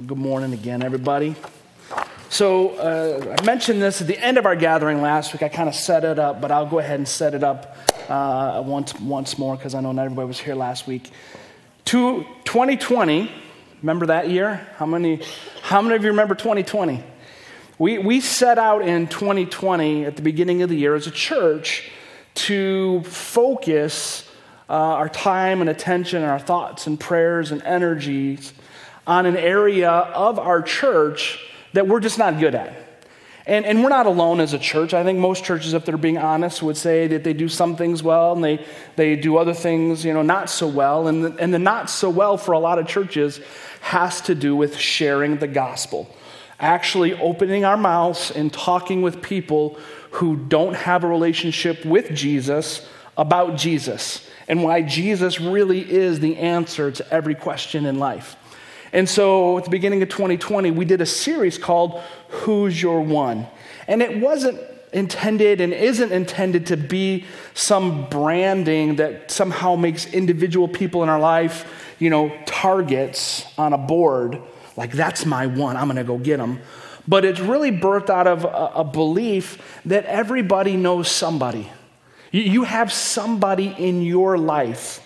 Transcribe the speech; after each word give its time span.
Well, 0.00 0.06
good 0.06 0.16
morning 0.16 0.54
again, 0.54 0.82
everybody. 0.82 1.34
So, 2.30 2.70
uh, 2.76 3.36
I 3.38 3.44
mentioned 3.44 3.82
this 3.82 4.00
at 4.00 4.06
the 4.06 4.18
end 4.18 4.38
of 4.38 4.46
our 4.46 4.56
gathering 4.56 5.02
last 5.02 5.34
week. 5.34 5.42
I 5.42 5.50
kind 5.50 5.68
of 5.68 5.74
set 5.74 6.04
it 6.04 6.18
up, 6.18 6.40
but 6.40 6.50
I'll 6.50 6.64
go 6.64 6.78
ahead 6.78 6.98
and 6.98 7.06
set 7.06 7.34
it 7.34 7.44
up 7.44 7.76
uh, 8.08 8.62
once, 8.64 8.98
once 8.98 9.36
more 9.36 9.56
because 9.56 9.74
I 9.74 9.82
know 9.82 9.92
not 9.92 10.06
everybody 10.06 10.26
was 10.26 10.40
here 10.40 10.54
last 10.54 10.86
week. 10.86 11.10
To 11.84 12.24
2020, 12.44 13.30
remember 13.82 14.06
that 14.06 14.30
year? 14.30 14.66
How 14.76 14.86
many, 14.86 15.20
how 15.60 15.82
many 15.82 15.96
of 15.96 16.02
you 16.02 16.08
remember 16.08 16.34
2020? 16.34 17.04
We, 17.78 17.98
we 17.98 18.22
set 18.22 18.56
out 18.56 18.80
in 18.80 19.06
2020 19.06 20.06
at 20.06 20.16
the 20.16 20.22
beginning 20.22 20.62
of 20.62 20.70
the 20.70 20.76
year 20.76 20.94
as 20.94 21.08
a 21.08 21.10
church 21.10 21.90
to 22.36 23.02
focus 23.02 24.26
uh, 24.66 24.72
our 24.72 25.10
time 25.10 25.60
and 25.60 25.68
attention 25.68 26.22
and 26.22 26.30
our 26.30 26.38
thoughts 26.38 26.86
and 26.86 26.98
prayers 26.98 27.52
and 27.52 27.62
energies 27.64 28.54
on 29.10 29.26
an 29.26 29.36
area 29.36 29.90
of 29.90 30.38
our 30.38 30.62
church 30.62 31.44
that 31.72 31.88
we're 31.88 31.98
just 31.98 32.16
not 32.16 32.38
good 32.38 32.54
at. 32.54 32.72
And, 33.44 33.66
and 33.66 33.82
we're 33.82 33.88
not 33.88 34.06
alone 34.06 34.38
as 34.38 34.52
a 34.52 34.58
church. 34.58 34.94
I 34.94 35.02
think 35.02 35.18
most 35.18 35.42
churches, 35.42 35.74
if 35.74 35.84
they're 35.84 35.96
being 35.96 36.16
honest, 36.16 36.62
would 36.62 36.76
say 36.76 37.08
that 37.08 37.24
they 37.24 37.32
do 37.32 37.48
some 37.48 37.74
things 37.74 38.04
well 38.04 38.34
and 38.34 38.44
they, 38.44 38.64
they 38.94 39.16
do 39.16 39.36
other 39.36 39.52
things, 39.52 40.04
you 40.04 40.14
know, 40.14 40.22
not 40.22 40.48
so 40.48 40.68
well. 40.68 41.08
And 41.08 41.24
the, 41.24 41.36
and 41.42 41.52
the 41.52 41.58
not 41.58 41.90
so 41.90 42.08
well 42.08 42.36
for 42.36 42.52
a 42.52 42.60
lot 42.60 42.78
of 42.78 42.86
churches 42.86 43.40
has 43.80 44.20
to 44.22 44.36
do 44.36 44.54
with 44.54 44.76
sharing 44.76 45.38
the 45.38 45.48
gospel. 45.48 46.08
Actually 46.60 47.14
opening 47.14 47.64
our 47.64 47.76
mouths 47.76 48.30
and 48.30 48.52
talking 48.52 49.02
with 49.02 49.20
people 49.20 49.76
who 50.12 50.36
don't 50.36 50.74
have 50.74 51.02
a 51.02 51.08
relationship 51.08 51.84
with 51.84 52.14
Jesus 52.14 52.88
about 53.16 53.56
Jesus 53.56 54.30
and 54.46 54.62
why 54.62 54.82
Jesus 54.82 55.40
really 55.40 55.80
is 55.80 56.20
the 56.20 56.36
answer 56.36 56.92
to 56.92 57.12
every 57.12 57.34
question 57.34 57.86
in 57.86 57.98
life. 57.98 58.36
And 58.92 59.08
so 59.08 59.58
at 59.58 59.64
the 59.64 59.70
beginning 59.70 60.02
of 60.02 60.08
2020, 60.08 60.70
we 60.72 60.84
did 60.84 61.00
a 61.00 61.06
series 61.06 61.58
called 61.58 62.00
Who's 62.28 62.80
Your 62.80 63.00
One? 63.00 63.46
And 63.86 64.02
it 64.02 64.20
wasn't 64.20 64.60
intended 64.92 65.60
and 65.60 65.72
isn't 65.72 66.10
intended 66.10 66.66
to 66.66 66.76
be 66.76 67.24
some 67.54 68.08
branding 68.10 68.96
that 68.96 69.30
somehow 69.30 69.76
makes 69.76 70.12
individual 70.12 70.66
people 70.66 71.02
in 71.02 71.08
our 71.08 71.20
life, 71.20 71.94
you 71.98 72.10
know, 72.10 72.36
targets 72.46 73.46
on 73.56 73.72
a 73.72 73.78
board. 73.78 74.40
Like, 74.76 74.92
that's 74.92 75.24
my 75.24 75.46
one, 75.46 75.76
I'm 75.76 75.86
gonna 75.86 76.04
go 76.04 76.18
get 76.18 76.38
them. 76.38 76.60
But 77.06 77.24
it's 77.24 77.40
really 77.40 77.70
birthed 77.70 78.10
out 78.10 78.26
of 78.26 78.44
a, 78.44 78.72
a 78.76 78.84
belief 78.84 79.80
that 79.84 80.04
everybody 80.06 80.76
knows 80.76 81.10
somebody. 81.10 81.70
You, 82.32 82.42
you 82.42 82.64
have 82.64 82.92
somebody 82.92 83.74
in 83.78 84.02
your 84.02 84.38
life 84.38 85.00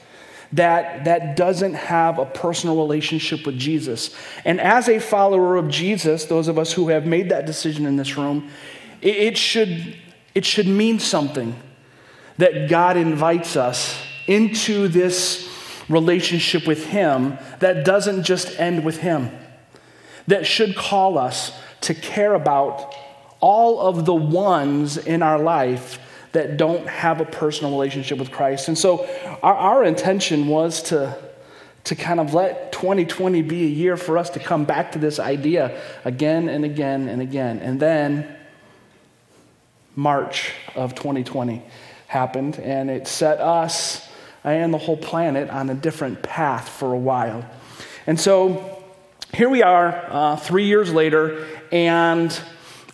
that, 0.55 1.05
that 1.05 1.36
doesn't 1.36 1.74
have 1.74 2.19
a 2.19 2.27
personal 2.27 2.77
relationship 2.77 3.44
with 3.44 3.58
Jesus. 3.58 4.14
And 4.44 4.61
as 4.61 4.88
a 4.88 5.00
follower 5.00 5.56
of 5.56 5.69
Jesus, 5.69 6.27
those 6.27 6.48
of 6.48 6.58
us 6.58 6.72
who 6.72 6.88
have 6.88 7.06
made 7.06 7.28
that 7.30 7.44
decision 7.44 7.86
in 7.86 7.96
this 7.96 8.16
room, 8.16 8.48
it, 9.00 9.16
it 9.16 9.38
should, 9.38 9.96
it 10.34 10.44
should 10.44 10.69
mean 10.69 10.98
something 11.00 11.56
that 12.38 12.69
God 12.69 12.96
invites 12.96 13.56
us 13.56 14.00
into 14.27 14.88
this 14.88 15.50
relationship 15.88 16.66
with 16.66 16.86
Him 16.86 17.36
that 17.58 17.84
doesn't 17.84 18.22
just 18.22 18.58
end 18.58 18.84
with 18.84 18.98
Him, 18.98 19.30
that 20.28 20.46
should 20.46 20.77
call 20.77 21.18
us 21.18 21.52
to 21.83 21.94
care 21.94 22.34
about 22.34 22.94
all 23.41 23.80
of 23.80 24.06
the 24.06 24.14
ones 24.14 24.96
in 24.96 25.22
our 25.22 25.39
life 25.39 25.98
that 26.34 26.56
don't 26.56 26.86
have 26.88 27.20
a 27.20 27.24
personal 27.24 27.72
relationship 27.72 28.18
with 28.18 28.30
Christ. 28.30 28.68
And 28.68 28.77
so 28.77 29.08
our, 29.42 29.54
our 29.54 29.84
intention 29.84 30.48
was 30.48 30.82
to, 30.84 31.16
to 31.84 31.94
kind 31.94 32.20
of 32.20 32.34
let 32.34 32.72
2020 32.72 33.40
be 33.42 33.62
a 33.64 33.68
year 33.68 33.96
for 33.96 34.18
us 34.18 34.30
to 34.30 34.40
come 34.40 34.64
back 34.64 34.92
to 34.92 34.98
this 34.98 35.18
idea 35.18 35.80
again 36.05 36.48
and 36.48 36.64
again 36.64 37.08
and 37.08 37.22
again. 37.22 37.60
And 37.60 37.78
then 37.78 38.36
March 39.94 40.52
of 40.74 40.96
2020 40.96 41.62
happened, 42.08 42.58
and 42.58 42.90
it 42.90 43.06
set 43.06 43.40
us 43.40 44.08
and 44.42 44.74
the 44.74 44.78
whole 44.78 44.96
planet 44.96 45.48
on 45.50 45.70
a 45.70 45.74
different 45.74 46.23
path 46.23 46.68
for 46.68 46.92
a 46.92 46.98
while. 46.98 47.48
And 48.08 48.20
so 48.20 48.83
here 49.33 49.48
we 49.48 49.62
are, 49.62 50.05
uh, 50.11 50.36
three 50.36 50.67
years 50.67 50.92
later, 50.92 51.46
and 51.70 52.39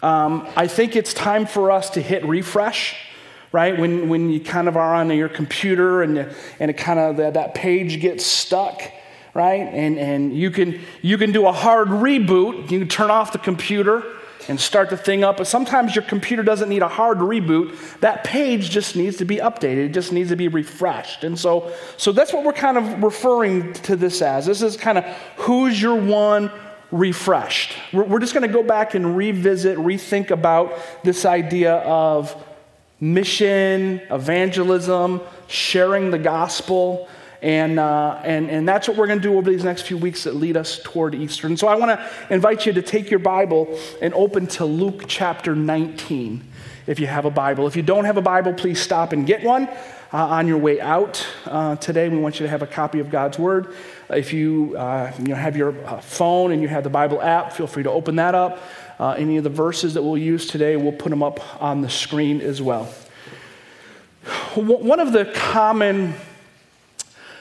um, 0.02 0.46
I 0.56 0.66
think 0.68 0.94
it's 0.94 1.14
time 1.14 1.46
for 1.46 1.70
us 1.70 1.90
to 1.90 2.02
hit 2.02 2.24
refresh 2.24 2.96
right? 3.52 3.78
When, 3.78 4.08
when 4.08 4.30
you 4.30 4.40
kind 4.40 4.68
of 4.68 4.76
are 4.76 4.94
on 4.94 5.10
your 5.10 5.28
computer 5.28 6.02
and, 6.02 6.18
and 6.58 6.70
it 6.70 6.76
kind 6.76 6.98
of 6.98 7.16
that, 7.34 7.54
page 7.54 8.00
gets 8.00 8.24
stuck, 8.24 8.82
right? 9.34 9.62
And, 9.62 9.98
and 9.98 10.36
you, 10.36 10.50
can, 10.50 10.80
you 11.02 11.18
can 11.18 11.32
do 11.32 11.46
a 11.46 11.52
hard 11.52 11.88
reboot. 11.88 12.70
You 12.70 12.78
can 12.78 12.88
turn 12.88 13.10
off 13.10 13.32
the 13.32 13.38
computer 13.38 14.04
and 14.48 14.58
start 14.60 14.90
the 14.90 14.96
thing 14.96 15.24
up. 15.24 15.36
But 15.36 15.46
sometimes 15.46 15.94
your 15.94 16.04
computer 16.04 16.42
doesn't 16.42 16.68
need 16.68 16.82
a 16.82 16.88
hard 16.88 17.18
reboot. 17.18 17.76
That 18.00 18.24
page 18.24 18.70
just 18.70 18.96
needs 18.96 19.16
to 19.18 19.24
be 19.24 19.36
updated. 19.36 19.86
It 19.86 19.92
just 19.92 20.12
needs 20.12 20.30
to 20.30 20.36
be 20.36 20.48
refreshed. 20.48 21.24
And 21.24 21.38
so, 21.38 21.72
so 21.96 22.12
that's 22.12 22.32
what 22.32 22.44
we're 22.44 22.52
kind 22.52 22.78
of 22.78 23.02
referring 23.02 23.72
to 23.74 23.96
this 23.96 24.22
as. 24.22 24.46
This 24.46 24.62
is 24.62 24.76
kind 24.76 24.98
of 24.98 25.04
who's 25.36 25.80
your 25.80 25.96
one 25.96 26.50
refreshed. 26.90 27.72
We're 27.92 28.18
just 28.18 28.34
going 28.34 28.46
to 28.48 28.52
go 28.52 28.64
back 28.64 28.94
and 28.94 29.16
revisit, 29.16 29.78
rethink 29.78 30.30
about 30.30 30.76
this 31.04 31.24
idea 31.24 31.74
of 31.76 32.34
mission, 33.00 34.00
evangelism, 34.10 35.20
sharing 35.46 36.10
the 36.10 36.18
gospel. 36.18 37.08
And, 37.42 37.80
uh, 37.80 38.20
and, 38.22 38.50
and 38.50 38.68
that's 38.68 38.86
what 38.86 38.98
we're 38.98 39.06
going 39.06 39.20
to 39.20 39.28
do 39.28 39.38
over 39.38 39.50
these 39.50 39.64
next 39.64 39.82
few 39.82 39.96
weeks 39.96 40.24
that 40.24 40.36
lead 40.36 40.56
us 40.56 40.78
toward 40.82 41.14
Easter. 41.14 41.46
And 41.46 41.58
so 41.58 41.68
I 41.68 41.74
want 41.74 41.98
to 41.98 42.10
invite 42.34 42.66
you 42.66 42.72
to 42.74 42.82
take 42.82 43.10
your 43.10 43.20
Bible 43.20 43.78
and 44.02 44.12
open 44.12 44.46
to 44.48 44.66
Luke 44.66 45.04
chapter 45.06 45.56
19 45.56 46.44
if 46.86 47.00
you 47.00 47.06
have 47.06 47.24
a 47.24 47.30
Bible. 47.30 47.66
If 47.66 47.76
you 47.76 47.82
don't 47.82 48.04
have 48.04 48.18
a 48.18 48.22
Bible, 48.22 48.52
please 48.52 48.80
stop 48.80 49.12
and 49.12 49.26
get 49.26 49.42
one. 49.42 49.68
Uh, 50.12 50.26
on 50.26 50.48
your 50.48 50.58
way 50.58 50.80
out 50.80 51.24
uh, 51.46 51.76
today, 51.76 52.08
we 52.08 52.18
want 52.18 52.40
you 52.40 52.44
to 52.44 52.50
have 52.50 52.62
a 52.62 52.66
copy 52.66 52.98
of 52.98 53.10
God's 53.10 53.38
Word. 53.38 53.72
If 54.08 54.32
you, 54.32 54.76
uh, 54.76 55.12
you 55.20 55.28
know, 55.28 55.36
have 55.36 55.56
your 55.56 55.72
uh, 55.86 56.00
phone 56.00 56.50
and 56.50 56.60
you 56.60 56.66
have 56.66 56.82
the 56.82 56.90
Bible 56.90 57.22
app, 57.22 57.52
feel 57.52 57.68
free 57.68 57.84
to 57.84 57.90
open 57.92 58.16
that 58.16 58.34
up. 58.34 58.58
Uh, 59.00 59.12
any 59.12 59.38
of 59.38 59.44
the 59.44 59.48
verses 59.48 59.94
that 59.94 60.02
we'll 60.02 60.18
use 60.18 60.46
today, 60.46 60.76
we'll 60.76 60.92
put 60.92 61.08
them 61.08 61.22
up 61.22 61.62
on 61.62 61.80
the 61.80 61.88
screen 61.88 62.42
as 62.42 62.60
well. 62.60 62.84
One 64.54 65.00
of 65.00 65.12
the 65.12 65.24
common 65.24 66.12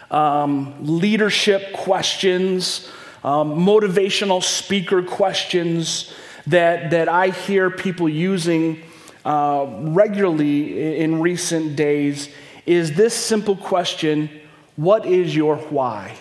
um, 0.09 0.73
leadership 0.79 1.73
questions, 1.73 2.89
um, 3.25 3.59
motivational 3.59 4.41
speaker 4.41 5.03
questions 5.03 6.13
that, 6.47 6.91
that 6.91 7.09
I 7.09 7.27
hear 7.27 7.69
people 7.69 8.07
using 8.07 8.81
uh, 9.25 9.67
regularly 9.81 10.97
in 11.01 11.19
recent 11.19 11.75
days 11.75 12.29
is 12.65 12.93
this 12.93 13.13
simple 13.13 13.57
question 13.57 14.29
What 14.77 15.05
is 15.05 15.35
your 15.35 15.57
why? 15.57 16.15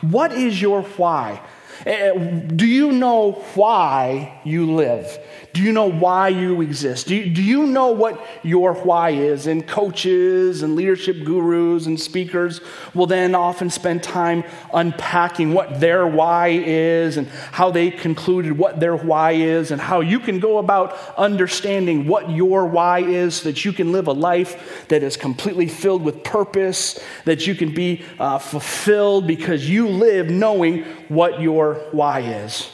What 0.00 0.32
is 0.32 0.60
your 0.60 0.82
why? 0.82 1.40
Eh, 1.86 2.12
do 2.12 2.66
you 2.66 2.92
know 2.92 3.32
why 3.54 4.40
you 4.44 4.72
live? 4.74 5.18
Do 5.52 5.62
you 5.62 5.72
know 5.72 5.90
why 5.90 6.28
you 6.28 6.60
exist? 6.60 7.08
Do 7.08 7.16
you, 7.16 7.28
do 7.28 7.42
you 7.42 7.66
know 7.66 7.90
what 7.90 8.24
your 8.44 8.74
why 8.74 9.10
is? 9.10 9.46
And 9.46 9.66
coaches 9.66 10.62
and 10.62 10.76
leadership 10.76 11.24
gurus 11.24 11.86
and 11.86 11.98
speakers 11.98 12.60
will 12.94 13.06
then 13.06 13.34
often 13.34 13.68
spend 13.70 14.02
time 14.02 14.44
unpacking 14.72 15.52
what 15.52 15.80
their 15.80 16.06
why 16.06 16.48
is 16.48 17.16
and 17.16 17.26
how 17.50 17.70
they 17.70 17.90
concluded 17.90 18.56
what 18.56 18.78
their 18.78 18.94
why 18.94 19.32
is 19.32 19.70
and 19.70 19.80
how 19.80 20.00
you 20.00 20.20
can 20.20 20.38
go 20.38 20.58
about 20.58 20.96
understanding 21.16 22.06
what 22.06 22.30
your 22.30 22.66
why 22.66 23.00
is 23.00 23.36
so 23.36 23.48
that 23.48 23.64
you 23.64 23.72
can 23.72 23.90
live 23.90 24.06
a 24.06 24.12
life 24.12 24.86
that 24.88 25.02
is 25.02 25.16
completely 25.16 25.66
filled 25.66 26.02
with 26.02 26.22
purpose, 26.22 27.00
that 27.24 27.46
you 27.46 27.54
can 27.54 27.74
be 27.74 28.04
uh, 28.18 28.38
fulfilled 28.38 29.26
because 29.26 29.68
you 29.68 29.88
live 29.88 30.30
knowing 30.30 30.84
what 31.08 31.40
your 31.40 31.69
why 31.92 32.20
is. 32.20 32.70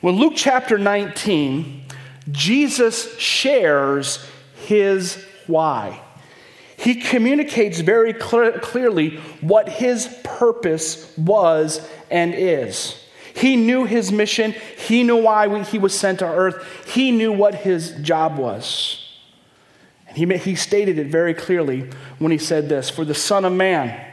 Well, 0.00 0.14
Luke 0.14 0.34
chapter 0.36 0.78
19 0.78 1.82
Jesus 2.30 3.18
shares 3.18 4.24
his 4.66 5.24
why. 5.46 6.00
He 6.76 6.96
communicates 6.96 7.80
very 7.80 8.12
clear, 8.12 8.58
clearly 8.58 9.16
what 9.40 9.68
his 9.68 10.06
purpose 10.24 11.16
was 11.16 11.86
and 12.10 12.34
is. 12.34 12.98
He 13.34 13.56
knew 13.56 13.84
his 13.84 14.12
mission. 14.12 14.54
He 14.76 15.02
knew 15.02 15.16
why 15.16 15.62
he 15.64 15.78
was 15.78 15.98
sent 15.98 16.20
to 16.20 16.26
earth. 16.26 16.90
He 16.92 17.10
knew 17.10 17.32
what 17.32 17.54
his 17.54 17.92
job 18.02 18.36
was. 18.36 18.98
And 20.08 20.16
he, 20.16 20.36
he 20.38 20.54
stated 20.54 20.98
it 20.98 21.06
very 21.06 21.34
clearly 21.34 21.88
when 22.18 22.32
he 22.32 22.38
said 22.38 22.68
this 22.68 22.90
For 22.90 23.04
the 23.04 23.14
Son 23.14 23.44
of 23.44 23.52
Man 23.52 24.08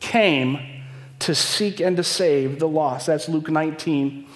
came 0.00 0.77
to 1.28 1.34
seek 1.34 1.78
and 1.78 1.98
to 1.98 2.02
save 2.02 2.58
the 2.58 2.66
lost. 2.66 3.06
That's 3.06 3.28
Luke 3.28 3.50
19, 3.50 4.26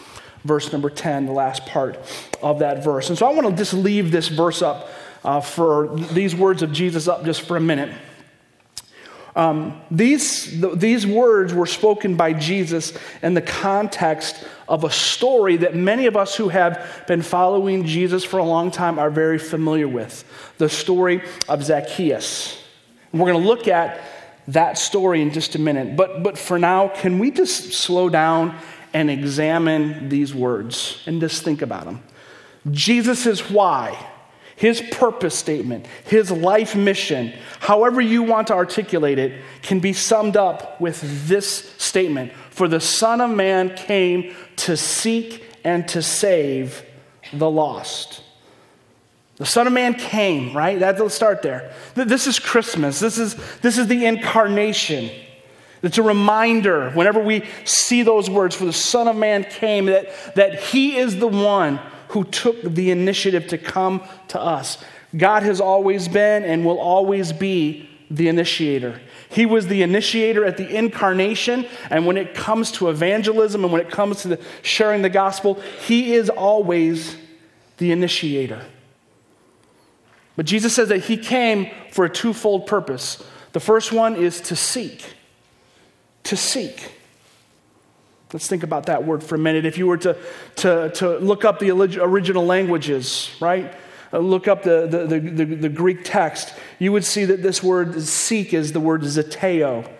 verse 0.44 0.70
number 0.72 0.90
10, 0.90 1.24
the 1.24 1.32
last 1.32 1.64
part 1.64 1.98
of 2.42 2.58
that 2.58 2.84
verse. 2.84 3.08
And 3.08 3.16
so 3.16 3.24
I 3.24 3.32
want 3.32 3.48
to 3.48 3.56
just 3.56 3.72
leave 3.72 4.12
this 4.12 4.28
verse 4.28 4.60
up 4.60 4.90
uh, 5.24 5.40
for 5.40 5.96
these 5.96 6.36
words 6.36 6.60
of 6.62 6.70
Jesus 6.70 7.08
up 7.08 7.24
just 7.24 7.40
for 7.40 7.56
a 7.56 7.60
minute. 7.60 7.96
Um, 9.34 9.80
these, 9.90 10.60
th- 10.60 10.74
these 10.74 11.06
words 11.06 11.54
were 11.54 11.64
spoken 11.64 12.14
by 12.14 12.34
Jesus 12.34 12.92
in 13.22 13.32
the 13.32 13.40
context 13.40 14.44
of 14.68 14.84
a 14.84 14.90
story 14.90 15.56
that 15.56 15.74
many 15.74 16.04
of 16.04 16.14
us 16.14 16.36
who 16.36 16.50
have 16.50 17.04
been 17.08 17.22
following 17.22 17.86
Jesus 17.86 18.22
for 18.22 18.36
a 18.36 18.44
long 18.44 18.70
time 18.70 18.98
are 18.98 19.08
very 19.08 19.38
familiar 19.38 19.88
with 19.88 20.26
the 20.58 20.68
story 20.68 21.22
of 21.48 21.64
Zacchaeus. 21.64 22.62
we're 23.14 23.32
going 23.32 23.42
to 23.42 23.48
look 23.48 23.66
at 23.66 23.98
that 24.48 24.78
story 24.78 25.22
in 25.22 25.32
just 25.32 25.54
a 25.54 25.58
minute. 25.58 25.96
But, 25.96 26.22
but 26.22 26.36
for 26.36 26.58
now, 26.58 26.88
can 26.88 27.18
we 27.18 27.30
just 27.30 27.72
slow 27.72 28.08
down 28.08 28.58
and 28.92 29.10
examine 29.10 30.08
these 30.08 30.34
words 30.34 31.02
and 31.06 31.20
just 31.20 31.42
think 31.42 31.62
about 31.62 31.84
them? 31.84 32.02
Jesus' 32.70 33.26
is 33.26 33.50
why 33.50 33.98
his 34.56 34.80
purpose 34.92 35.36
statement, 35.36 35.86
his 36.04 36.30
life 36.30 36.76
mission, 36.76 37.32
however 37.58 38.00
you 38.00 38.22
want 38.22 38.46
to 38.46 38.54
articulate 38.54 39.18
it, 39.18 39.42
can 39.62 39.80
be 39.80 39.92
summed 39.92 40.36
up 40.36 40.80
with 40.80 41.26
this 41.26 41.74
statement 41.78 42.32
For 42.50 42.68
the 42.68 42.78
Son 42.80 43.20
of 43.20 43.30
Man 43.30 43.74
came 43.74 44.34
to 44.56 44.76
seek 44.76 45.44
and 45.64 45.88
to 45.88 46.02
save 46.02 46.84
the 47.32 47.50
lost. 47.50 48.22
The 49.42 49.48
Son 49.48 49.66
of 49.66 49.72
Man 49.72 49.94
came, 49.94 50.56
right? 50.56 50.78
That, 50.78 51.00
let's 51.00 51.16
start 51.16 51.42
there. 51.42 51.72
This 51.96 52.28
is 52.28 52.38
Christmas. 52.38 53.00
This 53.00 53.18
is, 53.18 53.34
this 53.60 53.76
is 53.76 53.88
the 53.88 54.06
incarnation. 54.06 55.10
It's 55.82 55.98
a 55.98 56.02
reminder 56.04 56.92
whenever 56.92 57.20
we 57.20 57.42
see 57.64 58.04
those 58.04 58.30
words, 58.30 58.54
for 58.54 58.66
the 58.66 58.72
Son 58.72 59.08
of 59.08 59.16
Man 59.16 59.42
came, 59.42 59.86
that, 59.86 60.36
that 60.36 60.60
He 60.60 60.96
is 60.96 61.16
the 61.16 61.26
one 61.26 61.80
who 62.10 62.22
took 62.22 62.62
the 62.62 62.92
initiative 62.92 63.48
to 63.48 63.58
come 63.58 64.04
to 64.28 64.40
us. 64.40 64.78
God 65.16 65.42
has 65.42 65.60
always 65.60 66.06
been 66.06 66.44
and 66.44 66.64
will 66.64 66.78
always 66.78 67.32
be 67.32 67.90
the 68.12 68.28
initiator. 68.28 69.00
He 69.28 69.44
was 69.44 69.66
the 69.66 69.82
initiator 69.82 70.44
at 70.44 70.56
the 70.56 70.72
incarnation, 70.72 71.66
and 71.90 72.06
when 72.06 72.16
it 72.16 72.32
comes 72.32 72.70
to 72.72 72.90
evangelism 72.90 73.64
and 73.64 73.72
when 73.72 73.82
it 73.82 73.90
comes 73.90 74.22
to 74.22 74.38
sharing 74.62 75.02
the 75.02 75.10
gospel, 75.10 75.60
He 75.84 76.14
is 76.14 76.30
always 76.30 77.16
the 77.78 77.90
initiator. 77.90 78.64
But 80.36 80.46
Jesus 80.46 80.74
says 80.74 80.88
that 80.88 81.04
He 81.04 81.16
came 81.16 81.70
for 81.90 82.04
a 82.04 82.10
twofold 82.10 82.66
purpose. 82.66 83.22
The 83.52 83.60
first 83.60 83.92
one 83.92 84.16
is 84.16 84.40
to 84.42 84.56
seek. 84.56 85.04
To 86.24 86.36
seek. 86.36 86.92
Let's 88.32 88.48
think 88.48 88.62
about 88.62 88.86
that 88.86 89.04
word 89.04 89.22
for 89.22 89.34
a 89.34 89.38
minute. 89.38 89.66
If 89.66 89.76
you 89.76 89.86
were 89.86 89.98
to, 89.98 90.16
to, 90.56 90.90
to 90.94 91.18
look 91.18 91.44
up 91.44 91.58
the 91.58 91.70
original 91.70 92.46
languages, 92.46 93.30
right? 93.40 93.74
Uh, 94.12 94.18
look 94.18 94.48
up 94.48 94.62
the, 94.62 94.86
the, 94.86 95.18
the, 95.18 95.44
the, 95.44 95.68
Greek 95.68 96.00
text, 96.02 96.54
you 96.78 96.92
would 96.92 97.04
see 97.04 97.24
that 97.24 97.42
this 97.42 97.62
word 97.62 98.00
seek 98.02 98.52
is 98.52 98.72
the 98.72 98.80
word 98.80 99.02
zeteo. 99.02 99.90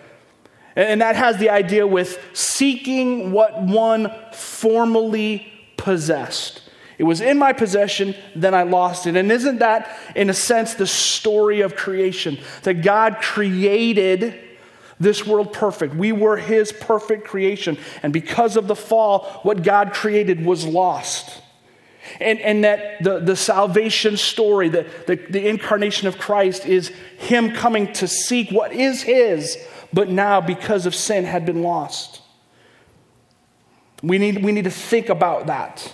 And 0.75 1.01
that 1.01 1.15
has 1.15 1.37
the 1.37 1.49
idea 1.49 1.85
with 1.85 2.19
seeking 2.33 3.31
what 3.31 3.61
one 3.61 4.11
formerly 4.33 5.51
possessed. 5.77 6.62
It 6.97 7.03
was 7.03 7.21
in 7.21 7.37
my 7.37 7.53
possession, 7.53 8.15
then 8.35 8.53
I 8.53 8.63
lost 8.63 9.07
it. 9.07 9.15
And 9.15 9.31
isn't 9.31 9.59
that, 9.59 9.97
in 10.15 10.29
a 10.29 10.33
sense, 10.33 10.75
the 10.75 10.87
story 10.87 11.61
of 11.61 11.75
creation? 11.75 12.37
That 12.63 12.83
God 12.83 13.17
created 13.21 14.39
this 14.99 15.25
world 15.25 15.53
perfect. 15.53 15.95
We 15.95 16.11
were 16.11 16.37
His 16.37 16.71
perfect 16.71 17.25
creation. 17.25 17.77
And 18.03 18.13
because 18.13 18.55
of 18.57 18.67
the 18.67 18.75
fall, 18.75 19.39
what 19.43 19.63
God 19.63 19.93
created 19.93 20.45
was 20.45 20.65
lost. 20.65 21.41
And, 22.19 22.39
and 22.39 22.63
that 22.63 23.01
the, 23.01 23.19
the 23.19 23.35
salvation 23.35 24.17
story, 24.17 24.69
the, 24.69 24.85
the, 25.07 25.15
the 25.15 25.47
incarnation 25.47 26.07
of 26.07 26.17
Christ, 26.17 26.65
is 26.65 26.89
Him 27.17 27.53
coming 27.53 27.91
to 27.93 28.07
seek 28.07 28.51
what 28.51 28.73
is 28.73 29.03
His, 29.03 29.57
but 29.91 30.09
now 30.09 30.41
because 30.41 30.85
of 30.85 30.93
sin 30.93 31.25
had 31.25 31.45
been 31.45 31.63
lost. 31.63 32.21
We 34.01 34.17
need, 34.17 34.43
we 34.43 34.51
need 34.51 34.65
to 34.65 34.71
think 34.71 35.09
about 35.09 35.47
that. 35.47 35.93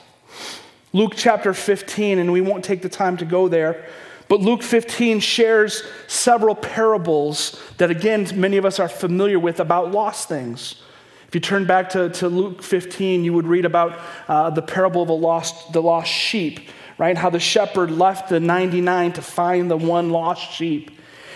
Luke 0.91 1.13
chapter 1.15 1.53
15, 1.53 2.17
and 2.17 2.31
we 2.31 2.41
won't 2.41 2.65
take 2.65 2.81
the 2.81 2.89
time 2.89 3.15
to 3.17 3.25
go 3.25 3.47
there, 3.47 3.85
but 4.27 4.41
Luke 4.41 4.63
15 4.63 5.19
shares 5.19 5.83
several 6.07 6.55
parables 6.55 7.61
that, 7.77 7.91
again, 7.91 8.27
many 8.35 8.57
of 8.57 8.65
us 8.65 8.79
are 8.79 8.89
familiar 8.89 9.39
with 9.39 9.59
about 9.59 9.91
lost 9.91 10.27
things. 10.27 10.81
If 11.27 11.35
you 11.35 11.41
turn 11.41 11.65
back 11.65 11.89
to, 11.91 12.09
to 12.09 12.27
Luke 12.27 12.63
15, 12.63 13.23
you 13.23 13.33
would 13.33 13.45
read 13.45 13.65
about 13.65 13.99
uh, 14.27 14.49
the 14.49 14.63
parable 14.63 15.03
of 15.03 15.09
the 15.09 15.15
lost, 15.15 15.73
the 15.73 15.81
lost 15.81 16.09
sheep, 16.09 16.69
right? 16.97 17.15
How 17.15 17.29
the 17.29 17.39
shepherd 17.39 17.91
left 17.91 18.29
the 18.29 18.39
99 18.39 19.13
to 19.13 19.21
find 19.21 19.69
the 19.69 19.77
one 19.77 20.09
lost 20.09 20.51
sheep. 20.51 20.89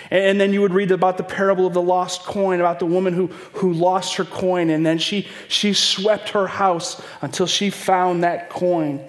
And 0.10 0.42
then 0.42 0.52
you 0.52 0.62
would 0.62 0.74
read 0.74 0.92
about 0.92 1.18
the 1.18 1.24
parable 1.24 1.68
of 1.68 1.74
the 1.74 1.82
lost 1.82 2.24
coin, 2.24 2.60
about 2.60 2.80
the 2.80 2.88
woman 2.88 3.14
who, 3.14 3.28
who 3.54 3.74
lost 3.74 4.16
her 4.16 4.26
coin, 4.26 4.72
and 4.72 4.84
then 4.84 4.98
she, 4.98 5.28
she 5.48 5.74
swept 5.74 6.30
her 6.30 6.48
house 6.48 7.02
until 7.22 7.46
she 7.46 7.70
found 7.70 8.24
that 8.24 8.50
coin. 8.50 9.04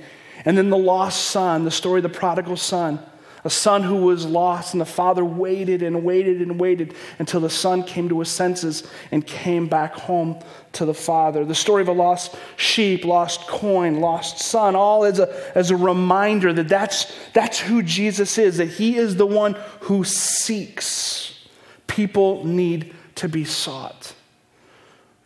And 0.44 0.58
then 0.58 0.70
the 0.70 0.76
lost 0.76 1.28
son, 1.28 1.64
the 1.64 1.70
story 1.70 1.98
of 1.98 2.02
the 2.02 2.08
prodigal 2.08 2.56
son 2.56 3.00
a 3.44 3.50
son 3.50 3.82
who 3.82 3.96
was 3.96 4.24
lost, 4.24 4.72
and 4.72 4.80
the 4.80 4.86
father 4.86 5.22
waited 5.22 5.82
and 5.82 6.02
waited 6.02 6.40
and 6.40 6.58
waited 6.58 6.94
until 7.18 7.40
the 7.40 7.50
son 7.50 7.82
came 7.82 8.08
to 8.08 8.18
his 8.20 8.30
senses 8.30 8.88
and 9.10 9.26
came 9.26 9.68
back 9.68 9.92
home 9.92 10.42
to 10.72 10.86
the 10.86 10.94
father. 10.94 11.44
The 11.44 11.54
story 11.54 11.82
of 11.82 11.88
a 11.88 11.92
lost 11.92 12.34
sheep, 12.56 13.04
lost 13.04 13.46
coin, 13.46 14.00
lost 14.00 14.38
son, 14.38 14.74
all 14.74 15.04
as 15.04 15.18
a, 15.18 15.52
as 15.54 15.70
a 15.70 15.76
reminder 15.76 16.54
that 16.54 16.68
that's, 16.68 17.14
that's 17.34 17.60
who 17.60 17.82
Jesus 17.82 18.38
is, 18.38 18.56
that 18.56 18.70
he 18.70 18.96
is 18.96 19.16
the 19.16 19.26
one 19.26 19.58
who 19.80 20.04
seeks. 20.04 21.38
People 21.86 22.46
need 22.46 22.94
to 23.16 23.28
be 23.28 23.44
sought. 23.44 24.14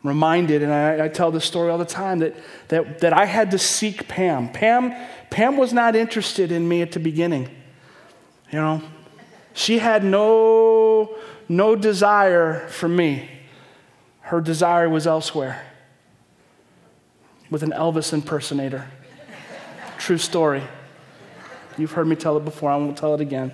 Reminded, 0.03 0.63
and 0.63 0.73
I, 0.73 1.07
I 1.07 1.09
tell 1.09 1.31
this 1.31 1.45
story 1.45 1.71
all 1.71 1.79
the 1.79 1.85
time, 1.85 2.21
that, 2.21 2.37
that, 2.69 3.01
that 3.01 3.13
I 3.13 3.25
had 3.25 3.51
to 3.51 3.59
seek 3.59 4.09
Pam. 4.09 4.51
Pam. 4.51 4.95
Pam 5.31 5.57
was 5.57 5.73
not 5.73 5.97
interested 5.97 6.53
in 6.53 6.69
me 6.69 6.83
at 6.83 6.93
the 6.93 7.01
beginning. 7.01 7.49
You 8.51 8.61
know, 8.61 8.83
she 9.53 9.79
had 9.79 10.05
no, 10.05 11.17
no 11.49 11.77
desire 11.77 12.67
for 12.69 12.89
me. 12.89 13.29
Her 14.21 14.41
desire 14.41 14.89
was 14.89 15.07
elsewhere 15.07 15.65
with 17.51 17.63
an 17.63 17.73
Elvis 17.73 18.13
impersonator. 18.13 18.87
True 19.99 20.19
story. 20.19 20.63
You've 21.77 21.93
heard 21.93 22.07
me 22.07 22.17
tell 22.17 22.37
it 22.37 22.45
before, 22.45 22.71
I 22.71 22.77
won't 22.77 22.97
tell 22.97 23.15
it 23.15 23.21
again. 23.21 23.53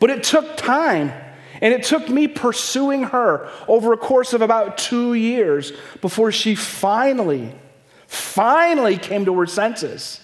But 0.00 0.10
it 0.10 0.22
took 0.22 0.56
time. 0.56 1.12
And 1.60 1.74
it 1.74 1.82
took 1.82 2.08
me 2.08 2.28
pursuing 2.28 3.04
her 3.04 3.48
over 3.66 3.92
a 3.92 3.96
course 3.96 4.32
of 4.32 4.42
about 4.42 4.78
two 4.78 5.14
years 5.14 5.72
before 6.00 6.30
she 6.30 6.54
finally, 6.54 7.52
finally 8.06 8.96
came 8.96 9.24
to 9.24 9.38
her 9.38 9.46
senses. 9.46 10.20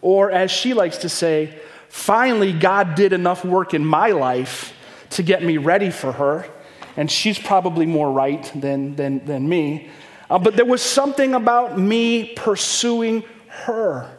Or, 0.00 0.30
as 0.30 0.50
she 0.50 0.74
likes 0.74 0.98
to 0.98 1.08
say, 1.08 1.58
finally, 1.88 2.52
God 2.52 2.94
did 2.94 3.12
enough 3.12 3.44
work 3.44 3.74
in 3.74 3.84
my 3.84 4.10
life 4.10 4.72
to 5.10 5.22
get 5.22 5.42
me 5.42 5.56
ready 5.56 5.90
for 5.90 6.12
her. 6.12 6.48
And 6.96 7.10
she's 7.10 7.38
probably 7.38 7.86
more 7.86 8.10
right 8.10 8.50
than, 8.54 8.96
than, 8.96 9.24
than 9.24 9.48
me. 9.48 9.90
Uh, 10.28 10.38
but 10.38 10.56
there 10.56 10.66
was 10.66 10.82
something 10.82 11.34
about 11.34 11.78
me 11.78 12.32
pursuing 12.34 13.24
her 13.48 14.18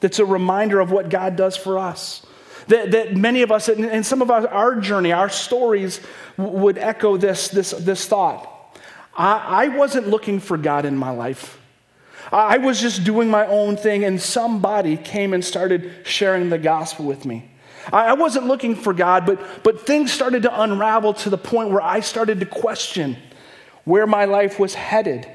that's 0.00 0.18
a 0.18 0.24
reminder 0.24 0.80
of 0.80 0.90
what 0.90 1.10
God 1.10 1.36
does 1.36 1.56
for 1.56 1.78
us. 1.78 2.24
That, 2.70 2.92
that 2.92 3.16
many 3.16 3.42
of 3.42 3.50
us, 3.50 3.68
and 3.68 4.06
some 4.06 4.22
of 4.22 4.30
our, 4.30 4.46
our 4.46 4.76
journey, 4.76 5.10
our 5.10 5.28
stories 5.28 6.00
would 6.36 6.78
echo 6.78 7.16
this, 7.16 7.48
this, 7.48 7.72
this 7.72 8.06
thought. 8.06 8.78
I, 9.16 9.64
I 9.64 9.68
wasn't 9.68 10.06
looking 10.06 10.38
for 10.38 10.56
God 10.56 10.84
in 10.84 10.96
my 10.96 11.10
life. 11.10 11.58
I 12.30 12.58
was 12.58 12.80
just 12.80 13.02
doing 13.02 13.28
my 13.28 13.44
own 13.46 13.76
thing, 13.76 14.04
and 14.04 14.22
somebody 14.22 14.96
came 14.96 15.34
and 15.34 15.44
started 15.44 15.92
sharing 16.04 16.48
the 16.48 16.58
gospel 16.58 17.06
with 17.06 17.24
me. 17.24 17.50
I 17.92 18.12
wasn't 18.12 18.46
looking 18.46 18.76
for 18.76 18.92
God, 18.92 19.26
but, 19.26 19.40
but 19.64 19.84
things 19.84 20.12
started 20.12 20.42
to 20.44 20.62
unravel 20.62 21.14
to 21.14 21.30
the 21.30 21.38
point 21.38 21.70
where 21.70 21.82
I 21.82 21.98
started 21.98 22.38
to 22.38 22.46
question 22.46 23.16
where 23.82 24.06
my 24.06 24.26
life 24.26 24.60
was 24.60 24.74
headed. 24.74 25.26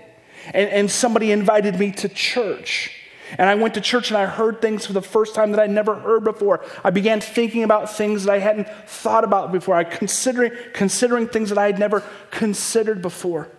And, 0.54 0.70
and 0.70 0.90
somebody 0.90 1.34
invited 1.34 1.78
me 1.78 1.92
to 1.92 2.08
church. 2.08 2.95
And 3.38 3.50
I 3.50 3.56
went 3.56 3.74
to 3.74 3.82
church 3.82 4.10
and 4.10 4.18
I 4.18 4.26
heard 4.26 4.62
things 4.62 4.86
for 4.86 4.94
the 4.94 5.02
first 5.02 5.36
time 5.36 5.52
that 5.52 5.60
I'd 5.60 5.72
never 5.72 5.96
heard 5.96 6.24
before. 6.24 6.64
I 6.84 6.92
began 6.92 7.22
thinking 7.22 7.64
about 7.64 7.92
things 7.92 8.26
that 8.26 8.32
I 8.32 8.40
hadn't 8.40 8.70
thought 8.88 9.24
about 9.24 9.52
before. 9.52 9.76
I 9.76 9.84
considering 9.84 10.52
considering 10.74 11.28
things 11.28 11.50
that 11.50 11.58
I 11.58 11.66
had 11.66 11.80
never 11.80 12.04
considered 12.32 13.02
before. 13.02 13.50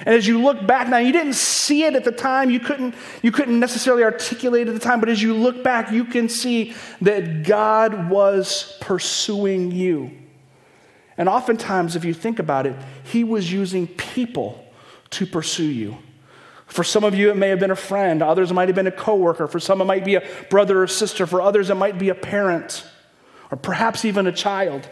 And 0.00 0.14
as 0.14 0.26
you 0.26 0.40
look 0.40 0.64
back 0.66 0.88
now, 0.88 0.98
you 0.98 1.12
didn't 1.12 1.34
see 1.34 1.84
it 1.84 1.96
at 1.96 2.04
the 2.04 2.12
time, 2.12 2.50
you 2.50 2.60
couldn't, 2.60 2.94
you 3.22 3.32
couldn't 3.32 3.58
necessarily 3.58 4.04
articulate 4.04 4.68
at 4.68 4.74
the 4.74 4.80
time, 4.80 5.00
but 5.00 5.08
as 5.08 5.20
you 5.20 5.34
look 5.34 5.64
back, 5.64 5.90
you 5.90 6.04
can 6.04 6.28
see 6.28 6.74
that 7.00 7.42
God 7.42 8.08
was 8.08 8.78
pursuing 8.80 9.72
you. 9.72 10.12
And 11.16 11.28
oftentimes, 11.28 11.96
if 11.96 12.04
you 12.04 12.14
think 12.14 12.38
about 12.38 12.64
it, 12.64 12.76
He 13.02 13.24
was 13.24 13.52
using 13.52 13.88
people 13.88 14.64
to 15.10 15.26
pursue 15.26 15.64
you. 15.64 15.98
For 16.68 16.84
some 16.84 17.02
of 17.02 17.14
you, 17.14 17.30
it 17.30 17.36
may 17.36 17.48
have 17.48 17.58
been 17.58 17.70
a 17.70 17.76
friend. 17.76 18.22
Others, 18.22 18.52
might 18.52 18.68
have 18.68 18.76
been 18.76 18.86
a 18.86 18.92
coworker. 18.92 19.48
For 19.48 19.58
some, 19.58 19.80
it 19.80 19.86
might 19.86 20.04
be 20.04 20.14
a 20.14 20.22
brother 20.50 20.82
or 20.82 20.86
sister. 20.86 21.26
For 21.26 21.40
others, 21.40 21.70
it 21.70 21.74
might 21.74 21.98
be 21.98 22.10
a 22.10 22.14
parent 22.14 22.84
or 23.50 23.56
perhaps 23.56 24.04
even 24.04 24.26
a 24.26 24.32
child. 24.32 24.88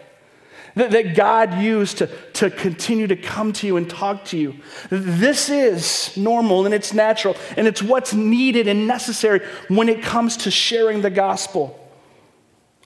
that, 0.75 0.91
that 0.91 1.15
God 1.15 1.61
used 1.61 1.99
to, 1.99 2.07
to 2.35 2.51
continue 2.51 3.07
to 3.07 3.17
come 3.17 3.53
to 3.55 3.67
you 3.67 3.77
and 3.77 3.89
talk 3.89 4.25
to 4.27 4.39
you. 4.39 4.55
This 4.91 5.49
is 5.49 6.17
normal 6.17 6.65
and 6.65 6.75
it's 6.75 6.93
natural 6.93 7.37
and 7.57 7.67
it's 7.67 7.83
what's 7.83 8.15
needed 8.15 8.69
and 8.69 8.87
necessary 8.87 9.41
when 9.69 9.89
it 9.89 10.03
comes 10.03 10.37
to 10.39 10.51
sharing 10.51 11.03
the 11.03 11.11
gospel. 11.11 11.83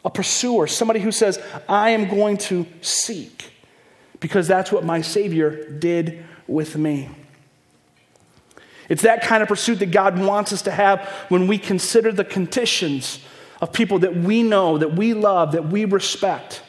A 0.05 0.11
pursuer, 0.11 0.67
somebody 0.67 1.01
who 1.01 1.13
says, 1.13 1.39
I 1.69 1.91
am 1.91 2.09
going 2.09 2.39
to 2.39 2.67
seek 2.81 3.53
because 4.19 4.49
that's 4.49 4.73
what 4.73 4.85
my 4.85 5.03
Savior 5.03 5.71
did 5.79 6.25
with 6.47 6.77
me. 6.77 7.11
It's 8.91 9.03
that 9.03 9.23
kind 9.23 9.43
of 9.43 9.49
pursuit 9.49 9.79
that 9.79 9.93
God 9.93 10.19
wants 10.19 10.53
us 10.53 10.61
to 10.63 10.71
have 10.71 11.09
when 11.29 11.47
we 11.47 11.57
consider 11.57 12.13
the 12.13 12.25
conditions 12.25 13.21
of 13.63 13.73
people 13.73 14.01
that 14.01 14.17
we 14.17 14.43
know, 14.43 14.77
that 14.77 14.95
we 14.95 15.15
love, 15.15 15.53
that 15.53 15.69
we 15.69 15.85
respect. 15.87 16.63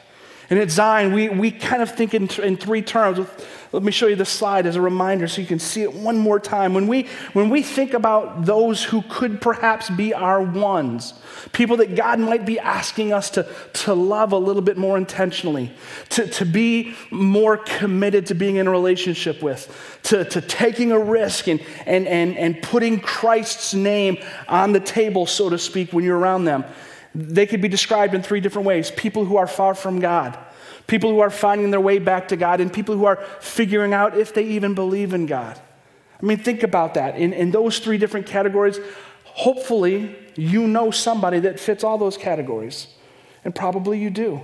And 0.48 0.58
at 0.58 0.70
Zion, 0.70 1.12
we, 1.12 1.28
we 1.28 1.50
kind 1.50 1.82
of 1.82 1.90
think 1.94 2.14
in, 2.14 2.28
in 2.42 2.56
three 2.56 2.82
terms. 2.82 3.26
Let 3.72 3.82
me 3.82 3.90
show 3.90 4.06
you 4.06 4.16
the 4.16 4.26
slide 4.26 4.66
as 4.66 4.76
a 4.76 4.82
reminder 4.82 5.26
so 5.26 5.40
you 5.40 5.46
can 5.46 5.58
see 5.58 5.80
it 5.80 5.94
one 5.94 6.18
more 6.18 6.38
time. 6.38 6.74
When 6.74 6.86
we, 6.86 7.08
when 7.32 7.48
we 7.48 7.62
think 7.62 7.94
about 7.94 8.44
those 8.44 8.84
who 8.84 9.00
could 9.08 9.40
perhaps 9.40 9.88
be 9.88 10.12
our 10.12 10.42
ones, 10.42 11.14
people 11.52 11.78
that 11.78 11.96
God 11.96 12.20
might 12.20 12.44
be 12.44 12.58
asking 12.58 13.14
us 13.14 13.30
to, 13.30 13.48
to 13.72 13.94
love 13.94 14.32
a 14.32 14.36
little 14.36 14.60
bit 14.60 14.76
more 14.76 14.98
intentionally, 14.98 15.72
to, 16.10 16.26
to 16.26 16.44
be 16.44 16.94
more 17.10 17.56
committed 17.56 18.26
to 18.26 18.34
being 18.34 18.56
in 18.56 18.66
a 18.66 18.70
relationship 18.70 19.42
with, 19.42 20.00
to, 20.02 20.26
to 20.26 20.42
taking 20.42 20.92
a 20.92 20.98
risk 20.98 21.48
and, 21.48 21.60
and, 21.86 22.06
and, 22.06 22.36
and 22.36 22.62
putting 22.62 23.00
Christ's 23.00 23.72
name 23.72 24.18
on 24.48 24.72
the 24.72 24.80
table, 24.80 25.24
so 25.24 25.48
to 25.48 25.56
speak, 25.56 25.94
when 25.94 26.04
you're 26.04 26.18
around 26.18 26.44
them. 26.44 26.66
They 27.14 27.46
could 27.46 27.62
be 27.62 27.68
described 27.68 28.14
in 28.14 28.22
three 28.22 28.40
different 28.40 28.66
ways 28.66 28.90
people 28.90 29.24
who 29.24 29.38
are 29.38 29.46
far 29.46 29.74
from 29.74 30.00
God, 30.00 30.38
people 30.86 31.10
who 31.10 31.20
are 31.20 31.30
finding 31.30 31.70
their 31.70 31.80
way 31.80 31.98
back 31.98 32.28
to 32.28 32.36
God, 32.36 32.60
and 32.60 32.72
people 32.72 32.96
who 32.96 33.04
are 33.04 33.16
figuring 33.40 33.92
out 33.92 34.16
if 34.16 34.34
they 34.34 34.44
even 34.44 34.74
believe 34.74 35.14
in 35.14 35.26
God. 35.26 35.60
I 36.20 36.26
mean, 36.26 36.38
think 36.38 36.62
about 36.62 36.94
that. 36.94 37.16
In, 37.16 37.32
in 37.32 37.50
those 37.50 37.78
three 37.78 37.98
different 37.98 38.26
categories, 38.26 38.78
hopefully 39.24 40.16
you 40.36 40.66
know 40.66 40.90
somebody 40.90 41.40
that 41.40 41.58
fits 41.58 41.84
all 41.84 41.98
those 41.98 42.16
categories, 42.16 42.86
and 43.44 43.54
probably 43.54 43.98
you 43.98 44.10
do. 44.10 44.40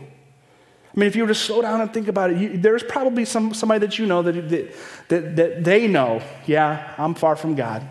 I 0.94 1.00
mean, 1.00 1.06
if 1.06 1.14
you 1.14 1.22
were 1.22 1.28
to 1.28 1.34
slow 1.34 1.62
down 1.62 1.80
and 1.80 1.92
think 1.94 2.08
about 2.08 2.30
it, 2.30 2.38
you, 2.38 2.58
there's 2.58 2.82
probably 2.82 3.24
some, 3.24 3.54
somebody 3.54 3.86
that 3.86 3.98
you 3.98 4.06
know 4.06 4.22
that, 4.22 4.48
that, 4.48 4.74
that, 5.08 5.36
that 5.36 5.64
they 5.64 5.86
know, 5.86 6.22
yeah, 6.46 6.94
I'm 6.98 7.14
far 7.14 7.36
from 7.36 7.54
God. 7.54 7.86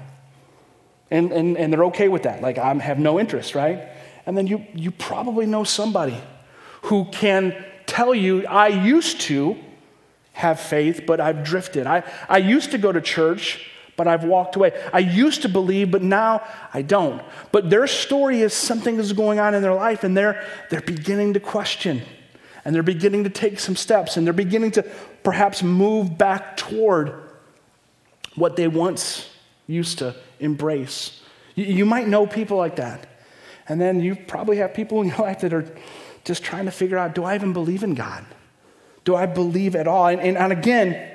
And, 1.10 1.32
and, 1.32 1.58
and 1.58 1.72
they're 1.72 1.86
okay 1.86 2.10
with 2.10 2.24
that. 2.24 2.42
Like, 2.42 2.58
I 2.58 2.74
have 2.74 3.00
no 3.00 3.18
interest, 3.18 3.56
right? 3.56 3.88
And 4.26 4.38
then 4.38 4.46
you, 4.46 4.66
you 4.74 4.92
probably 4.92 5.46
know 5.46 5.64
somebody 5.64 6.22
who 6.82 7.06
can 7.06 7.56
tell 7.88 8.14
you, 8.14 8.46
I 8.46 8.68
used 8.68 9.22
to 9.22 9.58
have 10.34 10.60
faith, 10.60 11.06
but 11.08 11.20
I've 11.20 11.44
drifted. 11.44 11.88
I, 11.88 12.04
I 12.30 12.38
used 12.38 12.70
to 12.72 12.78
go 12.78 12.92
to 12.92 13.02
church, 13.02 13.68
but 13.96 14.08
I've 14.08 14.24
walked 14.24 14.56
away. 14.56 14.72
I 14.94 15.00
used 15.00 15.42
to 15.42 15.50
believe, 15.50 15.90
but 15.90 16.04
now 16.04 16.46
I 16.72 16.84
don't. 16.84 17.24
But 17.52 17.72
their 17.72 17.88
story 17.88 18.42
is 18.42 18.54
something 18.54 19.00
is 19.00 19.14
going 19.14 19.40
on 19.40 19.56
in 19.56 19.64
their 19.64 19.74
life, 19.74 20.04
and 20.04 20.16
they're, 20.16 20.46
they're 20.70 20.82
beginning 20.82 21.34
to 21.34 21.40
question, 21.40 22.04
and 22.64 22.76
they're 22.76 22.84
beginning 22.84 23.24
to 23.24 23.32
take 23.32 23.60
some 23.60 23.76
steps, 23.76 24.16
and 24.16 24.28
they're 24.28 24.34
beginning 24.34 24.72
to 24.72 24.84
perhaps 25.24 25.64
move 25.64 26.18
back 26.18 26.56
toward 26.56 27.14
what 28.36 28.56
they 28.56 28.68
once 28.68 29.28
used 29.66 29.98
to 29.98 30.16
embrace. 30.40 31.24
You, 31.56 31.66
you 31.66 31.86
might 31.86 32.08
know 32.08 32.28
people 32.28 32.58
like 32.58 32.76
that. 32.76 33.08
And 33.68 33.82
then 33.82 34.00
you 34.00 34.16
probably 34.16 34.58
have 34.58 34.74
people 34.74 35.02
in 35.02 35.10
your 35.10 35.18
life 35.20 35.42
that 35.42 35.54
are 35.54 35.66
just 36.28 36.44
trying 36.44 36.66
to 36.66 36.72
figure 36.72 36.98
out 36.98 37.16
do 37.16 37.24
I 37.24 37.34
even 37.36 37.54
believe 37.54 37.84
in 37.84 37.96
God? 37.96 38.26
Do 39.06 39.16
I 39.16 39.26
believe 39.26 39.76
at 39.76 39.88
all? 39.88 40.08
And, 40.08 40.20
and, 40.20 40.38
and 40.38 40.52
again, 40.52 41.12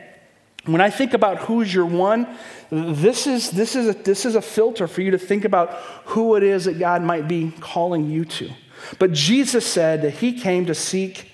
when 0.64 0.80
I 0.80 0.88
think 0.88 1.12
about 1.12 1.38
who's 1.38 1.72
your 1.72 1.84
one, 1.84 2.26
this 2.70 3.26
is, 3.26 3.50
this, 3.50 3.76
is 3.76 3.88
a, 3.88 3.92
this 3.92 4.24
is 4.24 4.34
a 4.34 4.40
filter 4.40 4.88
for 4.88 5.02
you 5.02 5.10
to 5.10 5.18
think 5.18 5.44
about 5.44 5.74
who 6.06 6.36
it 6.36 6.42
is 6.42 6.64
that 6.64 6.78
God 6.78 7.02
might 7.02 7.28
be 7.28 7.52
calling 7.60 8.08
you 8.08 8.24
to. 8.24 8.50
But 8.98 9.12
Jesus 9.12 9.66
said 9.66 10.02
that 10.02 10.14
he 10.14 10.32
came 10.32 10.66
to 10.66 10.74
seek 10.74 11.30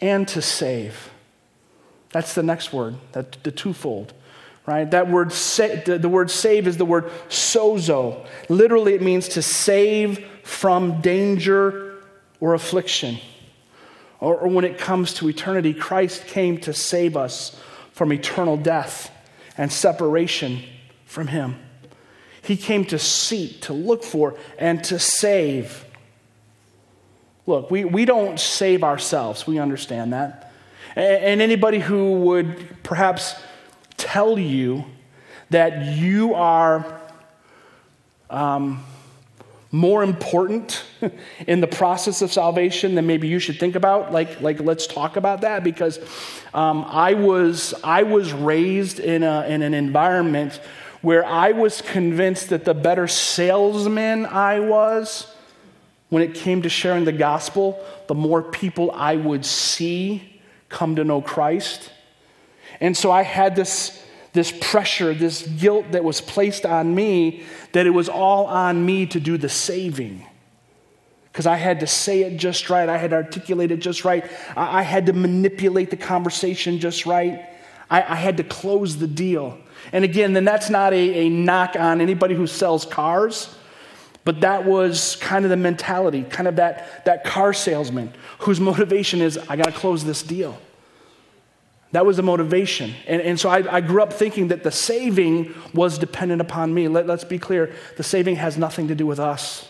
and 0.00 0.28
to 0.28 0.40
save. 0.40 1.10
That's 2.12 2.34
the 2.34 2.42
next 2.44 2.72
word, 2.72 2.96
that, 3.12 3.42
the 3.42 3.50
twofold 3.50 4.14
right? 4.66 4.90
That 4.90 5.10
word, 5.10 5.30
sa- 5.30 5.76
the, 5.84 5.98
the 5.98 6.08
word 6.08 6.30
save 6.30 6.66
is 6.66 6.78
the 6.78 6.86
word 6.86 7.10
sozo. 7.28 8.26
Literally, 8.48 8.94
it 8.94 9.02
means 9.02 9.28
to 9.28 9.42
save 9.42 10.24
from 10.42 11.00
danger 11.00 11.93
or 12.44 12.52
affliction. 12.52 13.16
Or, 14.20 14.36
or 14.36 14.48
when 14.48 14.66
it 14.66 14.76
comes 14.76 15.14
to 15.14 15.30
eternity, 15.30 15.72
Christ 15.72 16.26
came 16.26 16.58
to 16.58 16.74
save 16.74 17.16
us 17.16 17.58
from 17.92 18.12
eternal 18.12 18.58
death 18.58 19.10
and 19.56 19.72
separation 19.72 20.62
from 21.06 21.28
Him. 21.28 21.56
He 22.42 22.58
came 22.58 22.84
to 22.86 22.98
seek, 22.98 23.62
to 23.62 23.72
look 23.72 24.04
for, 24.04 24.36
and 24.58 24.84
to 24.84 24.98
save. 24.98 25.86
Look, 27.46 27.70
we, 27.70 27.86
we 27.86 28.04
don't 28.04 28.38
save 28.38 28.84
ourselves. 28.84 29.46
We 29.46 29.58
understand 29.58 30.12
that. 30.12 30.52
And, 30.94 31.24
and 31.24 31.40
anybody 31.40 31.78
who 31.78 32.12
would 32.24 32.82
perhaps 32.82 33.36
tell 33.96 34.38
you 34.38 34.84
that 35.48 35.96
you 35.96 36.34
are 36.34 37.00
um, 38.28 38.84
more 39.74 40.04
important 40.04 40.84
in 41.46 41.60
the 41.60 41.66
process 41.66 42.22
of 42.22 42.32
salvation 42.32 42.94
than 42.94 43.06
maybe 43.06 43.28
you 43.28 43.38
should 43.38 43.58
think 43.58 43.74
about. 43.74 44.12
Like, 44.12 44.40
like 44.40 44.60
let's 44.60 44.86
talk 44.86 45.16
about 45.16 45.40
that 45.40 45.64
because 45.64 45.98
um, 46.54 46.84
I, 46.86 47.14
was, 47.14 47.74
I 47.82 48.04
was 48.04 48.32
raised 48.32 49.00
in, 49.00 49.22
a, 49.22 49.44
in 49.46 49.62
an 49.62 49.74
environment 49.74 50.60
where 51.02 51.22
i 51.26 51.52
was 51.52 51.82
convinced 51.82 52.48
that 52.48 52.64
the 52.64 52.72
better 52.72 53.06
salesman 53.06 54.24
i 54.24 54.58
was 54.58 55.30
when 56.08 56.22
it 56.22 56.34
came 56.34 56.62
to 56.62 56.70
sharing 56.70 57.04
the 57.04 57.12
gospel 57.12 57.78
the 58.06 58.14
more 58.14 58.42
people 58.42 58.90
i 58.92 59.14
would 59.14 59.44
see 59.44 60.34
come 60.74 60.96
to 60.96 61.04
know 61.04 61.22
christ. 61.22 61.90
And 62.80 62.96
so 62.96 63.10
I 63.10 63.22
had 63.22 63.54
this, 63.54 64.03
this 64.34 64.52
pressure, 64.60 65.14
this 65.14 65.42
guilt 65.42 65.92
that 65.92 66.04
was 66.04 66.20
placed 66.20 66.66
on 66.66 66.94
me, 66.94 67.44
that 67.72 67.86
it 67.86 67.90
was 67.90 68.08
all 68.08 68.46
on 68.46 68.84
me 68.84 69.06
to 69.06 69.20
do 69.20 69.38
the 69.38 69.48
saving. 69.48 70.26
Because 71.32 71.46
I 71.46 71.56
had 71.56 71.80
to 71.80 71.86
say 71.86 72.22
it 72.22 72.36
just 72.36 72.68
right, 72.68 72.88
I 72.88 72.98
had 72.98 73.10
to 73.10 73.16
articulate 73.16 73.70
it 73.70 73.78
just 73.78 74.04
right, 74.04 74.24
I, 74.56 74.80
I 74.80 74.82
had 74.82 75.06
to 75.06 75.12
manipulate 75.12 75.90
the 75.90 75.96
conversation 75.96 76.80
just 76.80 77.06
right, 77.06 77.46
I, 77.88 78.02
I, 78.02 78.16
had 78.16 78.36
to 78.38 78.44
close 78.44 78.96
the 78.96 79.06
deal. 79.06 79.58
And 79.92 80.04
again, 80.04 80.32
then 80.32 80.44
that's 80.44 80.68
not 80.68 80.92
a, 80.92 81.26
a 81.26 81.28
knock 81.28 81.76
on 81.76 82.00
anybody 82.00 82.34
who 82.34 82.46
sells 82.46 82.84
cars. 82.84 83.54
But 84.24 84.40
that 84.40 84.64
was 84.64 85.16
kind 85.16 85.44
of 85.44 85.50
the 85.50 85.56
mentality, 85.56 86.24
kind 86.24 86.48
of 86.48 86.56
that, 86.56 87.04
that 87.04 87.24
car 87.24 87.52
salesman 87.52 88.12
whose 88.38 88.58
motivation 88.58 89.20
is 89.20 89.36
I 89.36 89.56
got 89.56 89.66
to 89.66 89.72
close 89.72 90.02
this 90.02 90.22
deal. 90.22 90.58
That 91.94 92.04
was 92.04 92.16
the 92.16 92.24
motivation. 92.24 92.92
And, 93.06 93.22
and 93.22 93.38
so 93.38 93.48
I, 93.48 93.76
I, 93.76 93.80
grew 93.80 94.02
up 94.02 94.12
thinking 94.12 94.48
that 94.48 94.64
the 94.64 94.72
saving 94.72 95.54
was 95.72 95.96
dependent 95.96 96.40
upon 96.40 96.74
me. 96.74 96.88
Let, 96.88 97.06
let's 97.06 97.22
be 97.22 97.38
clear 97.38 97.72
the 97.96 98.02
saving 98.02 98.34
has 98.34 98.58
nothing 98.58 98.88
to 98.88 98.96
do 98.96 99.06
with 99.06 99.20
us, 99.20 99.68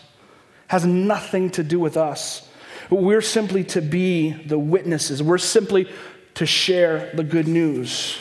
has 0.65 0.87
nothing 0.87 1.51
to 1.51 1.63
do 1.63 1.79
with 1.79 1.97
us. 1.97 2.49
We're 2.89 3.21
simply 3.21 3.63
to 3.65 3.81
be 3.81 4.31
the 4.31 4.57
witnesses, 4.57 5.21
we're 5.21 5.37
simply 5.37 5.87
to 6.33 6.47
share 6.47 7.11
the 7.13 7.23
good 7.23 7.47
news. 7.47 8.17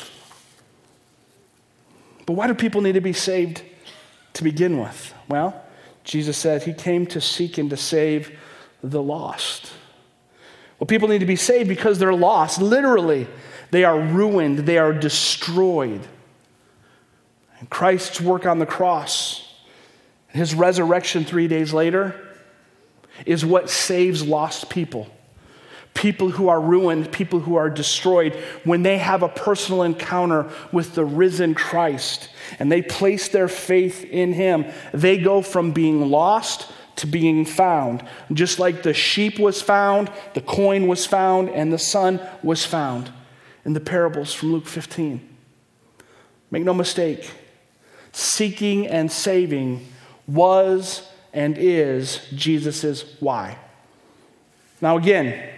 But 2.27 2.35
why 2.35 2.47
do 2.47 2.53
people 2.53 2.83
need 2.83 2.93
to 2.93 3.01
be 3.01 3.15
saved 3.15 3.63
to 4.35 4.45
begin 4.45 4.79
with? 4.79 5.15
Well, 5.29 5.65
Jesus 6.05 6.37
said 6.37 6.63
he 6.63 6.75
came 6.75 7.07
to 7.07 7.23
seek 7.23 7.57
and 7.57 7.71
to 7.71 7.79
save 7.79 8.39
the 8.83 9.03
lost. 9.03 9.73
Well, 10.79 10.87
people 10.87 11.09
need 11.09 11.21
to 11.21 11.27
be 11.27 11.37
saved 11.37 11.71
because 11.71 11.99
they're 11.99 12.13
lost, 12.13 12.61
literally. 12.61 13.29
They 13.75 13.83
are 13.83 13.99
ruined, 13.99 14.61
they 14.61 14.79
are 14.79 14.93
destroyed. 14.93 16.07
And 17.59 17.69
Christ's 17.69 18.21
work 18.21 18.47
on 18.47 18.61
the 18.61 18.67
cross, 18.67 19.53
his 20.29 20.55
resurrection 20.55 21.25
three 21.25 21.49
days 21.49 21.73
later, 21.73 22.15
is 23.27 23.45
what 23.45 23.69
saves 23.69 24.25
lost 24.25 24.71
people. 24.71 25.09
People 25.93 26.31
who 26.31 26.47
are 26.47 26.61
ruined, 26.61 27.11
people 27.11 27.41
who 27.41 27.57
are 27.57 27.69
destroyed, 27.69 28.37
when 28.63 28.85
they 28.85 28.99
have 28.99 29.25
a 29.25 29.29
personal 29.29 29.83
encounter 29.83 30.49
with 30.71 30.95
the 30.95 31.05
risen 31.05 31.57
Christ 31.57 32.29
and 32.61 32.71
they 32.71 32.81
place 32.81 33.27
their 33.27 33.49
faith 33.49 34.05
in 34.05 34.35
him, 34.35 34.67
they 34.93 35.19
go 35.19 35.43
from 35.43 35.73
being 35.73 36.11
lost 36.13 36.71
to 36.95 37.09
being 37.09 37.45
found. 37.45 38.05
Just 38.33 38.61
like 38.61 38.85
the 38.85 38.95
sheep 38.95 39.41
was 39.41 39.61
found, 39.61 40.13
the 40.35 40.43
coin 40.43 40.87
was 40.87 41.05
found, 41.05 41.51
and 41.51 41.73
the 41.73 41.79
son 41.81 42.21
was 42.41 42.65
found 42.65 43.11
in 43.65 43.73
the 43.73 43.81
parables 43.81 44.33
from 44.33 44.53
Luke 44.53 44.67
15. 44.67 45.29
Make 46.51 46.65
no 46.65 46.75
mistake, 46.75 47.31
seeking 48.13 48.87
and 48.87 49.11
saving 49.11 49.87
was 50.27 51.09
and 51.33 51.59
is 51.59 52.21
Jesus' 52.35 53.17
why. 53.21 53.59
Now, 54.81 54.97
again, 54.97 55.55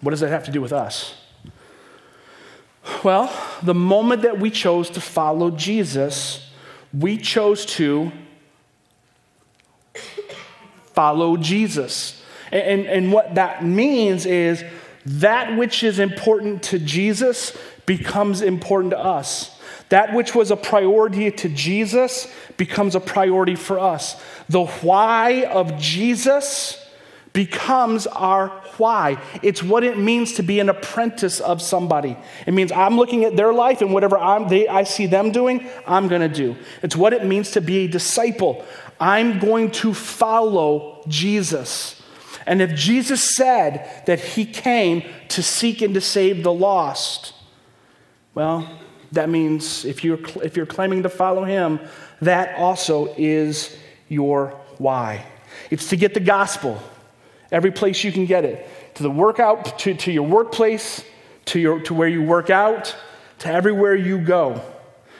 What 0.00 0.10
does 0.10 0.20
that 0.20 0.30
have 0.30 0.44
to 0.44 0.50
do 0.50 0.60
with 0.60 0.72
us? 0.72 1.14
Well, 3.02 3.32
the 3.62 3.74
moment 3.74 4.22
that 4.22 4.38
we 4.38 4.50
chose 4.50 4.88
to 4.90 5.00
follow 5.00 5.50
Jesus, 5.50 6.50
we 6.92 7.18
chose 7.18 7.66
to 7.66 8.12
follow 10.92 11.36
Jesus. 11.36 12.22
And, 12.50 12.62
and, 12.62 12.86
and, 12.86 13.12
what 13.12 13.34
that 13.34 13.62
means 13.62 14.24
is 14.24 14.64
that 15.06 15.56
which 15.56 15.82
is 15.82 15.98
important 15.98 16.62
to 16.64 16.78
Jesus 16.78 17.56
becomes 17.86 18.42
important 18.42 18.92
to 18.92 18.98
us. 18.98 19.58
That 19.88 20.12
which 20.12 20.34
was 20.34 20.50
a 20.50 20.56
priority 20.56 21.30
to 21.30 21.48
Jesus 21.48 22.32
becomes 22.56 22.94
a 22.94 23.00
priority 23.00 23.54
for 23.54 23.78
us. 23.78 24.20
The 24.48 24.64
why 24.64 25.44
of 25.44 25.78
Jesus 25.78 26.84
becomes 27.32 28.06
our 28.08 28.48
why. 28.78 29.20
It's 29.42 29.62
what 29.62 29.84
it 29.84 29.98
means 29.98 30.34
to 30.34 30.42
be 30.42 30.60
an 30.60 30.68
apprentice 30.68 31.40
of 31.40 31.62
somebody. 31.62 32.16
It 32.46 32.52
means 32.52 32.72
I'm 32.72 32.96
looking 32.96 33.24
at 33.24 33.36
their 33.36 33.52
life 33.52 33.80
and 33.80 33.92
whatever 33.92 34.18
they, 34.48 34.68
I 34.68 34.84
see 34.84 35.06
them 35.06 35.32
doing, 35.32 35.68
I'm 35.86 36.08
going 36.08 36.20
to 36.20 36.28
do. 36.28 36.56
It's 36.82 36.96
what 36.96 37.12
it 37.12 37.24
means 37.24 37.52
to 37.52 37.60
be 37.60 37.84
a 37.84 37.88
disciple. 37.88 38.64
I'm 39.00 39.38
going 39.38 39.70
to 39.72 39.94
follow 39.94 41.02
Jesus. 41.08 41.97
And 42.48 42.62
if 42.62 42.74
Jesus 42.74 43.36
said 43.36 44.04
that 44.06 44.18
he 44.18 44.46
came 44.46 45.04
to 45.28 45.42
seek 45.42 45.82
and 45.82 45.92
to 45.92 46.00
save 46.00 46.42
the 46.42 46.52
lost, 46.52 47.34
well, 48.34 48.66
that 49.12 49.28
means 49.28 49.84
if 49.84 50.02
you're, 50.02 50.18
if 50.42 50.56
you're 50.56 50.64
claiming 50.64 51.02
to 51.02 51.10
follow 51.10 51.44
him, 51.44 51.78
that 52.22 52.56
also 52.58 53.14
is 53.18 53.76
your 54.08 54.58
why. 54.78 55.26
It's 55.70 55.90
to 55.90 55.96
get 55.96 56.14
the 56.14 56.20
gospel 56.20 56.82
every 57.52 57.70
place 57.70 58.02
you 58.02 58.12
can 58.12 58.24
get 58.24 58.46
it 58.46 58.66
to 58.94 59.02
the 59.02 59.10
workout, 59.10 59.78
to, 59.80 59.94
to 59.94 60.10
your 60.10 60.26
workplace, 60.26 61.04
to, 61.46 61.60
your, 61.60 61.80
to 61.80 61.92
where 61.92 62.08
you 62.08 62.22
work 62.22 62.48
out, 62.48 62.96
to 63.40 63.52
everywhere 63.52 63.94
you 63.94 64.18
go. 64.18 64.60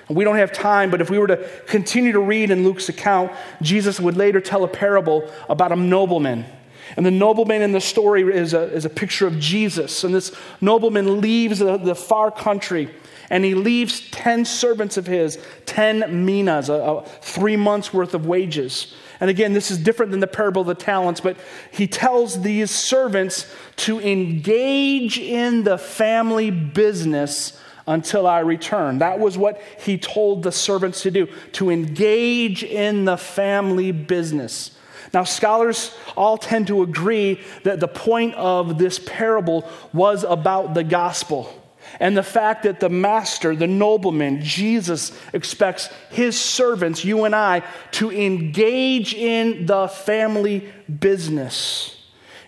And 0.09 0.17
we 0.17 0.25
don't 0.25 0.37
have 0.37 0.53
time, 0.53 0.91
but 0.91 1.03
if 1.03 1.11
we 1.11 1.19
were 1.19 1.27
to 1.27 1.49
continue 1.67 2.13
to 2.13 2.21
read 2.21 2.51
in 2.51 2.65
Luke's 2.65 2.89
account, 2.89 3.33
Jesus 3.61 4.01
would 4.01 4.17
later 4.17 4.41
tell 4.41 4.65
a 4.65 4.69
parable 4.69 5.31
about 5.51 5.73
a 5.73 5.77
nobleman. 5.77 6.47
And 6.97 7.05
the 7.05 7.11
nobleman 7.11 7.63
in 7.63 7.73
the 7.73 7.81
story 7.81 8.23
is 8.23 8.55
a, 8.55 8.63
is 8.73 8.85
a 8.85 8.91
picture 8.91 9.27
of 9.27 9.39
Jesus. 9.39 10.05
And 10.05 10.15
this 10.15 10.35
nobleman 10.61 11.21
leaves 11.21 11.59
the, 11.59 11.77
the 11.77 11.95
far 11.95 12.31
country 12.31 12.91
and 13.31 13.45
he 13.45 13.55
leaves 13.55 14.09
10 14.11 14.45
servants 14.45 14.97
of 14.97 15.07
his, 15.07 15.39
10 15.67 16.25
minas, 16.25 16.69
a, 16.69 16.75
a 16.75 17.05
three 17.21 17.57
months 17.57 17.93
worth 17.93 18.15
of 18.15 18.27
wages. 18.27 18.95
And 19.21 19.29
again, 19.29 19.53
this 19.53 19.71
is 19.71 19.79
different 19.79 20.13
than 20.13 20.21
the 20.21 20.27
parable 20.27 20.63
of 20.63 20.69
the 20.69 20.75
talents, 20.75 21.21
but 21.21 21.37
he 21.71 21.87
tells 21.87 22.41
these 22.41 22.71
servants 22.71 23.53
to 23.77 24.01
engage 24.01 25.19
in 25.19 25.65
the 25.65 25.77
family 25.77 26.51
business 26.51 27.61
until 27.87 28.27
I 28.27 28.41
return. 28.41 28.99
That 28.99 29.19
was 29.19 29.37
what 29.37 29.61
he 29.81 29.99
told 29.99 30.43
the 30.43 30.53
servants 30.53 31.03
to 31.03 31.11
do, 31.11 31.27
to 31.53 31.71
engage 31.71 32.63
in 32.63 33.07
the 33.07 33.17
family 33.17 33.93
business. 33.93 34.78
Now, 35.15 35.25
scholars 35.25 35.95
all 36.17 36.37
tend 36.37 36.67
to 36.67 36.83
agree 36.83 37.41
that 37.65 37.81
the 37.81 37.89
point 37.89 38.35
of 38.35 38.79
this 38.79 38.99
parable 38.99 39.69
was 39.93 40.25
about 40.25 40.75
the 40.75 40.85
gospel 40.85 41.55
and 42.01 42.17
the 42.17 42.23
fact 42.23 42.65
that 42.65 42.81
the 42.81 42.89
master, 42.89 43.57
the 43.57 43.67
nobleman, 43.67 44.43
Jesus, 44.43 45.19
expects 45.33 45.89
his 46.11 46.39
servants, 46.39 47.05
you 47.05 47.25
and 47.25 47.35
I, 47.35 47.63
to 47.93 48.13
engage 48.13 49.15
in 49.15 49.67
the 49.67 49.89
family 49.89 50.71
business. 51.01 51.97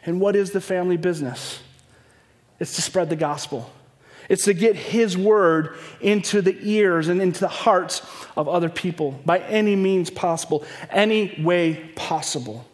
And 0.04 0.20
what 0.20 0.36
is 0.36 0.50
the 0.50 0.60
family 0.60 0.96
business? 0.96 1.60
It's 2.58 2.76
to 2.76 2.82
spread 2.82 3.08
the 3.08 3.16
gospel. 3.16 3.70
It's 4.30 4.44
to 4.44 4.54
get 4.54 4.76
his 4.76 5.18
word 5.18 5.76
into 6.00 6.40
the 6.40 6.56
ears 6.62 7.08
and 7.08 7.20
into 7.20 7.40
the 7.40 7.48
hearts 7.48 8.00
of 8.36 8.48
other 8.48 8.68
people 8.68 9.20
by 9.26 9.40
any 9.40 9.74
means 9.74 10.08
possible, 10.08 10.64
any 10.88 11.34
way 11.42 11.90
possible. 11.96 12.64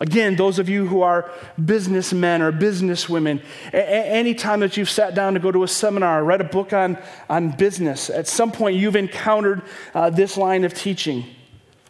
Again, 0.00 0.34
those 0.34 0.58
of 0.58 0.68
you 0.68 0.88
who 0.88 1.02
are 1.02 1.30
businessmen 1.64 2.42
or 2.42 2.50
businesswomen, 2.50 3.40
anytime 3.72 4.58
that 4.60 4.76
you've 4.76 4.90
sat 4.90 5.14
down 5.14 5.34
to 5.34 5.40
go 5.40 5.52
to 5.52 5.62
a 5.62 5.68
seminar 5.68 6.22
or 6.22 6.24
read 6.24 6.40
a 6.40 6.44
book 6.44 6.72
on, 6.72 6.98
on 7.30 7.50
business, 7.50 8.10
at 8.10 8.26
some 8.26 8.50
point 8.50 8.74
you've 8.74 8.96
encountered 8.96 9.62
uh, 9.94 10.10
this 10.10 10.36
line 10.36 10.64
of 10.64 10.74
teaching. 10.74 11.24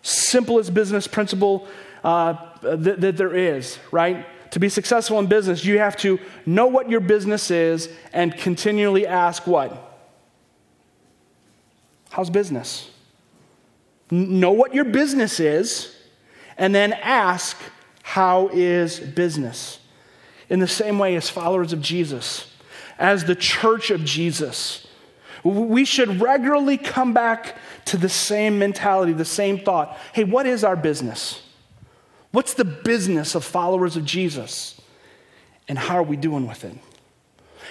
Simplest 0.03 0.75
business 0.75 1.07
principle 1.07 1.67
uh, 2.05 2.35
that, 2.61 3.01
that 3.01 3.17
there 3.17 3.35
is, 3.35 3.79
right? 3.91 4.27
To 4.53 4.61
be 4.61 4.69
successful 4.69 5.19
in 5.19 5.27
business, 5.27 5.65
you 5.65 5.79
have 5.79 5.97
to 5.99 6.21
know 6.45 6.67
what 6.67 6.91
your 6.91 7.01
business 7.01 7.51
is 7.51 7.89
and 8.13 8.37
continually 8.37 9.07
ask 9.07 9.47
what? 9.47 9.99
How's 12.11 12.29
business? 12.29 12.91
Know 14.11 14.53
what 14.53 14.75
your 14.75 14.85
business 14.85 15.41
is 15.41 15.97
and 16.59 16.75
then 16.75 16.93
ask, 16.93 17.57
how 18.03 18.51
is 18.53 19.01
business? 19.01 19.79
In 20.51 20.61
the 20.61 20.69
same 20.69 20.99
way, 20.99 21.17
as 21.17 21.31
followers 21.31 21.73
of 21.73 21.81
Jesus, 21.81 22.55
as 22.99 23.25
the 23.25 23.35
church 23.35 23.91
of 23.91 24.05
Jesus, 24.05 24.87
we 25.45 25.87
should 25.87 26.21
regularly 26.21 26.77
come 26.77 27.15
back 27.15 27.57
to 27.87 27.97
the 27.97 28.11
same 28.11 28.59
mentality, 28.59 29.15
the 29.15 29.25
same 29.25 29.59
thought. 29.59 29.97
Hey, 30.13 30.25
what 30.25 30.45
is 30.45 30.63
our 30.63 30.77
business? 30.77 31.41
What's 32.33 32.55
the 32.55 32.65
business 32.65 33.35
of 33.35 33.45
followers 33.45 33.97
of 33.97 34.05
Jesus? 34.05 34.81
And 35.69 35.79
how 35.79 35.97
are 35.97 36.03
we 36.03 36.17
doing 36.17 36.47
with 36.47 36.65
it? 36.65 36.77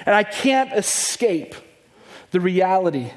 And 0.05 0.15
I 0.15 0.23
can't 0.23 0.71
escape 0.73 1.55
the 2.31 2.39
reality 2.39 3.11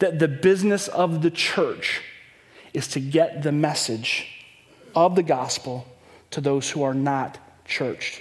that 0.00 0.18
the 0.18 0.28
business 0.28 0.88
of 0.88 1.22
the 1.22 1.30
church 1.30 2.02
is 2.72 2.88
to 2.88 3.00
get 3.00 3.42
the 3.42 3.52
message 3.52 4.28
of 4.94 5.14
the 5.14 5.22
gospel 5.22 5.86
to 6.32 6.40
those 6.40 6.70
who 6.70 6.82
are 6.82 6.94
not 6.94 7.38
churched. 7.64 8.20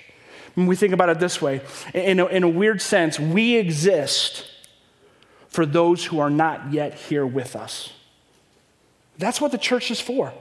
When 0.53 0.67
we 0.67 0.75
think 0.75 0.93
about 0.93 1.09
it 1.09 1.19
this 1.19 1.41
way, 1.41 1.61
in 1.93 2.19
a, 2.19 2.27
in 2.27 2.43
a 2.43 2.49
weird 2.49 2.81
sense, 2.81 3.19
we 3.19 3.55
exist 3.55 4.45
for 5.49 5.65
those 5.65 6.05
who 6.05 6.19
are 6.19 6.29
not 6.29 6.71
yet 6.71 6.93
here 6.93 7.25
with 7.25 7.55
us. 7.55 7.91
That's 9.17 9.41
what 9.41 9.51
the 9.51 9.57
church 9.57 9.89
is 9.91 9.99
for. 9.99 10.33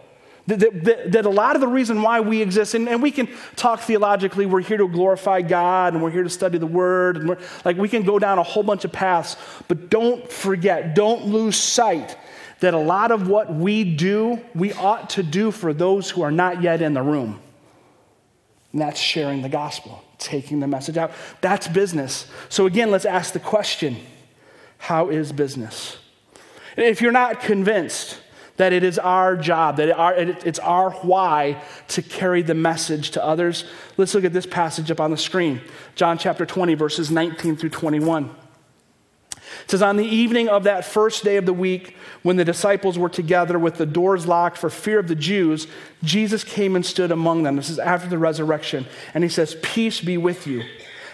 That, 0.49 0.59
that, 0.59 1.13
that, 1.13 1.25
a 1.25 1.31
lot 1.31 1.55
of 1.55 1.61
the 1.61 1.69
reason 1.69 2.03
why 2.03 2.19
we 2.19 2.43
exist, 2.43 2.75
and, 2.75 2.89
and, 2.89 3.01
we 3.01 3.13
can 3.13 3.29
talk 3.55 3.79
theologically, 3.79 4.45
we're 4.45 4.61
here 4.61 4.77
to 4.77 4.89
glorify 4.89 5.41
God 5.41 5.95
and 5.95 6.03
we're 6.03 6.11
here 6.11 6.25
to 6.25 6.31
study 6.31 6.59
the 6.59 6.67
Word, 6.67 7.17
and 7.17 7.29
we're, 7.29 7.39
like 7.65 7.77
we 7.77 7.89
can 7.89 8.03
go 8.03 8.19
down 8.19 8.39
a 8.39 8.43
whole 8.43 8.65
bunch 8.65 8.85
of 8.85 8.91
paths, 8.91 9.37
but 9.69 9.89
don't 9.89 10.29
forget, 10.29 10.97
don't 10.97 11.27
lose 11.27 11.57
sight 11.57 12.17
that 12.63 12.75
a 12.75 12.79
lot 12.79 13.11
of 13.11 13.29
what 13.29 13.53
we 13.53 13.85
do, 13.85 14.41
we 14.55 14.73
ought 14.73 15.11
to 15.11 15.23
do 15.23 15.51
for 15.51 15.73
those 15.73 16.11
who 16.11 16.23
are 16.23 16.31
not 16.31 16.63
yet 16.63 16.81
in 16.81 16.95
the 16.95 17.03
room. 17.03 17.41
And 18.73 18.81
that's 18.81 19.01
sharing 19.01 19.43
the 19.43 19.49
gospel, 19.49 20.03
taking 20.19 20.61
the 20.61 20.69
message 20.69 20.97
out. 20.97 21.11
That's 21.41 21.67
business. 21.69 22.27
So, 22.49 22.67
again, 22.67 22.91
let's 22.91 23.05
ask 23.05 23.33
the 23.33 23.41
question 23.41 23.97
how 24.79 25.11
is 25.11 25.33
business? 25.33 25.99
If 26.77 27.03
you're 27.03 27.13
not 27.13 27.41
convinced 27.41 28.19
that 28.57 28.73
it 28.73 28.85
is 28.85 28.99
our 28.99 29.37
job, 29.37 29.77
that 29.77 29.89
it's 30.47 30.59
our 30.59 30.91
why 30.91 31.63
to 31.89 32.03
carry 32.03 32.43
the 32.43 32.55
message 32.55 33.11
to 33.13 33.25
others, 33.25 33.65
let's 33.97 34.15
look 34.15 34.25
at 34.25 34.33
this 34.33 34.47
passage 34.47 34.91
up 34.91 35.01
on 35.01 35.11
the 35.11 35.17
screen 35.17 35.61
John 35.95 36.19
chapter 36.19 36.47
20, 36.47 36.75
verses 36.75 37.11
19 37.11 37.57
through 37.57 37.71
21. 37.71 38.35
It 39.65 39.71
says, 39.71 39.83
On 39.83 39.97
the 39.97 40.07
evening 40.07 40.49
of 40.49 40.65
that 40.65 40.85
first 40.85 41.25
day 41.25 41.37
of 41.37 41.47
the 41.47 41.53
week, 41.53 41.97
when 42.23 42.37
the 42.37 42.45
disciples 42.45 42.99
were 42.99 43.09
together 43.09 43.59
with 43.59 43.77
the 43.77 43.87
doors 43.87 44.27
locked 44.27 44.57
for 44.57 44.71
fear 44.71 44.99
of 44.99 45.09
the 45.09 45.15
Jews, 45.15 45.67
Jesus 46.03 46.45
came 46.45 46.77
and 46.77 46.85
stood 46.85 47.11
among 47.11 47.43
them. 47.43 47.57
This 47.57 47.71
is 47.71 47.79
after 47.79 48.09
the 48.09 48.19
resurrection. 48.19 48.87
And 49.15 49.25
he 49.25 49.31
says, 49.31 49.57
Peace 49.63 50.01
be 50.01 50.17
with 50.17 50.47
you. 50.47 50.63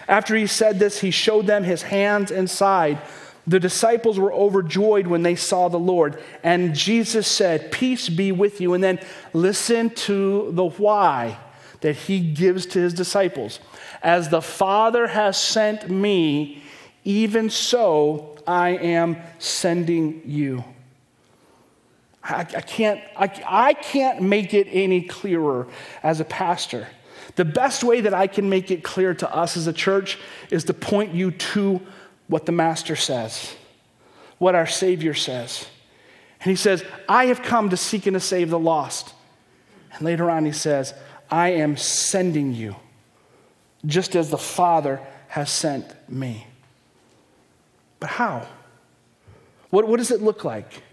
After 0.07 0.35
he 0.35 0.47
said 0.47 0.79
this, 0.79 1.01
he 1.01 1.11
showed 1.11 1.45
them 1.45 1.63
his 1.63 1.83
hands 1.83 2.31
and 2.31 2.49
side. 2.49 2.99
The 3.49 3.59
disciples 3.59 4.19
were 4.19 4.31
overjoyed 4.31 5.07
when 5.07 5.23
they 5.23 5.33
saw 5.33 5.69
the 5.69 5.79
Lord. 5.79 6.21
And 6.43 6.75
Jesus 6.75 7.27
said, 7.27 7.71
Peace 7.71 8.07
be 8.07 8.31
with 8.31 8.61
you. 8.61 8.75
And 8.75 8.83
then 8.83 8.99
listen 9.33 9.89
to 10.05 10.51
the 10.51 10.65
why 10.65 11.39
that 11.81 11.95
he 11.95 12.19
gives 12.19 12.67
to 12.67 12.79
his 12.79 12.93
disciples. 12.93 13.59
As 14.03 14.29
the 14.29 14.43
Father 14.43 15.07
has 15.07 15.41
sent 15.41 15.89
me, 15.89 16.61
even 17.03 17.49
so 17.49 18.37
I 18.45 18.69
am 18.69 19.17
sending 19.39 20.21
you. 20.25 20.63
I, 22.23 22.41
I 22.41 22.61
can't, 22.61 23.01
I, 23.17 23.43
I 23.47 23.73
can't 23.73 24.21
make 24.21 24.53
it 24.53 24.67
any 24.69 25.01
clearer 25.01 25.67
as 26.03 26.19
a 26.19 26.25
pastor. 26.25 26.87
The 27.35 27.45
best 27.45 27.83
way 27.83 28.01
that 28.01 28.13
I 28.13 28.27
can 28.27 28.47
make 28.47 28.69
it 28.69 28.83
clear 28.83 29.15
to 29.15 29.35
us 29.35 29.57
as 29.57 29.65
a 29.65 29.73
church 29.73 30.19
is 30.51 30.65
to 30.65 30.73
point 30.75 31.15
you 31.15 31.31
to 31.31 31.81
what 32.29 32.45
the 32.45 32.53
Master 32.53 32.95
says, 32.95 33.53
what 34.37 34.55
our 34.55 34.67
Savior 34.67 35.13
says. 35.13 35.67
And 36.41 36.49
he 36.49 36.55
says, 36.55 36.85
I 37.09 37.25
have 37.25 37.41
come 37.41 37.69
to 37.71 37.75
seek 37.75 38.07
and 38.07 38.13
to 38.13 38.21
save 38.21 38.49
the 38.49 38.57
lost. 38.59 39.13
And 39.91 40.03
later 40.03 40.29
on, 40.29 40.45
he 40.45 40.53
says, 40.53 40.93
I 41.29 41.49
am 41.49 41.75
sending 41.75 42.53
you. 42.53 42.77
just 43.85 44.15
as 44.15 44.29
the 44.29 44.37
Father 44.37 44.99
has 45.29 45.49
sent 45.49 45.85
me. 46.09 46.47
But 47.99 48.09
how? 48.11 48.47
What, 49.69 49.87
what 49.87 49.97
does 49.97 50.11
it 50.11 50.21
look 50.21 50.43
like? 50.43 50.83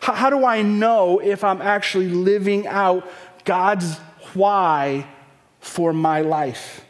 How, 0.00 0.14
how 0.14 0.30
do 0.30 0.44
I 0.44 0.62
know 0.62 1.18
if 1.18 1.44
I'm 1.44 1.62
actually 1.62 2.08
living 2.08 2.66
out 2.66 3.08
God's 3.44 3.98
why 4.34 5.06
for 5.60 5.92
my 5.92 6.22
life? 6.22 6.84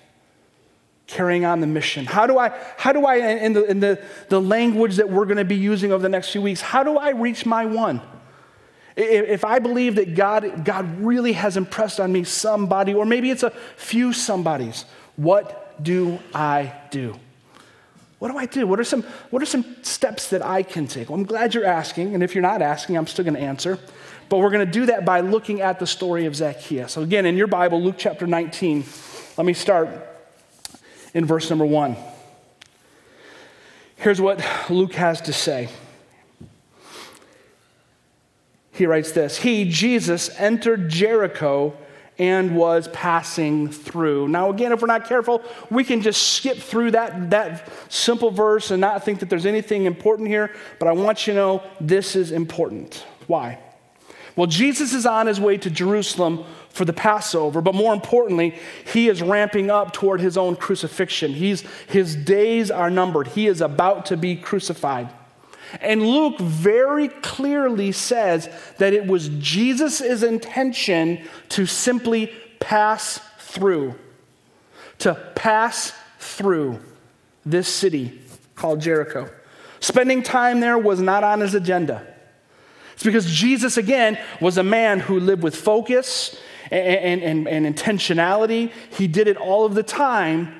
Carrying 1.13 1.45
on 1.45 1.61
the 1.61 1.67
mission. 1.67 2.07
How 2.07 2.27
do 2.27 2.39
I, 2.39 2.59
how 2.79 2.95
do 2.95 3.05
I 3.05 3.17
in, 3.17 3.53
the, 3.53 3.65
in 3.65 3.81
the, 3.81 4.03
the 4.31 4.41
language 4.41 4.97
that 4.97 5.11
we're 5.11 5.27
going 5.27 5.37
to 5.37 5.45
be 5.45 5.57
using 5.57 5.93
over 5.93 6.03
the 6.03 6.09
next 6.09 6.31
few 6.31 6.41
weeks, 6.41 6.63
how 6.63 6.83
do 6.83 6.97
I 6.97 7.11
reach 7.11 7.45
my 7.45 7.67
one? 7.67 8.01
If 8.97 9.45
I 9.45 9.59
believe 9.59 9.97
that 9.97 10.15
God, 10.15 10.65
God 10.65 11.01
really 11.01 11.33
has 11.33 11.59
impressed 11.59 12.01
on 12.01 12.13
me 12.13 12.25
somebody, 12.25 12.95
or 12.95 13.05
maybe 13.05 13.31
it's 13.31 13.43
a 13.43 13.51
few 13.77 14.15
somebodies, 14.15 14.87
what 15.17 15.83
do 15.85 16.19
I 16.35 16.73
do? 16.91 17.21
What 18.19 18.33
do 18.33 18.39
I 18.39 18.47
do? 18.47 18.67
What 18.67 18.81
are 18.81 18.85
some, 18.85 19.03
what 19.29 19.43
are 19.43 19.47
some 19.47 19.67
steps 19.83 20.31
that 20.31 20.43
I 20.43 20.63
can 20.63 20.87
take? 20.87 21.11
Well, 21.11 21.19
I'm 21.19 21.27
glad 21.27 21.53
you're 21.53 21.67
asking, 21.67 22.15
and 22.15 22.23
if 22.23 22.35
you're 22.35 22.41
not 22.41 22.63
asking, 22.63 22.97
I'm 22.97 23.07
still 23.07 23.25
going 23.27 23.35
to 23.35 23.41
answer. 23.41 23.79
But 24.31 24.39
we're 24.39 24.51
going 24.51 24.65
to 24.65 24.73
do 24.73 24.87
that 24.87 25.05
by 25.05 25.21
looking 25.21 25.61
at 25.61 25.79
the 25.79 25.87
story 25.87 26.25
of 26.25 26.35
Zacchaeus. 26.35 26.93
So, 26.93 27.03
again, 27.03 27.27
in 27.27 27.37
your 27.37 27.49
Bible, 27.49 27.83
Luke 27.83 27.97
chapter 27.99 28.27
19, 28.27 28.85
let 29.37 29.45
me 29.45 29.53
start 29.53 30.12
in 31.15 31.25
verse 31.25 31.49
number 31.51 31.67
one. 31.67 31.97
Here's 33.97 34.21
what 34.21 34.45
Luke 34.69 34.95
has 34.95 35.21
to 35.23 35.33
say. 35.33 35.69
He 38.73 38.87
writes 38.87 39.13
this 39.13 39.39
He, 39.39 39.69
Jesus, 39.69 40.31
entered 40.39 40.89
Jericho 40.89 41.77
and 42.19 42.57
was 42.57 42.89
passing 42.89 43.69
through. 43.69 44.29
Now, 44.29 44.51
again, 44.51 44.73
if 44.73 44.81
we're 44.81 44.87
not 44.87 45.07
careful, 45.07 45.43
we 45.71 45.83
can 45.83 46.03
just 46.03 46.35
skip 46.35 46.59
through 46.59 46.93
that, 46.93 47.31
that 47.31 47.69
simple 47.89 48.31
verse 48.31 48.71
and 48.71 48.81
not 48.81 49.05
think 49.05 49.21
that 49.21 49.31
there's 49.31 49.47
anything 49.47 49.87
important 49.87 50.29
here, 50.29 50.55
but 50.79 50.89
I 50.89 50.93
want 50.93 51.27
you 51.27 51.33
to 51.33 51.39
know 51.39 51.63
this 51.81 52.15
is 52.15 52.31
important. 52.31 53.05
Why? 53.27 53.59
Well, 54.37 54.47
Jesus 54.47 54.93
is 54.95 55.07
on 55.07 55.27
his 55.27 55.41
way 55.41 55.59
to 55.59 55.71
Jerusalem 55.71 56.45
for 56.73 56.85
the 56.85 56.93
Passover, 56.93 57.61
but 57.61 57.75
more 57.75 57.93
importantly, 57.93 58.59
he 58.91 59.09
is 59.09 59.23
ramping 59.23 59.71
up 59.71 59.93
toward 59.93 60.21
his 60.21 60.37
own 60.37 60.57
crucifixion. 60.57 61.33
He's, 61.35 61.61
his 61.87 62.17
days 62.17 62.71
are 62.71 62.91
numbered. 62.91 63.29
He 63.29 63.47
is 63.47 63.61
about 63.61 64.07
to 64.07 64.17
be 64.17 64.37
crucified. 64.37 65.11
And 65.81 66.03
Luke 66.03 66.39
very 66.39 67.09
clearly 67.09 67.93
says 67.93 68.49
that 68.79 68.93
it 68.93 69.07
was 69.07 69.29
Jesus' 69.39 70.23
intention 70.23 71.23
to 71.51 71.67
simply 71.67 72.33
pass 72.61 73.21
through, 73.39 73.95
to 74.99 75.15
pass 75.35 75.93
through 76.19 76.81
this 77.45 77.69
city 77.69 78.21
called 78.55 78.81
Jericho. 78.81 79.31
Spending 79.81 80.23
time 80.23 80.61
there 80.61 80.79
was 80.79 81.01
not 81.01 81.25
on 81.25 81.41
his 81.41 81.55
agenda. 81.55 82.07
It's 82.95 83.03
because 83.03 83.27
Jesus, 83.27 83.77
again, 83.77 84.19
was 84.41 84.59
a 84.59 84.63
man 84.63 85.01
who 85.01 85.19
lived 85.19 85.43
with 85.43 85.57
focus 85.57 86.37
and, 86.73 87.23
and, 87.23 87.49
and, 87.49 87.77
intentionality. 87.77 88.73
He 88.97 89.07
did 89.07 89.29
it 89.29 89.37
all 89.37 89.67
of 89.67 89.75
the 89.75 89.83
time, 89.83 90.55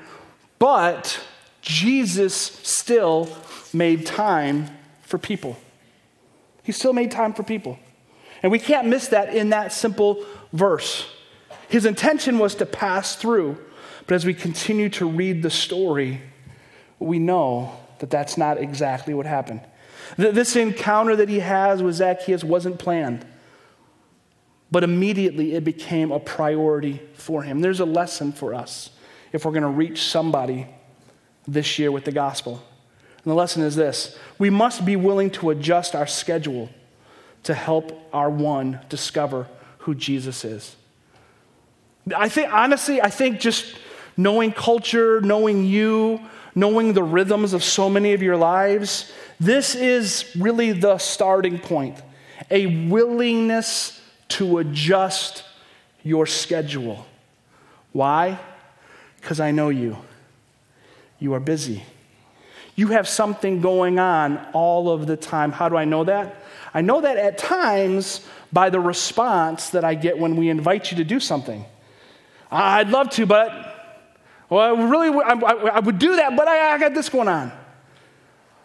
but 0.59 1.19
Jesus 1.63 2.35
still 2.35 3.29
made 3.73 4.05
time 4.05 4.69
for 5.03 5.17
people. 5.17 5.57
He 6.63 6.73
still 6.73 6.93
made 6.93 7.11
time 7.11 7.33
for 7.33 7.43
people. 7.43 7.79
And 8.43 8.53
we 8.53 8.59
can't 8.59 8.89
miss 8.89 9.09
that 9.09 9.35
in 9.35 9.51
that 9.51 9.73
simple 9.73 10.25
verse. 10.53 11.07
His 11.69 11.87
intention 11.87 12.39
was 12.39 12.55
to 12.57 12.67
pass 12.67 13.17
through, 13.17 13.57
but 14.07 14.15
as 14.15 14.27
we 14.27 14.35
continue 14.35 14.91
to 14.91 15.09
read 15.09 15.43
the 15.43 15.51
story, 15.51 16.21
we 16.99 17.19
know 17.19 17.75
that 18.01 18.11
that's 18.11 18.37
not 18.37 18.59
exactly 18.59 19.15
what 19.15 19.27
happened. 19.27 19.61
This 20.17 20.57
encounter 20.57 21.17
that 21.17 21.29
he 21.29 21.39
has 21.39 21.83
with 21.83 21.95
Zacchaeus 21.95 22.45
wasn't 22.45 22.79
planned, 22.79 23.25
but 24.73 24.83
immediately 24.83 25.55
it 25.55 25.63
became 25.63 26.11
a 26.11 26.19
priority 26.19 27.01
for 27.13 27.43
him. 27.43 27.61
There's 27.61 27.81
a 27.81 27.85
lesson 27.85 28.33
for 28.33 28.55
us 28.55 28.91
if 29.31 29.45
we're 29.45 29.53
going 29.53 29.63
to 29.63 29.69
reach 29.69 30.03
somebody 30.03 30.67
this 31.47 31.79
year 31.79 31.93
with 31.93 32.05
the 32.05 32.13
gospel. 32.13 32.63
And 33.23 33.31
the 33.31 33.35
lesson 33.35 33.63
is 33.63 33.77
this 33.77 34.19
we 34.39 34.51
must 34.51 34.85
be 34.85 34.97
willing 34.97 35.31
to 35.33 35.51
adjust 35.51 35.95
our 35.95 36.07
schedule 36.07 36.71
to 37.45 37.55
help 37.55 38.09
our 38.15 38.31
one 38.31 38.81
discover 38.89 39.47
who 39.79 39.95
Jesus 39.95 40.45
is. 40.45 40.75
I 42.17 42.29
think, 42.29 42.53
honestly, 42.53 43.01
I 43.01 43.11
think 43.11 43.41
just 43.41 43.77
knowing 44.17 44.53
culture, 44.53 45.21
knowing 45.21 45.65
you, 45.65 46.21
knowing 46.55 46.95
the 46.95 47.03
rhythms 47.03 47.53
of 47.53 47.63
so 47.63 47.91
many 47.91 48.15
of 48.15 48.23
your 48.23 48.37
lives, 48.37 49.13
this 49.39 49.75
is 49.75 50.35
really 50.39 50.73
the 50.73 50.99
starting 50.99 51.59
point. 51.59 52.01
A 52.51 52.89
willingness 52.89 54.02
to 54.33 54.59
adjust 54.59 55.45
your 56.03 56.27
schedule. 56.27 57.07
Why? 57.93 58.39
Because 59.21 59.41
I 59.41 59.51
know 59.51 59.69
you. 59.69 59.97
You 61.19 61.35
are 61.35 61.41
busy. 61.41 61.85
You 62.75 62.89
have 62.89 63.07
something 63.07 63.61
going 63.61 63.99
on 63.99 64.45
all 64.53 64.91
of 64.91 65.07
the 65.07 65.17
time. 65.17 65.53
How 65.53 65.69
do 65.69 65.77
I 65.77 65.85
know 65.85 66.05
that? 66.05 66.37
I 66.75 66.81
know 66.81 67.03
that 67.03 67.17
at 67.19 67.37
times 67.39 68.27
by 68.53 68.71
the 68.71 68.81
response 68.81 69.71
that 69.71 69.85
I 69.85 69.95
get 69.95 70.19
when 70.19 70.37
we 70.37 70.49
invite 70.49 70.91
you 70.91 70.97
to 70.97 71.05
do 71.05 71.21
something. 71.21 71.65
I'd 72.51 72.89
love 72.89 73.11
to, 73.11 73.27
but, 73.27 73.51
well, 74.49 74.77
I 74.77 74.83
really, 74.83 75.23
I, 75.23 75.81
would 75.81 75.99
do 75.99 76.17
that, 76.17 76.37
but 76.37 76.49
I, 76.49 76.79
got 76.79 76.95
this 76.95 77.09
going 77.09 77.29
on. 77.29 77.53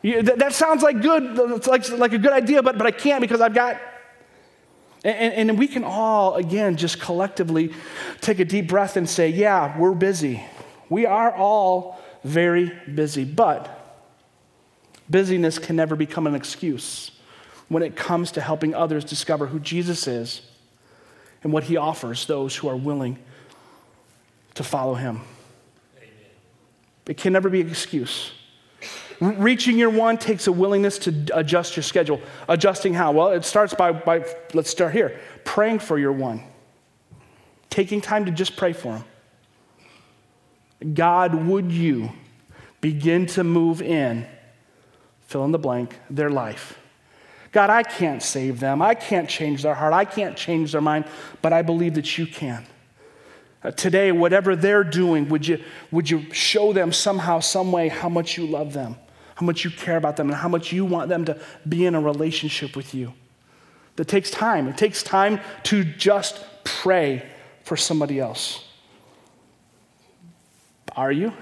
That, 0.04 0.40
that, 0.40 0.54
sounds 0.54 0.84
like 0.84 1.02
good, 1.02 1.68
like, 1.68 1.90
like 1.90 2.14
a 2.14 2.18
good 2.18 2.34
idea, 2.34 2.64
but, 2.64 2.78
but 2.78 2.88
I 2.88 2.92
can't 2.92 3.22
because 3.22 3.42
I've 3.42 3.54
got. 3.54 3.80
And, 5.08 5.50
and, 5.50 5.58
we 5.58 5.68
can 5.68 5.86
all, 5.86 6.36
again, 6.36 6.76
just 6.76 7.00
collectively 7.00 7.72
take 8.20 8.40
a 8.40 8.46
deep 8.46 8.68
breath 8.68 8.98
and 8.98 9.10
say, 9.10 9.30
yeah, 9.30 9.80
we're 9.80 9.94
busy. 9.94 10.44
We 10.90 11.06
are 11.06 11.34
all 11.34 11.98
very 12.26 12.74
busy, 12.94 13.24
but 13.24 13.74
Busyness 15.10 15.60
can 15.60 15.78
never 15.78 15.96
become 15.96 16.28
an 16.28 16.36
excuse 16.36 17.12
when 17.70 17.84
it 17.84 17.96
comes 17.96 18.32
to 18.32 18.42
helping 18.42 18.76
others 18.76 19.06
discover 19.06 19.48
who 19.48 19.60
Jesus 19.60 20.08
is 20.08 20.42
and 21.44 21.54
what 21.54 21.66
he 21.66 21.78
offers 21.78 22.26
those 22.26 22.56
who 22.58 22.68
are 22.68 22.76
willing 22.76 23.18
to 24.56 24.64
follow 24.64 24.96
him. 24.96 25.22
Amen. 25.98 26.10
It 27.06 27.18
can 27.18 27.32
never 27.32 27.50
be 27.50 27.62
an 27.62 27.70
excuse. 27.70 28.32
Reaching 29.20 29.78
your 29.78 29.90
one 29.90 30.18
takes 30.18 30.48
a 30.48 30.52
willingness 30.52 31.00
to 31.00 31.28
adjust 31.34 31.76
your 31.76 31.84
schedule. 31.84 32.22
Adjusting 32.48 32.94
how? 32.94 33.12
Well, 33.12 33.30
it 33.30 33.46
starts 33.46 33.74
by, 33.74 33.92
by 33.92 34.26
let's 34.54 34.70
start 34.70 34.94
here 34.94 35.20
praying 35.44 35.80
for 35.80 35.98
your 35.98 36.12
one, 36.12 36.44
taking 37.70 38.02
time 38.02 38.26
to 38.26 38.32
just 38.32 38.56
pray 38.56 38.74
for 38.74 38.98
him. 38.98 40.94
God, 40.94 41.34
would 41.48 41.72
you 41.72 42.12
begin 42.82 43.26
to 43.28 43.44
move 43.44 43.82
in 43.82 44.28
fill 45.28 45.44
in 45.44 45.52
the 45.52 45.60
blank, 45.60 46.00
their 46.10 46.30
life. 46.30 46.80
God, 47.52 47.70
I 47.70 47.84
can't 47.84 48.24
save 48.24 48.60
them. 48.60 48.82
I 48.82 48.96
can't 48.96 49.30
change 49.30 49.64
their 49.64 49.74
heart. 49.74 49.94
I 49.94 50.06
can't 50.06 50.36
change 50.36 50.72
their 50.72 50.82
mind, 50.82 51.06
but 51.42 51.54
I 51.54 51.62
believe 51.62 51.96
that 51.96 52.18
you 52.18 52.26
can. 52.26 52.66
Uh, 53.64 53.72
today, 53.72 54.12
whatever 54.12 54.56
they're 54.56 54.84
doing, 54.84 55.28
would 55.30 55.48
you, 55.48 55.62
would 55.92 56.10
you 56.10 56.32
show 56.34 56.72
them 56.72 56.94
somehow, 56.94 57.40
some 57.40 57.72
way, 57.72 57.90
how 57.90 58.10
much 58.10 58.38
you 58.38 58.46
love 58.46 58.74
them, 58.74 58.96
how 59.38 59.46
much 59.46 59.64
you 59.64 59.70
care 59.70 59.98
about 59.98 60.18
them, 60.18 60.30
and 60.30 60.36
how 60.36 60.50
much 60.50 60.72
you 60.72 60.84
want 60.84 61.10
them 61.10 61.24
to 61.26 61.40
be 61.70 61.86
in 61.86 61.94
a 61.94 62.02
relationship 62.02 62.76
with 62.76 62.96
you? 62.96 63.14
That 63.96 64.08
takes 64.08 64.32
time. 64.32 64.68
It 64.68 64.80
takes 64.80 65.04
time 65.04 65.40
to 65.64 65.84
just 65.84 66.44
pray 66.64 67.24
for 67.64 67.78
somebody 67.78 68.20
else. 68.20 68.66
Are 70.96 71.12
you? 71.12 71.34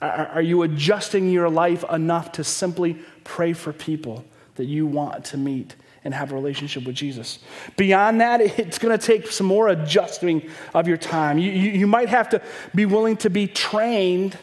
Are 0.00 0.42
you 0.42 0.62
adjusting 0.62 1.28
your 1.28 1.50
life 1.50 1.84
enough 1.90 2.30
to 2.32 2.44
simply 2.44 2.96
pray 3.24 3.52
for 3.52 3.72
people 3.72 4.24
that 4.54 4.66
you 4.66 4.86
want 4.86 5.24
to 5.26 5.36
meet 5.36 5.74
and 6.04 6.14
have 6.14 6.30
a 6.30 6.36
relationship 6.36 6.84
with 6.84 6.94
Jesus? 6.94 7.40
Beyond 7.76 8.20
that, 8.20 8.40
it's 8.60 8.78
going 8.78 8.96
to 8.96 9.04
take 9.04 9.26
some 9.26 9.48
more 9.48 9.66
adjusting 9.66 10.48
of 10.72 10.86
your 10.86 10.96
time. 10.96 11.38
You, 11.38 11.50
you, 11.50 11.70
you 11.72 11.86
might 11.88 12.10
have 12.10 12.28
to 12.28 12.40
be 12.76 12.86
willing 12.86 13.16
to 13.18 13.30
be 13.30 13.48
trained 13.48 14.38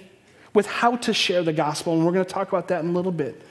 with 0.54 0.66
how 0.68 0.96
to 0.98 1.14
share 1.14 1.44
the 1.44 1.54
gospel, 1.54 1.94
and 1.94 2.06
we're 2.06 2.12
going 2.12 2.26
to 2.26 2.32
talk 2.32 2.48
about 2.48 2.68
that 2.70 2.84
in 2.84 2.90
a 2.90 2.94
little 2.94 3.12
bit. 3.12 3.42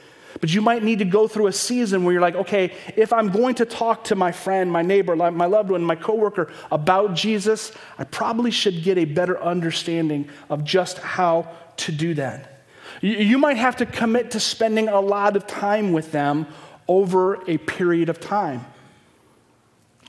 But 0.41 0.53
you 0.53 0.61
might 0.61 0.83
need 0.83 0.99
to 0.99 1.05
go 1.05 1.27
through 1.27 1.47
a 1.47 1.51
season 1.51 2.03
where 2.03 2.13
you're 2.13 2.21
like, 2.21 2.35
okay, 2.35 2.73
if 2.95 3.11
I'm 3.11 3.29
going 3.29 3.55
to 3.55 3.65
talk 3.65 4.05
to 4.05 4.15
my 4.15 4.31
friend, 4.31 4.71
my 4.71 4.83
neighbor, 4.83 5.15
my 5.15 5.45
loved 5.45 5.71
one, 5.71 5.83
my 5.83 5.95
coworker 5.95 6.51
about 6.71 7.15
Jesus, 7.15 7.71
I 7.97 8.03
probably 8.03 8.51
should 8.51 8.83
get 8.83 8.97
a 8.97 9.05
better 9.05 9.41
understanding 9.41 10.29
of 10.49 10.63
just 10.63 10.99
how 10.99 11.51
to 11.77 11.91
do 11.91 12.13
that. 12.13 12.63
You 13.01 13.37
might 13.37 13.57
have 13.57 13.77
to 13.77 13.85
commit 13.85 14.31
to 14.31 14.39
spending 14.39 14.87
a 14.87 14.99
lot 14.99 15.35
of 15.35 15.47
time 15.47 15.93
with 15.93 16.11
them 16.11 16.47
over 16.87 17.41
a 17.49 17.57
period 17.57 18.09
of 18.09 18.19
time. 18.19 18.65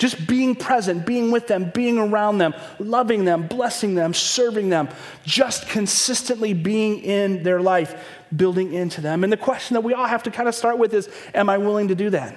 Just 0.00 0.26
being 0.26 0.54
present, 0.54 1.04
being 1.04 1.30
with 1.30 1.46
them, 1.46 1.70
being 1.74 1.98
around 1.98 2.38
them, 2.38 2.54
loving 2.78 3.26
them, 3.26 3.46
blessing 3.46 3.94
them, 3.94 4.14
serving 4.14 4.70
them, 4.70 4.88
just 5.26 5.68
consistently 5.68 6.54
being 6.54 7.02
in 7.02 7.42
their 7.42 7.60
life, 7.60 8.02
building 8.34 8.72
into 8.72 9.02
them. 9.02 9.24
And 9.24 9.30
the 9.30 9.36
question 9.36 9.74
that 9.74 9.82
we 9.82 9.92
all 9.92 10.06
have 10.06 10.22
to 10.22 10.30
kind 10.30 10.48
of 10.48 10.54
start 10.54 10.78
with 10.78 10.94
is 10.94 11.10
Am 11.34 11.50
I 11.50 11.58
willing 11.58 11.88
to 11.88 11.94
do 11.94 12.08
that? 12.10 12.34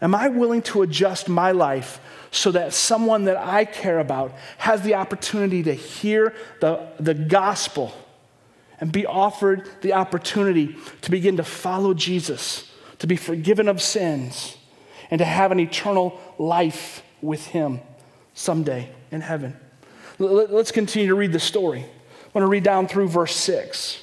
Am 0.00 0.14
I 0.14 0.28
willing 0.28 0.62
to 0.62 0.80
adjust 0.80 1.28
my 1.28 1.50
life 1.50 2.00
so 2.30 2.50
that 2.52 2.72
someone 2.72 3.24
that 3.24 3.36
I 3.36 3.66
care 3.66 3.98
about 3.98 4.32
has 4.56 4.80
the 4.80 4.94
opportunity 4.94 5.62
to 5.64 5.74
hear 5.74 6.34
the, 6.62 6.88
the 6.98 7.12
gospel 7.12 7.92
and 8.80 8.90
be 8.90 9.04
offered 9.04 9.68
the 9.82 9.92
opportunity 9.92 10.74
to 11.02 11.10
begin 11.10 11.36
to 11.36 11.44
follow 11.44 11.92
Jesus, 11.92 12.72
to 13.00 13.06
be 13.06 13.16
forgiven 13.16 13.68
of 13.68 13.82
sins? 13.82 14.56
and 15.10 15.18
to 15.18 15.24
have 15.24 15.52
an 15.52 15.60
eternal 15.60 16.20
life 16.38 17.02
with 17.22 17.46
Him 17.46 17.80
someday 18.34 18.90
in 19.10 19.20
heaven. 19.20 19.56
Let's 20.18 20.72
continue 20.72 21.08
to 21.08 21.14
read 21.14 21.32
the 21.32 21.40
story. 21.40 21.80
I 21.80 22.28
want 22.32 22.42
to 22.42 22.48
read 22.48 22.62
down 22.64 22.86
through 22.86 23.08
verse 23.08 23.34
6. 23.36 24.02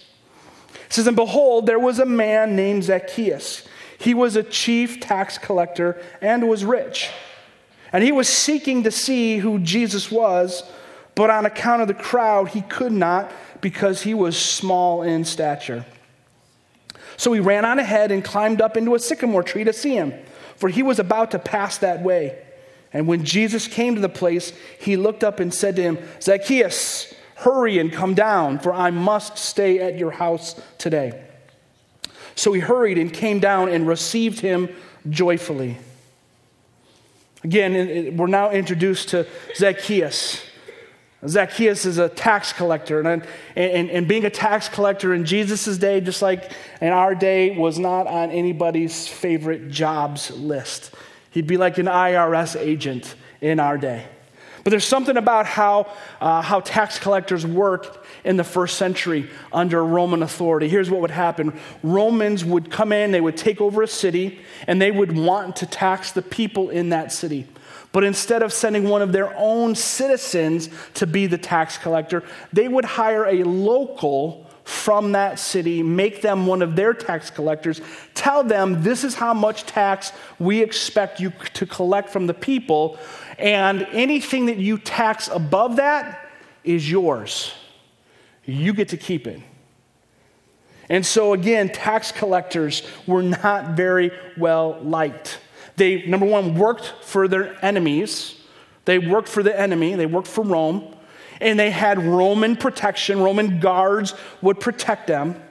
It 0.85 0.93
says, 0.93 1.07
And 1.07 1.15
behold, 1.15 1.65
there 1.65 1.79
was 1.79 1.99
a 1.99 2.05
man 2.05 2.55
named 2.55 2.83
Zacchaeus. 2.83 3.67
He 3.97 4.13
was 4.13 4.35
a 4.35 4.43
chief 4.43 4.99
tax 4.99 5.37
collector 5.37 6.01
and 6.21 6.47
was 6.47 6.65
rich. 6.65 7.09
And 7.91 8.03
he 8.03 8.11
was 8.11 8.27
seeking 8.27 8.83
to 8.83 8.91
see 8.91 9.37
who 9.37 9.59
Jesus 9.59 10.11
was, 10.11 10.63
but 11.15 11.29
on 11.29 11.45
account 11.45 11.83
of 11.83 11.87
the 11.87 11.93
crowd, 11.93 12.49
he 12.49 12.61
could 12.61 12.91
not 12.91 13.31
because 13.61 14.01
he 14.01 14.13
was 14.13 14.37
small 14.37 15.03
in 15.03 15.25
stature. 15.25 15.85
So 17.17 17.31
he 17.33 17.39
ran 17.39 17.65
on 17.65 17.79
ahead 17.79 18.11
and 18.11 18.23
climbed 18.23 18.61
up 18.61 18.75
into 18.75 18.95
a 18.95 18.99
sycamore 18.99 19.43
tree 19.43 19.63
to 19.63 19.73
see 19.73 19.93
him 19.93 20.13
for 20.55 20.69
he 20.69 20.83
was 20.83 20.99
about 20.99 21.31
to 21.31 21.39
pass 21.39 21.77
that 21.79 22.01
way. 22.01 22.37
And 22.91 23.07
when 23.07 23.25
Jesus 23.25 23.67
came 23.67 23.95
to 23.95 24.01
the 24.01 24.09
place, 24.09 24.53
he 24.79 24.97
looked 24.97 25.23
up 25.23 25.39
and 25.39 25.53
said 25.53 25.75
to 25.77 25.81
him, 25.81 25.97
Zacchaeus, 26.21 27.13
hurry 27.35 27.79
and 27.79 27.91
come 27.91 28.13
down, 28.13 28.59
for 28.59 28.73
I 28.73 28.91
must 28.91 29.37
stay 29.37 29.79
at 29.79 29.97
your 29.97 30.11
house 30.11 30.59
today. 30.77 31.23
So 32.35 32.53
he 32.53 32.61
hurried 32.61 32.97
and 32.97 33.11
came 33.11 33.39
down 33.39 33.69
and 33.69 33.87
received 33.87 34.39
him 34.39 34.69
joyfully. 35.09 35.77
Again, 37.43 38.15
we're 38.15 38.27
now 38.27 38.51
introduced 38.51 39.09
to 39.09 39.27
Zacchaeus. 39.55 40.41
Zacchaeus 41.27 41.86
is 41.86 41.97
a 41.97 42.09
tax 42.09 42.51
collector, 42.51 42.99
and, 42.99 43.25
and, 43.55 43.89
and 43.89 44.07
being 44.07 44.25
a 44.25 44.29
tax 44.29 44.67
collector 44.67 45.13
in 45.13 45.25
Jesus' 45.25 45.77
day, 45.77 46.01
just 46.01 46.21
like 46.21 46.51
in 46.81 46.89
our 46.89 47.15
day, 47.15 47.55
was 47.57 47.79
not 47.79 48.07
on 48.07 48.31
anybody's 48.31 49.07
favorite 49.07 49.69
jobs 49.69 50.31
list. 50.31 50.93
He'd 51.31 51.47
be 51.47 51.57
like 51.57 51.77
an 51.77 51.86
IRS 51.86 52.59
agent 52.59 53.15
in 53.41 53.59
our 53.59 53.77
day. 53.77 54.05
But 54.63 54.69
there's 54.69 54.86
something 54.86 55.17
about 55.17 55.45
how, 55.45 55.91
uh, 56.21 56.41
how 56.41 56.62
tax 56.62 56.97
collectors 56.97 57.45
worked 57.45 57.97
in 58.23 58.38
the 58.38 58.45
first 58.45 58.77
century 58.77 59.29
under 59.51 59.83
Roman 59.83 60.23
authority. 60.23 60.69
Here's 60.69 60.89
what 60.89 61.01
would 61.01 61.12
happen 61.12 61.59
Romans 61.83 62.45
would 62.45 62.71
come 62.71 62.93
in, 62.93 63.12
they 63.12 63.21
would 63.21 63.36
take 63.38 63.59
over 63.59 63.81
a 63.81 63.88
city, 63.88 64.39
and 64.67 64.81
they 64.81 64.91
would 64.91 65.17
want 65.17 65.57
to 65.57 65.65
tax 65.65 66.12
the 66.12 66.21
people 66.21 66.69
in 66.69 66.89
that 66.89 67.12
city. 67.12 67.47
But 67.93 68.03
instead 68.03 68.41
of 68.41 68.51
sending 68.51 68.89
one 68.89 69.01
of 69.01 69.13
their 69.13 69.34
own 69.38 69.75
citizens 69.75 70.67
to 70.95 71.08
be 71.08 71.27
the 71.27 71.38
tax 71.38 71.77
collector, 71.77 72.23
they 72.51 72.67
would 72.67 72.84
hire 72.84 73.25
a 73.25 73.43
local 73.43 74.49
from 74.63 75.12
that 75.12 75.39
city, 75.39 75.84
make 75.84 76.21
them 76.21 76.47
one 76.47 76.62
of 76.62 76.75
their 76.75 76.93
tax 76.93 77.29
collectors, 77.29 77.82
tell 78.13 78.43
them 78.43 78.82
this 78.82 79.03
is 79.03 79.13
how 79.13 79.34
much 79.34 79.65
tax 79.65 80.12
we 80.39 80.62
expect 80.62 81.19
you 81.19 81.32
to 81.53 81.65
collect 81.65 82.10
from 82.10 82.27
the 82.27 82.34
people, 82.34 82.97
and 83.38 83.84
anything 83.91 84.47
that 84.47 84.58
you 84.58 84.77
tax 84.77 85.27
above 85.27 85.75
that 85.75 86.29
is 86.63 86.89
yours. 86.89 87.53
You 88.45 88.73
get 88.73 88.89
to 88.89 88.97
keep 88.97 89.27
it. 89.27 89.41
And 90.89 91.06
so, 91.06 91.34
again, 91.34 91.69
tax 91.69 92.12
collectors 92.12 92.84
were 93.06 93.23
not 93.23 93.71
very 93.71 94.12
well 94.38 94.79
liked. 94.82 95.39
They, 95.75 96.05
number 96.05 96.25
one, 96.25 96.55
worked 96.55 96.86
for 97.01 97.27
their 97.27 97.63
enemies. 97.63 98.36
They 98.86 98.99
worked 98.99 99.29
for 99.29 99.43
the 99.43 99.57
enemy, 99.57 99.95
they 99.95 100.05
worked 100.05 100.27
for 100.27 100.43
Rome, 100.43 100.93
and 101.39 101.57
they 101.57 101.71
had 101.71 102.03
Roman 102.03 102.55
protection. 102.55 103.21
Roman 103.21 103.59
guards 103.59 104.13
would 104.41 104.59
protect 104.59 105.07
them. 105.07 105.41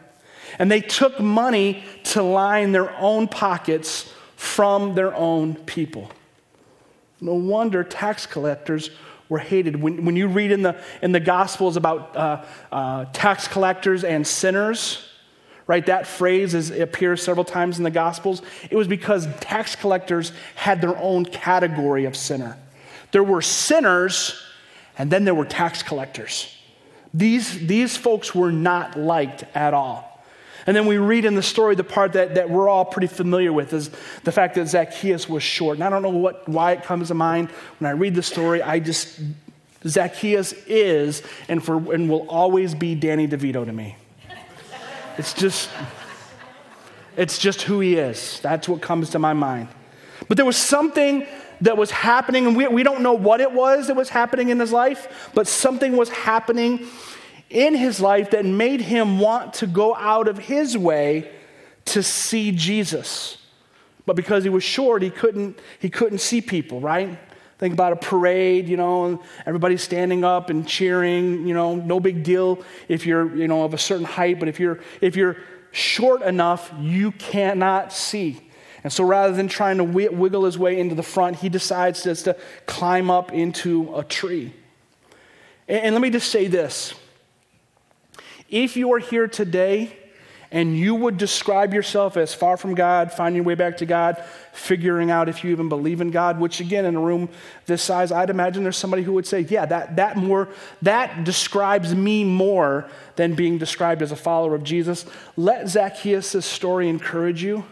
And 0.59 0.71
they 0.71 0.83
took 0.83 1.19
money 1.19 1.83
to 2.05 2.23
line 2.23 2.73
their 2.73 2.95
own 2.99 3.27
pockets 3.27 4.13
from 4.37 4.95
their 4.95 5.15
own 5.15 5.55
people. 5.55 6.11
No 7.21 7.35
wonder 7.35 7.85
tax 7.85 8.27
collectors 8.27 8.91
were 9.29 9.39
hated. 9.39 9.81
When, 9.81 10.05
when 10.05 10.15
you 10.15 10.29
read 10.29 10.53
in 10.53 10.61
the, 10.63 10.79
in 11.01 11.13
the 11.13 11.21
Gospels 11.21 11.77
about 11.77 12.15
uh, 12.15 12.45
uh, 12.71 13.07
tax 13.13 13.49
collectors 13.49 14.05
and 14.05 14.27
sinners, 14.27 15.09
right? 15.73 15.87
That 15.87 16.07
phrase 16.07 16.53
is, 16.53 16.71
appears 16.71 17.23
several 17.23 17.47
times 17.47 17.79
in 17.79 17.85
the 17.85 17.91
Gospels. 17.91 18.43
It 18.71 18.77
was 18.77 18.87
because 18.87 19.27
tax 19.41 19.75
collectors 19.75 20.31
had 20.55 20.83
their 20.83 20.95
own 20.99 21.25
category 21.25 22.05
of 22.05 22.15
sinner. 22.15 22.59
There 23.11 23.25
were 23.25 23.41
sinners, 23.41 24.39
and 24.99 25.11
then 25.11 25.25
there 25.25 25.35
were 25.35 25.47
tax 25.47 25.83
collectors. 25.83 26.55
These, 27.15 27.67
these 27.67 27.97
folks 27.97 28.35
were 28.35 28.53
not 28.53 28.99
liked 28.99 29.45
at 29.55 29.73
all. 29.73 30.23
And 30.67 30.77
then 30.77 30.85
we 30.85 30.99
read 30.99 31.25
in 31.25 31.37
the 31.37 31.43
story 31.43 31.75
the 31.75 31.85
part 31.85 32.13
that, 32.13 32.35
that 32.35 32.51
we're 32.51 32.69
all 32.69 32.85
pretty 32.85 33.07
familiar 33.07 33.51
with 33.51 33.73
is 33.73 33.91
the 34.25 34.33
fact 34.33 34.57
that 34.57 34.69
Zacchaeus 34.69 35.27
was 35.27 35.43
short. 35.43 35.79
And 35.79 35.85
I 35.85 35.89
don't 35.89 36.03
know 36.03 36.11
what, 36.11 36.47
why 36.47 36.73
it 36.73 36.83
comes 36.83 37.09
to 37.09 37.15
mind. 37.15 37.49
When 37.79 37.89
I 37.89 37.95
read 37.95 38.15
the 38.15 38.23
story, 38.23 38.61
I 38.61 38.79
just, 38.79 39.21
Zacchaeus 39.87 40.53
is 40.67 41.23
and, 41.49 41.65
for, 41.65 41.95
and 41.95 42.11
will 42.11 42.29
always 42.29 42.75
be 42.75 42.95
Danny 42.95 43.27
DeVito 43.27 43.65
to 43.65 43.73
me. 43.73 43.97
It's 45.19 45.35
just, 45.35 45.71
it's 47.17 47.39
just 47.39 47.63
who 47.63 47.81
he 47.81 47.97
is. 47.97 48.41
That's 48.41 48.69
what 48.69 48.81
comes 48.81 49.11
to 49.11 49.19
my 49.19 49.33
mind. 49.33 49.69
But 50.29 50.37
there 50.37 50.47
was 50.47 50.57
something 50.57 51.27
that 51.61 51.77
was 51.77 51.91
happening, 51.91 52.47
and 52.47 52.57
we, 52.57 52.67
we 52.69 52.83
don't 52.83 53.03
know 53.03 53.13
what 53.15 53.41
it 53.41 53.53
was 53.53 53.87
that 53.87 53.97
was 53.97 54.09
happening 54.09 54.49
in 54.49 54.59
his 54.59 54.73
life, 54.73 55.31
but 55.35 55.47
something 55.47 55.97
was 55.97 56.09
happening 56.09 56.87
in 57.51 57.75
his 57.75 58.01
life 58.01 58.31
that 58.31 58.45
made 58.45 58.81
him 58.81 59.19
want 59.19 59.55
to 59.55 59.67
go 59.67 59.95
out 59.95 60.27
of 60.27 60.39
his 60.39 60.77
way 60.77 61.31
to 61.85 62.03
see 62.03 62.51
Jesus. 62.51 63.39
But 64.07 64.17
because 64.17 64.43
he 64.43 64.51
was 64.51 64.65
short, 64.65 65.03
he 65.03 65.11
couldn't, 65.11 65.59
he 65.79 65.91
couldn't 65.91 66.19
see 66.19 66.41
people, 66.41 66.81
right? 66.81 67.19
Think 67.63 67.75
about 67.75 67.93
a 67.93 67.97
parade, 67.97 68.69
you 68.69 68.77
know, 68.77 69.05
and 69.05 69.19
everybody's 69.47 69.83
standing 69.85 70.25
up 70.25 70.51
and 70.51 70.67
cheering, 70.67 71.47
you 71.47 71.55
know, 71.55 71.77
no 71.77 72.01
big 72.01 72.25
deal 72.25 72.61
if 72.89 73.07
you're, 73.07 73.37
you 73.37 73.47
know, 73.47 73.63
of 73.63 73.73
a 73.73 73.79
certain 73.79 74.05
height, 74.05 74.41
but 74.41 74.49
if 74.49 74.59
you're 74.59 74.81
if 75.01 75.15
you're 75.15 75.37
short 75.71 76.23
enough, 76.23 76.73
you 76.81 77.13
cannot 77.13 77.93
see. 77.93 78.41
And 78.83 78.93
so 78.93 79.05
rather 79.05 79.33
than 79.33 79.47
trying 79.47 79.77
to 79.77 79.85
wiggle 79.85 80.45
his 80.45 80.59
way 80.59 80.77
into 80.81 80.97
the 80.97 81.05
front, 81.05 81.37
he 81.37 81.49
decides 81.49 82.03
just 82.03 82.25
to 82.25 82.37
climb 82.67 83.13
up 83.13 83.33
into 83.33 83.95
a 83.95 84.03
tree. 84.03 84.53
And 85.69 85.95
let 85.95 86.03
me 86.03 86.11
just 86.11 86.33
say 86.33 86.49
this. 86.49 86.95
If 88.49 88.77
you 88.77 88.93
are 88.93 88.99
here 88.99 89.29
today 89.29 89.97
and 90.53 90.77
you 90.77 90.95
would 90.95 91.17
describe 91.17 91.73
yourself 91.73 92.19
as 92.19 92.35
far 92.35 92.59
from 92.59 92.75
God, 92.75 93.11
finding 93.11 93.37
your 93.37 93.45
way 93.45 93.55
back 93.55 93.79
to 93.79 93.87
God, 93.87 94.23
figuring 94.53 95.11
out 95.11 95.31
if 95.31 95.43
you 95.43 95.51
even 95.51 95.71
believe 95.71 96.03
in 96.03 96.11
God, 96.11 96.39
which 96.39 96.61
again, 96.61 96.85
in 96.85 96.95
a 96.95 97.01
room 97.01 97.31
this 97.65 97.83
size, 97.83 98.13
I'd 98.13 98.29
imagine 98.29 98.63
there's 98.63 98.77
somebody 98.77 99.03
who 99.03 99.15
would 99.15 99.27
say, 99.27 99.41
yeah, 99.41 99.65
that, 99.65 99.97
that 99.97 100.19
more, 100.19 100.51
that 100.83 101.25
describes 101.25 101.95
me 101.95 102.23
more 102.23 102.87
than 103.17 103.35
being 103.35 103.57
described 103.57 104.03
as 104.03 104.13
a 104.13 104.17
follower 104.17 104.55
of 104.55 104.63
Jesus. 104.63 105.07
Let 105.39 105.69
Zacchaeus' 105.71 106.45
story 106.45 106.91
encourage 106.91 107.43
you. 107.43 107.65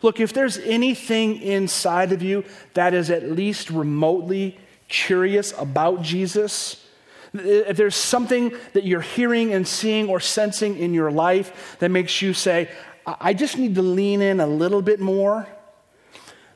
Look, 0.00 0.20
if 0.20 0.32
there's 0.32 0.56
anything 0.58 1.42
inside 1.42 2.12
of 2.12 2.22
you 2.22 2.44
that 2.74 2.94
is 2.94 3.10
at 3.10 3.32
least 3.32 3.70
remotely 3.70 4.56
curious 4.88 5.52
about 5.58 6.02
Jesus, 6.02 6.79
if 7.32 7.76
there's 7.76 7.96
something 7.96 8.52
that 8.72 8.84
you're 8.84 9.00
hearing 9.00 9.52
and 9.52 9.66
seeing 9.66 10.08
or 10.08 10.20
sensing 10.20 10.78
in 10.78 10.94
your 10.94 11.10
life 11.10 11.76
that 11.78 11.90
makes 11.90 12.20
you 12.22 12.34
say, 12.34 12.68
I 13.06 13.34
just 13.34 13.56
need 13.56 13.74
to 13.76 13.82
lean 13.82 14.20
in 14.20 14.40
a 14.40 14.46
little 14.46 14.82
bit 14.82 15.00
more, 15.00 15.46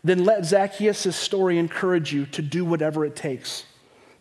then 0.03 0.25
let 0.25 0.45
Zacchaeus' 0.45 1.17
story 1.17 1.59
encourage 1.59 2.13
you 2.13 2.27
to 2.27 2.43
do 2.43 2.65
whatever 2.65 3.05
it 3.05 3.17
takes 3.17 3.65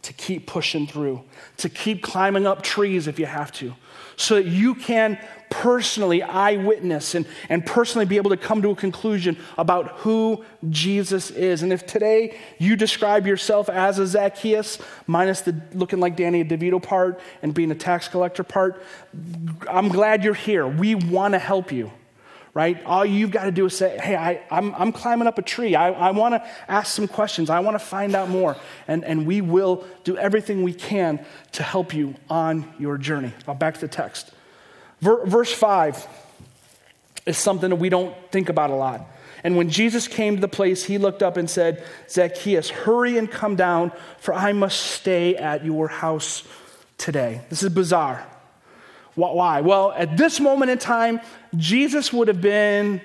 to 0.03 0.13
keep 0.13 0.47
pushing 0.47 0.85
through, 0.85 1.23
to 1.57 1.69
keep 1.69 2.03
climbing 2.03 2.45
up 2.45 2.61
trees 2.61 3.07
if 3.07 3.17
you 3.17 3.25
have 3.25 3.51
to, 3.53 3.73
so 4.17 4.35
that 4.35 4.45
you 4.45 4.75
can 4.75 5.17
personally 5.61 6.23
eyewitness 6.23 7.13
and, 7.13 7.27
and 7.47 7.63
personally 7.63 8.05
be 8.05 8.17
able 8.17 8.31
to 8.31 8.37
come 8.37 8.61
to 8.63 8.71
a 8.71 8.75
conclusion 8.75 9.37
about 9.55 9.99
who 9.99 10.43
Jesus 10.69 11.29
is. 11.29 11.61
And 11.61 11.71
if 11.71 11.85
today 11.85 12.37
you 12.57 12.75
describe 12.75 13.27
yourself 13.27 13.69
as 13.69 13.99
a 13.99 14.07
Zacchaeus, 14.07 14.79
minus 15.05 15.41
the 15.41 15.61
looking 15.73 15.99
like 15.99 16.15
Danny 16.15 16.43
DeVito 16.43 16.81
part 16.81 17.19
and 17.43 17.53
being 17.53 17.71
a 17.71 17.75
tax 17.75 18.07
collector 18.07 18.43
part, 18.43 18.81
I'm 19.69 19.89
glad 19.89 20.23
you're 20.23 20.33
here. 20.33 20.67
We 20.67 20.95
want 20.95 21.33
to 21.33 21.39
help 21.39 21.71
you. 21.71 21.91
right? 22.53 22.83
All 22.85 23.05
you've 23.05 23.31
got 23.31 23.45
to 23.45 23.51
do 23.51 23.65
is 23.65 23.75
say, 23.75 23.97
hey, 23.97 24.15
I, 24.15 24.41
I'm, 24.51 24.75
I'm 24.75 24.91
climbing 24.91 25.27
up 25.27 25.37
a 25.37 25.41
tree. 25.41 25.75
I, 25.75 25.91
I 25.91 26.11
want 26.11 26.35
to 26.35 26.47
ask 26.67 26.93
some 26.93 27.07
questions. 27.07 27.49
I 27.49 27.59
want 27.59 27.75
to 27.75 27.83
find 27.83 28.15
out 28.15 28.29
more. 28.29 28.55
And, 28.87 29.03
and 29.03 29.25
we 29.25 29.41
will 29.41 29.85
do 30.03 30.17
everything 30.17 30.61
we 30.61 30.73
can 30.73 31.25
to 31.53 31.63
help 31.63 31.93
you 31.93 32.15
on 32.29 32.71
your 32.77 32.97
journey. 32.97 33.33
Now, 33.47 33.55
back 33.55 33.75
to 33.75 33.81
the 33.81 33.87
text. 33.87 34.31
Ver, 35.03 35.25
verse 35.25 35.51
5 35.51 36.07
is 37.25 37.37
something 37.37 37.69
that 37.69 37.75
we 37.75 37.89
don't 37.89 38.15
think 38.31 38.47
about 38.47 38.69
a 38.69 38.75
lot. 38.75 39.05
And 39.43 39.57
when 39.57 39.69
Jesus 39.69 40.07
came 40.07 40.35
to 40.35 40.41
the 40.41 40.47
place, 40.47 40.85
he 40.85 40.97
looked 40.97 41.21
up 41.21 41.35
and 41.35 41.49
said, 41.49 41.83
Zacchaeus, 42.09 42.69
hurry 42.69 43.17
and 43.17 43.29
come 43.29 43.57
down, 43.57 43.91
for 44.19 44.33
I 44.33 44.53
must 44.53 44.79
stay 44.79 45.35
at 45.35 45.65
your 45.65 45.89
house 45.89 46.43
today. 46.97 47.41
This 47.49 47.63
is 47.63 47.69
bizarre. 47.69 48.25
Why? 49.15 49.59
Well, 49.59 49.91
at 49.91 50.15
this 50.15 50.39
moment 50.39 50.71
in 50.71 50.77
time, 50.77 51.19
Jesus 51.57 52.13
would 52.13 52.29
have 52.29 52.41
been 52.41 53.01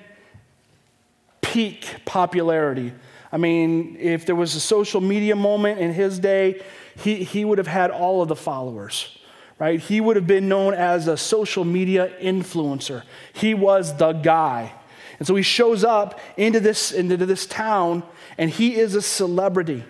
peak 1.41 1.85
popularity. 2.05 2.93
I 3.29 3.37
mean, 3.37 3.97
if 3.99 4.25
there 4.25 4.35
was 4.35 4.55
a 4.55 4.61
social 4.61 5.01
media 5.01 5.35
moment 5.35 5.79
in 5.79 5.91
his 5.91 6.17
day, 6.17 6.61
he, 6.97 7.23
he 7.25 7.43
would 7.43 7.57
have 7.57 7.67
had 7.67 7.91
all 7.91 8.21
of 8.21 8.29
the 8.29 8.35
followers, 8.37 9.18
right? 9.59 9.79
He 9.79 10.01
would 10.01 10.15
have 10.15 10.27
been 10.27 10.49
known 10.49 10.73
as 10.73 11.07
a 11.07 11.17
social 11.17 11.63
media 11.63 12.11
influencer. 12.21 13.03
He 13.33 13.53
was 13.53 13.95
the 13.97 14.13
guy. 14.13 14.73
And 15.19 15.27
so 15.27 15.35
he 15.35 15.43
shows 15.43 15.83
up 15.83 16.19
into 16.37 16.59
this, 16.59 16.91
into 16.91 17.17
this 17.17 17.45
town, 17.45 18.03
and 18.37 18.49
he 18.49 18.75
is 18.77 18.95
a 18.95 19.01
celebrity 19.01 19.83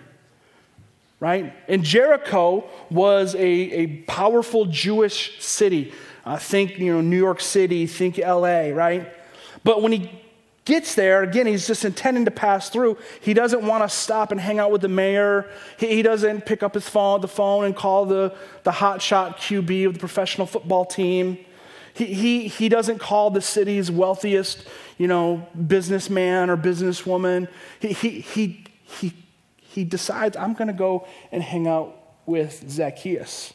right? 1.20 1.54
And 1.68 1.84
Jericho 1.84 2.64
was 2.90 3.34
a, 3.34 3.38
a 3.38 3.86
powerful 4.06 4.64
Jewish 4.64 5.40
city. 5.40 5.92
Uh, 6.24 6.38
think, 6.38 6.78
you 6.78 6.92
know, 6.92 7.00
New 7.00 7.16
York 7.16 7.40
City, 7.40 7.86
think 7.86 8.18
LA, 8.18 8.70
right? 8.70 9.12
But 9.62 9.82
when 9.82 9.92
he 9.92 10.19
gets 10.64 10.94
there, 10.94 11.22
again, 11.22 11.46
he's 11.46 11.66
just 11.66 11.84
intending 11.84 12.24
to 12.26 12.30
pass 12.30 12.70
through. 12.70 12.98
He 13.20 13.34
doesn't 13.34 13.66
want 13.66 13.82
to 13.82 13.94
stop 13.94 14.30
and 14.30 14.40
hang 14.40 14.58
out 14.58 14.70
with 14.70 14.82
the 14.82 14.88
mayor. 14.88 15.50
He, 15.78 15.88
he 15.88 16.02
doesn't 16.02 16.46
pick 16.46 16.62
up 16.62 16.74
his 16.74 16.88
phone, 16.88 17.20
the 17.20 17.28
phone 17.28 17.64
and 17.64 17.74
call 17.74 18.06
the, 18.06 18.34
the 18.64 18.70
hotshot 18.70 19.36
QB 19.36 19.86
of 19.86 19.94
the 19.94 20.00
professional 20.00 20.46
football 20.46 20.84
team. 20.84 21.38
He, 21.94 22.06
he, 22.06 22.48
he 22.48 22.68
doesn't 22.68 22.98
call 22.98 23.30
the 23.30 23.40
city's 23.40 23.90
wealthiest, 23.90 24.66
you 24.96 25.08
know, 25.08 25.46
businessman 25.66 26.50
or 26.50 26.56
businesswoman. 26.56 27.48
He, 27.80 27.92
he, 27.92 28.20
he, 28.20 28.64
he, 28.84 29.12
he 29.56 29.84
decides, 29.84 30.36
I'm 30.36 30.54
going 30.54 30.68
to 30.68 30.74
go 30.74 31.06
and 31.32 31.42
hang 31.42 31.66
out 31.66 31.96
with 32.26 32.70
Zacchaeus. 32.70 33.52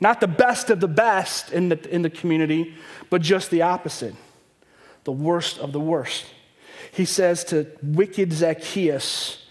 Not 0.00 0.20
the 0.20 0.28
best 0.28 0.70
of 0.70 0.80
the 0.80 0.88
best 0.88 1.52
in 1.52 1.70
the, 1.70 1.94
in 1.94 2.02
the 2.02 2.10
community, 2.10 2.74
but 3.10 3.22
just 3.22 3.50
the 3.50 3.62
opposite 3.62 4.14
the 5.08 5.12
worst 5.12 5.58
of 5.58 5.72
the 5.72 5.80
worst. 5.80 6.26
He 6.92 7.06
says 7.06 7.42
to 7.44 7.66
wicked 7.82 8.30
Zacchaeus, 8.30 9.42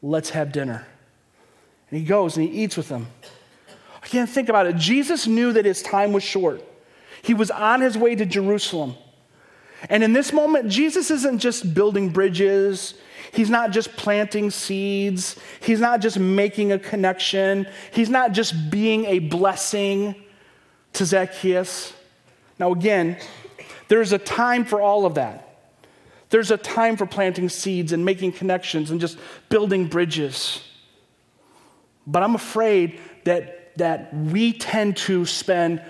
Let's 0.00 0.30
have 0.30 0.52
dinner. 0.52 0.86
And 1.90 1.98
he 1.98 2.06
goes 2.06 2.36
and 2.36 2.46
he 2.48 2.62
eats 2.62 2.76
with 2.76 2.88
them. 2.88 3.08
I 4.00 4.06
can't 4.06 4.30
think 4.30 4.48
about 4.48 4.68
it. 4.68 4.76
Jesus 4.76 5.26
knew 5.26 5.52
that 5.54 5.64
his 5.64 5.82
time 5.82 6.12
was 6.12 6.22
short. 6.22 6.62
He 7.22 7.34
was 7.34 7.50
on 7.50 7.80
his 7.80 7.98
way 7.98 8.14
to 8.14 8.24
Jerusalem. 8.24 8.94
And 9.90 10.04
in 10.04 10.12
this 10.12 10.32
moment, 10.32 10.70
Jesus 10.70 11.10
isn't 11.10 11.40
just 11.40 11.74
building 11.74 12.10
bridges, 12.10 12.94
He's 13.32 13.50
not 13.50 13.72
just 13.72 13.96
planting 13.96 14.52
seeds, 14.52 15.36
He's 15.58 15.80
not 15.80 16.00
just 16.00 16.16
making 16.16 16.70
a 16.70 16.78
connection, 16.78 17.66
He's 17.92 18.08
not 18.08 18.30
just 18.30 18.70
being 18.70 19.04
a 19.06 19.18
blessing 19.18 20.14
to 20.92 21.04
Zacchaeus. 21.04 21.92
Now, 22.60 22.70
again, 22.70 23.16
there's 23.88 24.12
a 24.12 24.18
time 24.18 24.64
for 24.64 24.80
all 24.80 25.06
of 25.06 25.14
that. 25.14 25.42
There's 26.30 26.50
a 26.50 26.56
time 26.56 26.96
for 26.96 27.06
planting 27.06 27.48
seeds 27.48 27.92
and 27.92 28.04
making 28.04 28.32
connections 28.32 28.90
and 28.90 29.00
just 29.00 29.18
building 29.48 29.86
bridges. 29.86 30.60
But 32.06 32.22
I'm 32.22 32.34
afraid 32.34 33.00
that, 33.24 33.76
that 33.78 34.14
we 34.14 34.52
tend 34.52 34.96
to 34.98 35.24
spend 35.24 35.82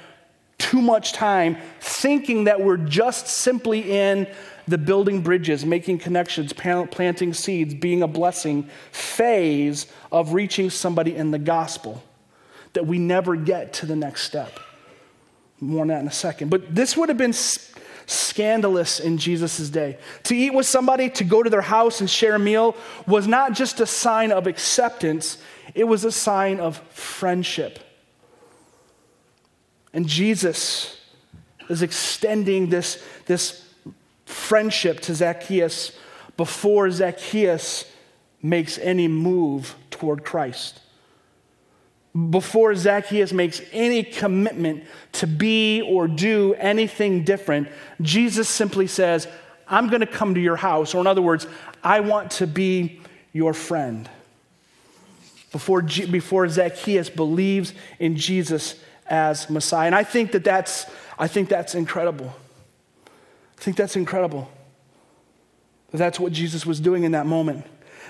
too 0.58 0.80
much 0.80 1.12
time 1.12 1.56
thinking 1.80 2.44
that 2.44 2.60
we're 2.60 2.76
just 2.76 3.28
simply 3.28 3.92
in 3.92 4.26
the 4.68 4.78
building 4.78 5.22
bridges, 5.22 5.64
making 5.64 5.98
connections, 5.98 6.52
planting 6.52 7.32
seeds, 7.32 7.74
being 7.74 8.02
a 8.02 8.08
blessing 8.08 8.68
phase 8.90 9.86
of 10.10 10.32
reaching 10.32 10.70
somebody 10.70 11.14
in 11.14 11.30
the 11.30 11.38
gospel, 11.38 12.02
that 12.72 12.86
we 12.86 12.98
never 12.98 13.36
get 13.36 13.72
to 13.74 13.86
the 13.86 13.96
next 13.96 14.22
step. 14.22 14.58
More 15.60 15.82
on 15.82 15.88
that 15.88 16.00
in 16.00 16.08
a 16.08 16.12
second. 16.12 16.50
But 16.50 16.74
this 16.74 16.96
would 16.96 17.08
have 17.08 17.18
been 17.18 17.32
scandalous 18.06 19.00
in 19.00 19.18
Jesus' 19.18 19.68
day. 19.68 19.98
To 20.24 20.34
eat 20.34 20.54
with 20.54 20.66
somebody, 20.66 21.10
to 21.10 21.24
go 21.24 21.42
to 21.42 21.50
their 21.50 21.60
house 21.60 22.00
and 22.00 22.08
share 22.08 22.36
a 22.36 22.38
meal, 22.38 22.76
was 23.06 23.26
not 23.26 23.52
just 23.52 23.80
a 23.80 23.86
sign 23.86 24.32
of 24.32 24.46
acceptance, 24.46 25.38
it 25.74 25.84
was 25.84 26.04
a 26.04 26.12
sign 26.12 26.60
of 26.60 26.78
friendship. 26.90 27.80
And 29.92 30.06
Jesus 30.06 31.00
is 31.68 31.82
extending 31.82 32.70
this, 32.70 33.02
this 33.26 33.64
friendship 34.24 35.00
to 35.00 35.14
Zacchaeus 35.14 35.92
before 36.36 36.90
Zacchaeus 36.90 37.84
makes 38.42 38.78
any 38.78 39.08
move 39.08 39.74
toward 39.90 40.24
Christ. 40.24 40.80
Before 42.30 42.74
Zacchaeus 42.74 43.32
makes 43.32 43.60
any 43.72 44.02
commitment 44.02 44.84
to 45.12 45.26
be 45.26 45.82
or 45.82 46.08
do 46.08 46.54
anything 46.54 47.24
different, 47.24 47.68
Jesus 48.00 48.48
simply 48.48 48.86
says, 48.86 49.28
I'm 49.68 49.88
going 49.88 50.00
to 50.00 50.06
come 50.06 50.34
to 50.34 50.40
your 50.40 50.56
house. 50.56 50.94
Or, 50.94 51.00
in 51.00 51.06
other 51.06 51.20
words, 51.20 51.46
I 51.82 52.00
want 52.00 52.30
to 52.32 52.46
be 52.46 53.00
your 53.32 53.52
friend. 53.52 54.08
Before, 55.52 55.82
before 55.82 56.48
Zacchaeus 56.48 57.10
believes 57.10 57.74
in 57.98 58.16
Jesus 58.16 58.76
as 59.06 59.50
Messiah. 59.50 59.86
And 59.86 59.94
I 59.94 60.04
think 60.04 60.32
that 60.32 60.44
that's, 60.44 60.86
I 61.18 61.28
think 61.28 61.48
that's 61.48 61.74
incredible. 61.74 62.34
I 63.58 63.62
think 63.62 63.76
that's 63.76 63.96
incredible. 63.96 64.50
That's 65.92 66.18
what 66.18 66.32
Jesus 66.32 66.64
was 66.64 66.80
doing 66.80 67.04
in 67.04 67.12
that 67.12 67.26
moment. 67.26 67.64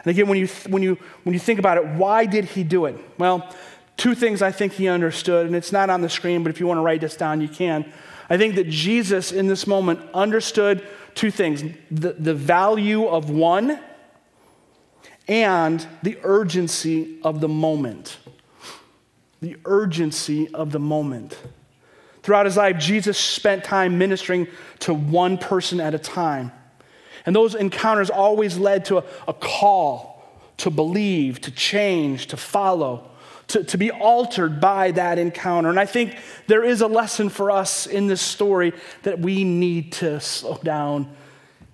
And 0.04 0.06
again, 0.06 0.28
when 0.28 0.38
you, 0.38 0.46
when, 0.68 0.82
you, 0.82 0.98
when 1.24 1.32
you 1.32 1.38
think 1.40 1.58
about 1.58 1.78
it, 1.78 1.86
why 1.86 2.26
did 2.26 2.44
he 2.44 2.62
do 2.62 2.86
it? 2.86 2.96
Well, 3.18 3.52
two 3.96 4.14
things 4.14 4.42
I 4.42 4.52
think 4.52 4.74
he 4.74 4.88
understood, 4.88 5.46
and 5.46 5.56
it's 5.56 5.72
not 5.72 5.90
on 5.90 6.00
the 6.00 6.08
screen, 6.08 6.42
but 6.42 6.50
if 6.50 6.60
you 6.60 6.66
want 6.66 6.78
to 6.78 6.82
write 6.82 7.00
this 7.00 7.16
down, 7.16 7.40
you 7.40 7.48
can. 7.48 7.90
I 8.28 8.36
think 8.36 8.56
that 8.56 8.68
Jesus 8.68 9.32
in 9.32 9.46
this 9.46 9.66
moment 9.66 10.00
understood 10.12 10.86
two 11.14 11.30
things 11.30 11.62
the, 11.90 12.12
the 12.12 12.34
value 12.34 13.06
of 13.06 13.30
one 13.30 13.80
and 15.28 15.86
the 16.02 16.18
urgency 16.22 17.18
of 17.22 17.40
the 17.40 17.48
moment 17.48 18.18
the 19.40 19.56
urgency 19.64 20.48
of 20.54 20.72
the 20.72 20.78
moment. 20.78 21.38
Throughout 22.22 22.46
his 22.46 22.56
life, 22.56 22.78
Jesus 22.78 23.18
spent 23.18 23.64
time 23.64 23.98
ministering 23.98 24.48
to 24.80 24.94
one 24.94 25.38
person 25.38 25.80
at 25.80 25.94
a 25.94 25.98
time. 25.98 26.52
And 27.24 27.34
those 27.34 27.54
encounters 27.54 28.10
always 28.10 28.58
led 28.58 28.84
to 28.86 28.98
a, 28.98 29.04
a 29.28 29.32
call 29.32 30.24
to 30.58 30.70
believe, 30.70 31.40
to 31.42 31.50
change, 31.50 32.28
to 32.28 32.36
follow, 32.36 33.10
to, 33.48 33.62
to 33.64 33.78
be 33.78 33.90
altered 33.90 34.60
by 34.60 34.90
that 34.92 35.18
encounter. 35.18 35.68
And 35.68 35.78
I 35.78 35.86
think 35.86 36.16
there 36.46 36.64
is 36.64 36.80
a 36.80 36.86
lesson 36.86 37.28
for 37.28 37.50
us 37.50 37.86
in 37.86 38.06
this 38.06 38.20
story 38.20 38.72
that 39.02 39.18
we 39.18 39.44
need 39.44 39.92
to 39.92 40.20
slow 40.20 40.58
down 40.62 41.14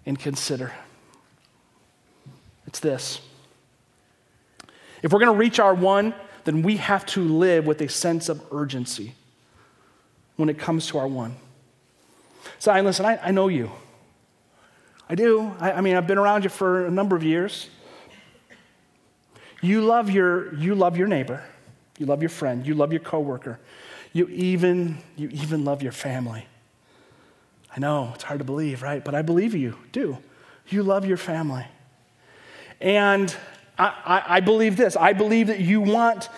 and 0.05 0.19
consider. 0.19 0.73
It's 2.67 2.81
this. 2.81 3.21
If 5.03 5.13
we're 5.13 5.19
going 5.19 5.33
to 5.33 5.39
reach 5.39 5.59
our 5.59 5.75
one, 5.75 6.15
then 6.45 6.63
we 6.63 6.77
have 6.77 7.07
to 7.07 7.23
live 7.23 7.67
with 7.67 7.81
a 7.81 7.89
sense 7.89 8.29
of 8.29 8.43
urgency 8.53 9.15
when 10.37 10.49
it 10.49 10.59
comes 10.59 10.87
to 10.89 10.99
our 10.99 11.09
one. 11.09 11.37
So, 12.59 12.73
I 12.73 12.81
listen, 12.81 13.07
I, 13.07 13.19
I 13.23 13.31
know 13.31 13.49
you. 13.49 13.71
I 15.09 15.15
do. 15.15 15.53
I, 15.61 15.73
I 15.73 15.81
mean, 15.81 15.97
I've 15.97 16.07
been 16.07 16.19
around 16.19 16.45
you 16.45 16.51
for 16.51 16.87
a 16.87 16.91
number 16.91 17.15
of 17.17 17.23
years. 17.23 17.69
You 19.61 19.83
love 19.83 20.11
your, 20.11 20.55
you 20.55 20.75
love 20.75 20.97
your 20.97 21.07
neighbor. 21.07 21.45
You 22.03 22.07
love 22.07 22.21
your 22.21 22.31
friend. 22.31 22.67
You 22.67 22.75
love 22.75 22.93
your 22.93 23.01
coworker. 23.01 23.61
You 24.13 24.27
even, 24.27 24.99
you 25.15 25.29
even 25.29 25.65
love 25.65 25.85
your 25.85 25.93
family. 25.93 26.45
I 27.77 27.79
know, 27.79 28.11
it's 28.17 28.25
hard 28.25 28.41
to 28.41 28.45
believe, 28.45 28.83
right? 28.83 29.05
But 29.05 29.15
I 29.15 29.23
believe 29.23 29.55
you 29.55 29.77
do. 29.93 30.19
You 30.67 30.83
love 30.83 31.05
your 31.05 31.17
family. 31.17 31.65
And 32.81 33.33
I, 33.79 34.25
I, 34.27 34.41
believe 34.41 34.77
this 34.77 34.97
I 34.97 35.13
believe 35.13 35.47
that 35.47 35.61
you 35.61 35.81
want 35.81 36.29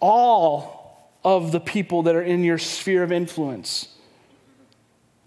all 0.00 1.10
of 1.24 1.50
the 1.50 1.60
people 1.60 2.02
that 2.02 2.14
are 2.14 2.22
in 2.22 2.44
your 2.44 2.58
sphere 2.58 3.02
of 3.02 3.10
influence. 3.10 3.88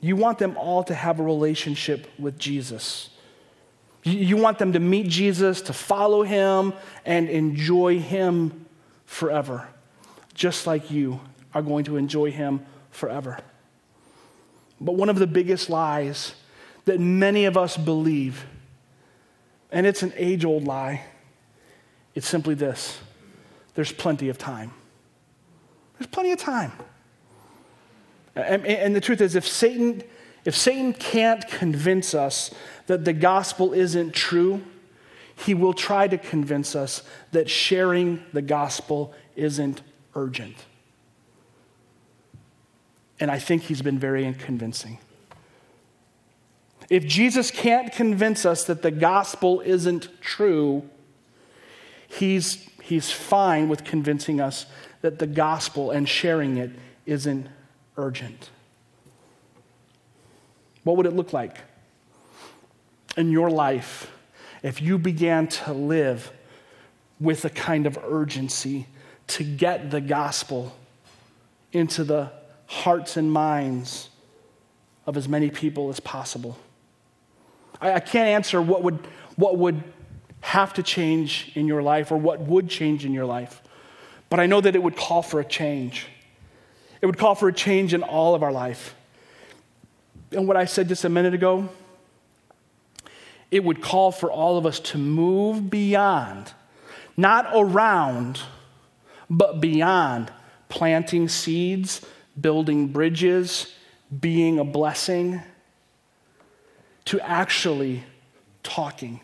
You 0.01 0.15
want 0.15 0.37
them 0.37 0.55
all 0.55 0.83
to 0.83 0.93
have 0.93 1.19
a 1.19 1.23
relationship 1.23 2.11
with 2.19 2.37
Jesus. 2.37 3.09
You 4.03 4.37
want 4.37 4.59
them 4.59 4.73
to 4.73 4.79
meet 4.79 5.07
Jesus, 5.07 5.61
to 5.63 5.73
follow 5.73 6.21
him, 6.21 6.73
and 7.05 7.27
enjoy 7.27 7.97
him 7.97 8.67
forever, 9.09 9.67
just 10.39 10.65
like 10.65 10.89
you 10.89 11.19
are 11.53 11.61
going 11.61 11.83
to 11.83 11.97
enjoy 11.97 12.31
him 12.31 12.65
forever. 12.91 13.37
But 14.79 14.93
one 14.95 15.09
of 15.09 15.19
the 15.19 15.27
biggest 15.27 15.69
lies 15.69 16.33
that 16.85 16.97
many 16.97 17.43
of 17.43 17.57
us 17.57 17.75
believe, 17.75 18.45
and 19.69 19.85
it's 19.85 20.01
an 20.01 20.13
age 20.15 20.45
old 20.45 20.63
lie. 20.63 21.03
It's 22.15 22.27
simply 22.27 22.55
this 22.55 22.99
there's 23.75 23.91
plenty 23.91 24.29
of 24.29 24.37
time. 24.37 24.71
There's 25.97 26.07
plenty 26.07 26.31
of 26.31 26.39
time. 26.39 26.71
And, 28.33 28.65
and, 28.65 28.95
the 28.95 29.01
truth 29.01 29.19
is, 29.19 29.35
if 29.35 29.45
Satan, 29.45 30.03
if 30.45 30.55
Satan 30.55 30.93
can't 30.93 31.45
convince 31.49 32.13
us 32.13 32.51
that 32.87 33.03
the 33.03 33.11
gospel 33.11 33.73
isn't 33.73 34.13
true, 34.13 34.63
he 35.35 35.53
will 35.53 35.73
try 35.73 36.07
to 36.07 36.17
convince 36.17 36.77
us 36.77 37.03
that 37.33 37.49
sharing 37.49 38.23
the 38.31 38.41
gospel 38.41 39.13
isn't 39.35 39.81
urgent. 40.15 40.55
And 43.19 43.29
I 43.29 43.39
think 43.39 43.63
he's 43.63 43.81
been 43.81 43.99
very 43.99 44.33
convincing. 44.33 44.97
If 46.89 47.05
Jesus 47.05 47.51
can't 47.51 47.91
convince 47.91 48.45
us 48.45 48.63
that 48.63 48.81
the 48.81 48.91
gospel 48.91 49.61
isn't 49.61 50.09
true, 50.21 50.89
he's, 52.07 52.67
he's 52.81 53.11
fine 53.11 53.69
with 53.69 53.83
convincing 53.83 54.41
us 54.41 54.65
that 55.01 55.19
the 55.19 55.27
gospel 55.27 55.91
and 55.91 56.09
sharing 56.09 56.57
it 56.57 56.71
isn't 57.05 57.47
urgent. 57.97 58.49
What 60.83 60.97
would 60.97 61.05
it 61.05 61.13
look 61.13 61.33
like 61.33 61.57
in 63.17 63.31
your 63.31 63.49
life 63.49 64.11
if 64.63 64.81
you 64.81 64.97
began 64.97 65.47
to 65.47 65.73
live 65.73 66.31
with 67.19 67.45
a 67.45 67.49
kind 67.49 67.85
of 67.85 67.97
urgency 68.03 68.87
to 69.29 69.43
get 69.43 69.91
the 69.91 70.01
gospel 70.01 70.75
into 71.71 72.03
the 72.03 72.31
hearts 72.67 73.17
and 73.17 73.31
minds 73.31 74.09
of 75.05 75.17
as 75.17 75.27
many 75.27 75.49
people 75.49 75.89
as 75.89 75.99
possible? 75.99 76.57
I, 77.81 77.93
I 77.93 77.99
can't 77.99 78.27
answer 78.27 78.61
what 78.61 78.83
would, 78.83 78.99
what 79.35 79.57
would 79.57 79.83
have 80.41 80.73
to 80.75 80.83
change 80.83 81.51
in 81.55 81.67
your 81.67 81.81
life 81.81 82.11
or 82.11 82.17
what 82.17 82.39
would 82.41 82.69
change 82.69 83.05
in 83.05 83.13
your 83.13 83.25
life, 83.25 83.61
but 84.29 84.39
I 84.39 84.45
know 84.45 84.61
that 84.61 84.75
it 84.75 84.83
would 84.83 84.95
call 84.95 85.21
for 85.21 85.39
a 85.39 85.45
change. 85.45 86.07
It 87.01 87.05
would 87.05 87.17
call 87.17 87.35
for 87.35 87.47
a 87.47 87.53
change 87.53 87.93
in 87.93 88.03
all 88.03 88.35
of 88.35 88.43
our 88.43 88.51
life. 88.51 88.95
And 90.31 90.47
what 90.47 90.57
I 90.57 90.65
said 90.65 90.87
just 90.87 91.05
a 91.05 91.09
minute 91.09 91.33
ago, 91.33 91.69
it 93.51 93.63
would 93.63 93.81
call 93.81 94.11
for 94.11 94.31
all 94.31 94.57
of 94.57 94.65
us 94.65 94.79
to 94.79 94.97
move 94.97 95.69
beyond, 95.69 96.53
not 97.17 97.47
around, 97.53 98.39
but 99.29 99.61
beyond 99.61 100.31
planting 100.69 101.27
seeds, 101.27 102.05
building 102.39 102.87
bridges, 102.87 103.73
being 104.19 104.59
a 104.59 104.63
blessing, 104.63 105.41
to 107.05 107.19
actually 107.21 108.03
talking 108.63 109.19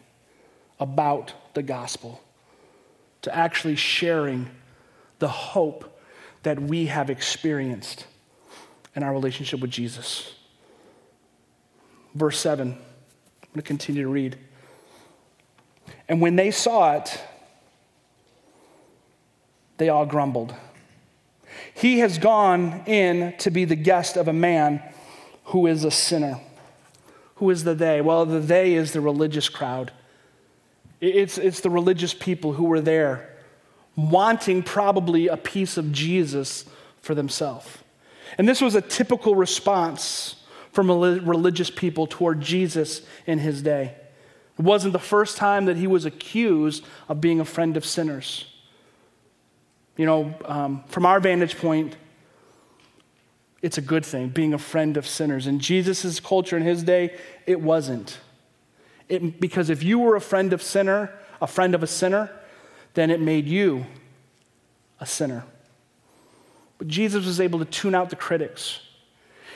about 0.80 1.34
the 1.54 1.64
gospel, 1.64 2.22
to 3.22 3.36
actually 3.36 3.76
sharing 3.76 4.50
the 5.20 5.28
hope 5.28 6.00
that 6.44 6.60
we 6.60 6.88
have 6.88 7.10
experienced 7.10 8.06
in 8.96 9.04
our 9.04 9.14
relationship 9.14 9.60
with 9.60 9.72
Jesus. 9.72 10.36
Verse 12.14 12.40
7, 12.40 12.72
I'm 12.72 12.78
going 12.78 12.84
to 13.56 13.62
continue 13.62 14.04
to 14.04 14.10
read. 14.10 14.38
And 16.08 16.22
when 16.22 16.36
they 16.36 16.52
saw 16.52 16.94
it, 16.94 17.20
they 19.78 19.90
all 19.90 20.06
grumbled. 20.06 20.54
He 21.74 22.00
has 22.00 22.18
gone 22.18 22.84
in 22.86 23.34
to 23.40 23.52
be 23.52 23.66
the 23.66 23.76
guest 23.76 24.18
of 24.18 24.28
a 24.28 24.34
man 24.34 24.82
who 25.46 25.68
is 25.68 25.84
a 25.84 25.92
sinner. 25.92 26.40
Who 27.36 27.50
is 27.50 27.64
the 27.64 27.76
they? 27.76 28.02
Well, 28.02 28.26
the 28.26 28.40
they 28.40 28.74
is 28.76 28.94
the 28.94 29.02
religious 29.02 29.50
crowd. 29.50 29.92
It's, 31.02 31.38
it's 31.38 31.60
the 31.60 31.70
religious 31.70 32.14
people 32.14 32.54
who 32.54 32.66
were 32.66 32.82
there 32.82 33.30
wanting 33.96 34.64
probably 34.64 35.28
a 35.28 35.38
piece 35.38 35.78
of 35.78 35.92
Jesus 35.92 36.66
for 37.02 37.16
themselves. 37.16 37.78
And 38.38 38.48
this 38.48 38.62
was 38.62 38.76
a 38.76 38.82
typical 38.82 39.36
response 39.36 40.36
from 40.72 40.90
religious 40.90 41.70
people 41.70 42.08
toward 42.08 42.42
Jesus 42.42 43.02
in 43.26 43.40
his 43.40 43.62
day. 43.62 43.96
It 44.58 44.64
wasn't 44.64 44.94
the 44.94 45.00
first 45.00 45.38
time 45.38 45.66
that 45.66 45.78
he 45.78 45.88
was 45.88 46.06
accused 46.06 46.84
of 47.08 47.22
being 47.22 47.40
a 47.40 47.46
friend 47.46 47.78
of 47.78 47.86
sinners. 47.86 48.46
You 49.98 50.06
know, 50.06 50.34
um, 50.46 50.84
from 50.88 51.06
our 51.06 51.20
vantage 51.20 51.58
point, 51.58 51.96
it's 53.62 53.78
a 53.78 53.82
good 53.82 54.06
thing, 54.06 54.30
being 54.30 54.54
a 54.54 54.58
friend 54.58 54.98
of 54.98 55.08
sinners. 55.08 55.48
In 55.48 55.60
Jesus' 55.60 56.20
culture 56.20 56.58
in 56.58 56.64
his 56.64 56.84
day, 56.84 57.18
it 57.48 57.62
wasn't. 57.62 58.20
It, 59.08 59.40
because 59.40 59.70
if 59.70 59.84
you 59.84 60.00
were 60.00 60.16
a 60.16 60.22
friend 60.22 60.54
of 60.54 60.62
sinner, 60.62 61.12
a 61.42 61.48
friend 61.48 61.74
of 61.74 61.82
a 61.82 61.88
sinner, 61.88 62.30
then 62.94 63.10
it 63.10 63.20
made 63.20 63.48
you 63.48 63.86
a 65.00 65.06
sinner. 65.06 65.46
But 66.78 66.88
Jesus 66.88 67.26
was 67.26 67.40
able 67.40 67.60
to 67.60 67.66
tune 67.66 67.96
out 67.96 68.10
the 68.10 68.16
critics. 68.16 68.82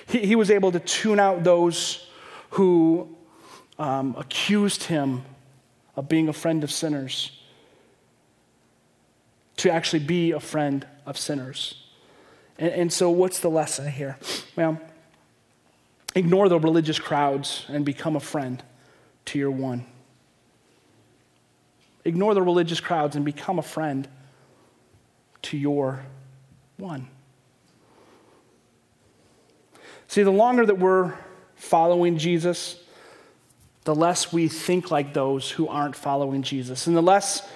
He, 0.08 0.20
he 0.20 0.36
was 0.36 0.50
able 0.50 0.72
to 0.72 0.80
tune 0.80 1.20
out 1.20 1.44
those 1.44 2.08
who 2.52 3.16
um, 3.78 4.16
accused 4.18 4.84
him 4.84 5.24
of 5.96 6.08
being 6.08 6.30
a 6.30 6.34
friend 6.34 6.64
of 6.64 6.72
sinners 6.72 7.39
to 9.60 9.70
actually 9.70 10.00
be 10.00 10.32
a 10.32 10.40
friend 10.40 10.88
of 11.06 11.18
sinners. 11.18 11.84
And, 12.58 12.72
and 12.72 12.94
so, 12.94 13.10
what's 13.10 13.40
the 13.40 13.50
lesson 13.50 13.92
here? 13.92 14.18
Well, 14.56 14.80
ignore 16.16 16.50
the 16.50 16.60
religious 16.60 16.98
crowds 16.98 17.66
and 17.68 17.86
become 17.86 18.16
a 18.16 18.22
friend 18.22 18.64
to 19.26 19.38
your 19.38 19.52
one. 19.52 19.86
Ignore 22.06 22.34
the 22.34 22.42
religious 22.42 22.80
crowds 22.80 23.16
and 23.16 23.26
become 23.26 23.60
a 23.60 23.64
friend 23.64 24.08
to 25.44 25.58
your 25.58 26.06
one. 26.78 27.10
See, 30.08 30.24
the 30.24 30.32
longer 30.32 30.66
that 30.66 30.80
we're 30.80 31.14
following 31.56 32.18
Jesus, 32.18 32.82
the 33.84 33.94
less 33.94 34.32
we 34.32 34.48
think 34.48 34.90
like 34.90 35.14
those 35.14 35.52
who 35.52 35.68
aren't 35.68 35.96
following 35.96 36.44
Jesus, 36.44 36.88
and 36.88 36.96
the 36.96 37.02
less 37.02 37.48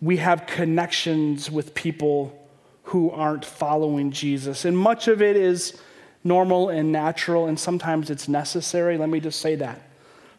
we 0.00 0.16
have 0.16 0.46
connections 0.46 1.50
with 1.50 1.74
people 1.74 2.36
who 2.84 3.10
aren't 3.10 3.44
following 3.44 4.10
Jesus. 4.10 4.64
And 4.64 4.76
much 4.76 5.08
of 5.08 5.20
it 5.20 5.36
is 5.36 5.80
normal 6.24 6.68
and 6.68 6.90
natural, 6.90 7.46
and 7.46 7.58
sometimes 7.58 8.10
it's 8.10 8.28
necessary. 8.28 8.96
Let 8.96 9.08
me 9.08 9.20
just 9.20 9.40
say 9.40 9.54
that. 9.56 9.80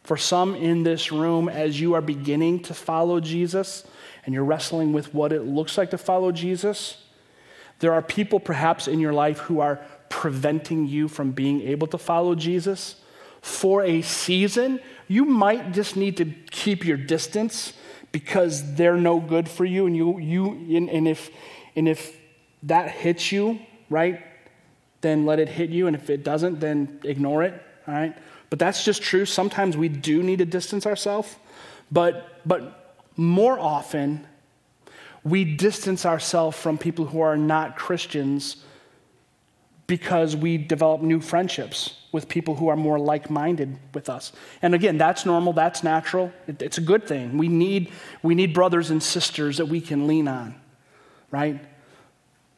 For 0.02 0.16
some 0.16 0.54
in 0.54 0.82
this 0.82 1.12
room, 1.12 1.48
as 1.48 1.80
you 1.80 1.94
are 1.94 2.00
beginning 2.00 2.60
to 2.64 2.74
follow 2.74 3.20
Jesus 3.20 3.84
and 4.24 4.34
you're 4.34 4.44
wrestling 4.44 4.92
with 4.92 5.14
what 5.14 5.32
it 5.32 5.42
looks 5.42 5.78
like 5.78 5.90
to 5.90 5.98
follow 5.98 6.32
Jesus, 6.32 6.98
there 7.78 7.92
are 7.92 8.02
people 8.02 8.40
perhaps 8.40 8.88
in 8.88 9.00
your 9.00 9.12
life 9.12 9.38
who 9.38 9.60
are 9.60 9.80
preventing 10.08 10.86
you 10.86 11.08
from 11.08 11.32
being 11.32 11.62
able 11.62 11.86
to 11.88 11.98
follow 11.98 12.34
Jesus. 12.34 12.96
For 13.40 13.82
a 13.82 14.02
season, 14.02 14.80
you 15.08 15.24
might 15.24 15.72
just 15.72 15.96
need 15.96 16.16
to 16.18 16.26
keep 16.50 16.84
your 16.84 16.96
distance 16.96 17.72
because 18.12 18.74
they're 18.74 18.96
no 18.96 19.18
good 19.18 19.48
for 19.48 19.64
you. 19.64 19.86
And, 19.86 19.96
you, 19.96 20.18
you, 20.18 20.76
and, 20.76 20.88
and, 20.90 21.08
if, 21.08 21.30
and 21.74 21.88
if 21.88 22.16
that 22.62 22.90
hits 22.90 23.32
you, 23.32 23.58
right, 23.90 24.22
then 25.00 25.26
let 25.26 25.40
it 25.40 25.48
hit 25.48 25.70
you. 25.70 25.86
And 25.86 25.96
if 25.96 26.10
it 26.10 26.22
doesn't, 26.22 26.60
then 26.60 27.00
ignore 27.02 27.42
it, 27.42 27.60
all 27.88 27.94
right? 27.94 28.16
But 28.50 28.58
that's 28.58 28.84
just 28.84 29.02
true. 29.02 29.24
Sometimes 29.24 29.76
we 29.76 29.88
do 29.88 30.22
need 30.22 30.38
to 30.38 30.44
distance 30.44 30.86
ourselves, 30.86 31.34
but, 31.90 32.40
but 32.46 32.96
more 33.16 33.58
often, 33.58 34.26
we 35.24 35.44
distance 35.44 36.04
ourselves 36.04 36.56
from 36.56 36.78
people 36.78 37.06
who 37.06 37.20
are 37.20 37.36
not 37.36 37.76
Christians 37.76 38.56
because 39.86 40.36
we 40.36 40.56
develop 40.56 41.02
new 41.02 41.20
friendships 41.20 41.98
with 42.12 42.28
people 42.28 42.54
who 42.54 42.68
are 42.68 42.76
more 42.76 42.98
like 42.98 43.30
minded 43.30 43.78
with 43.94 44.08
us. 44.08 44.32
And 44.60 44.74
again, 44.74 44.98
that's 44.98 45.24
normal, 45.26 45.52
that's 45.52 45.82
natural, 45.82 46.32
it's 46.46 46.78
a 46.78 46.82
good 46.82 47.06
thing. 47.06 47.38
We 47.38 47.48
need, 47.48 47.90
we 48.22 48.34
need 48.34 48.52
brothers 48.54 48.90
and 48.90 49.02
sisters 49.02 49.56
that 49.56 49.66
we 49.66 49.80
can 49.80 50.06
lean 50.06 50.28
on, 50.28 50.54
right? 51.30 51.60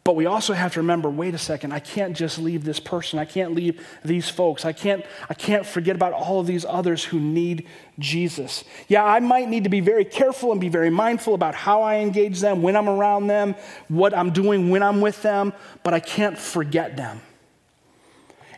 But 0.04 0.16
we 0.16 0.26
also 0.26 0.52
have 0.52 0.74
to 0.74 0.80
remember 0.80 1.08
wait 1.08 1.34
a 1.34 1.38
second, 1.38 1.72
I 1.72 1.80
can't 1.80 2.14
just 2.14 2.38
leave 2.38 2.62
this 2.62 2.78
person. 2.78 3.18
I 3.18 3.24
can't 3.24 3.54
leave 3.54 3.84
these 4.04 4.28
folks. 4.28 4.66
I 4.66 4.72
can't, 4.72 5.04
I 5.30 5.34
can't 5.34 5.64
forget 5.64 5.96
about 5.96 6.12
all 6.12 6.40
of 6.40 6.46
these 6.46 6.66
others 6.66 7.02
who 7.02 7.18
need 7.18 7.66
Jesus. 7.98 8.64
Yeah, 8.86 9.02
I 9.02 9.20
might 9.20 9.48
need 9.48 9.64
to 9.64 9.70
be 9.70 9.80
very 9.80 10.04
careful 10.04 10.52
and 10.52 10.60
be 10.60 10.68
very 10.68 10.90
mindful 10.90 11.34
about 11.34 11.54
how 11.54 11.80
I 11.80 11.96
engage 11.96 12.40
them, 12.40 12.60
when 12.60 12.76
I'm 12.76 12.88
around 12.88 13.28
them, 13.28 13.54
what 13.88 14.12
I'm 14.12 14.30
doing 14.30 14.68
when 14.68 14.82
I'm 14.82 15.00
with 15.00 15.22
them, 15.22 15.54
but 15.82 15.94
I 15.94 16.00
can't 16.00 16.38
forget 16.38 16.98
them. 16.98 17.22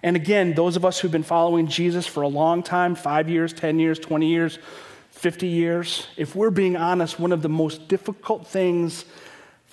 And 0.02 0.16
again, 0.16 0.54
those 0.54 0.76
of 0.76 0.84
us 0.84 0.98
who've 0.98 1.12
been 1.12 1.22
following 1.22 1.68
Jesus 1.68 2.06
for 2.06 2.22
a 2.22 2.28
long 2.28 2.64
time 2.64 2.96
five 2.96 3.28
years, 3.28 3.52
10 3.52 3.78
years, 3.78 4.00
20 4.00 4.26
years, 4.26 4.58
50 5.10 5.46
years 5.46 6.06
if 6.16 6.36
we're 6.36 6.50
being 6.50 6.76
honest, 6.76 7.18
one 7.18 7.32
of 7.32 7.40
the 7.40 7.48
most 7.48 7.88
difficult 7.88 8.46
things 8.46 9.04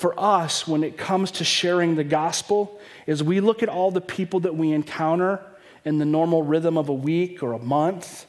for 0.04 0.20
us 0.20 0.68
when 0.68 0.84
it 0.84 0.98
comes 0.98 1.32
to 1.32 1.46
sharing 1.46 1.96
the 1.96 2.04
gospel 2.04 2.78
is 3.08 3.24
we 3.24 3.40
look 3.40 3.64
at 3.64 3.70
all 3.70 3.90
the 3.90 4.02
people 4.02 4.42
that 4.42 4.54
we 4.54 4.74
encounter 4.74 5.40
in 5.86 5.98
the 5.98 6.04
normal 6.04 6.44
rhythm 6.44 6.78
of 6.78 6.90
a 6.90 6.94
week 6.94 7.42
or 7.42 7.54
a 7.54 7.60
month, 7.60 8.26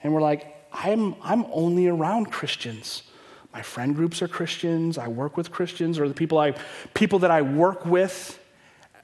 and 0.00 0.14
we're 0.14 0.20
like, 0.20 0.46
I'm, 0.72 1.16
I'm 1.20 1.44
only 1.50 1.88
around 1.88 2.30
Christians. 2.30 3.02
My 3.52 3.62
friend 3.62 3.96
groups 3.96 4.22
are 4.22 4.28
Christians, 4.28 4.96
I 4.96 5.08
work 5.08 5.36
with 5.36 5.50
Christians, 5.50 5.98
or 5.98 6.06
the 6.06 6.14
people, 6.14 6.38
I, 6.38 6.54
people 6.94 7.18
that 7.18 7.32
I 7.32 7.42
work 7.42 7.84
with, 7.84 8.38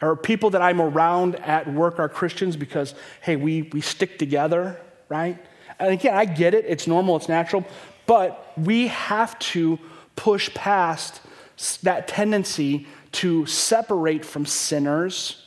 or 0.01 0.15
people 0.15 0.51
that 0.51 0.63
I'm 0.63 0.81
around 0.81 1.35
at 1.41 1.67
work 1.67 1.99
are 1.99 2.09
Christians 2.09 2.55
because, 2.55 2.95
hey, 3.23 3.35
we, 3.35 3.63
we 3.73 3.81
stick 3.81 4.21
together, 4.21 4.81
right? 5.09 5.37
And 5.81 5.93
again, 5.93 6.15
I 6.15 6.27
get 6.27 6.55
it, 6.55 6.65
it's 6.69 6.87
normal, 6.87 7.17
it's 7.17 7.29
natural, 7.29 7.65
but 8.07 8.53
we 8.57 8.87
have 8.87 9.37
to 9.51 9.81
push 10.15 10.55
past 10.55 11.21
that 11.83 12.09
tendency 12.09 12.87
to 13.13 13.47
separate 13.47 14.25
from 14.25 14.45
sinners 14.47 15.45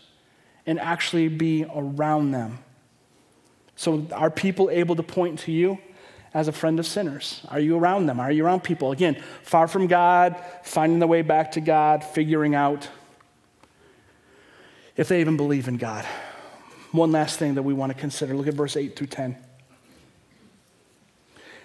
and 0.65 0.79
actually 0.79 1.27
be 1.27 1.65
around 1.73 2.31
them. 2.31 2.59
So, 3.75 4.07
are 4.11 4.31
people 4.31 4.69
able 4.69 4.95
to 4.95 5.03
point 5.03 5.39
to 5.39 5.51
you 5.51 5.77
as 6.33 6.47
a 6.47 6.51
friend 6.51 6.79
of 6.79 6.85
sinners? 6.85 7.45
Are 7.49 7.59
you 7.59 7.77
around 7.77 8.07
them? 8.07 8.19
Are 8.19 8.31
you 8.31 8.45
around 8.45 8.63
people? 8.63 8.91
Again, 8.91 9.21
far 9.43 9.67
from 9.67 9.87
God, 9.87 10.41
finding 10.63 10.99
the 10.99 11.07
way 11.07 11.21
back 11.21 11.51
to 11.53 11.61
God, 11.61 12.03
figuring 12.03 12.55
out 12.55 12.89
if 14.95 15.07
they 15.07 15.21
even 15.21 15.37
believe 15.37 15.67
in 15.67 15.77
God. 15.77 16.05
One 16.91 17.11
last 17.11 17.37
thing 17.37 17.55
that 17.55 17.63
we 17.63 17.73
want 17.73 17.93
to 17.93 17.97
consider 17.97 18.35
look 18.35 18.47
at 18.47 18.55
verse 18.55 18.75
8 18.75 18.95
through 18.95 19.07
10. 19.07 19.37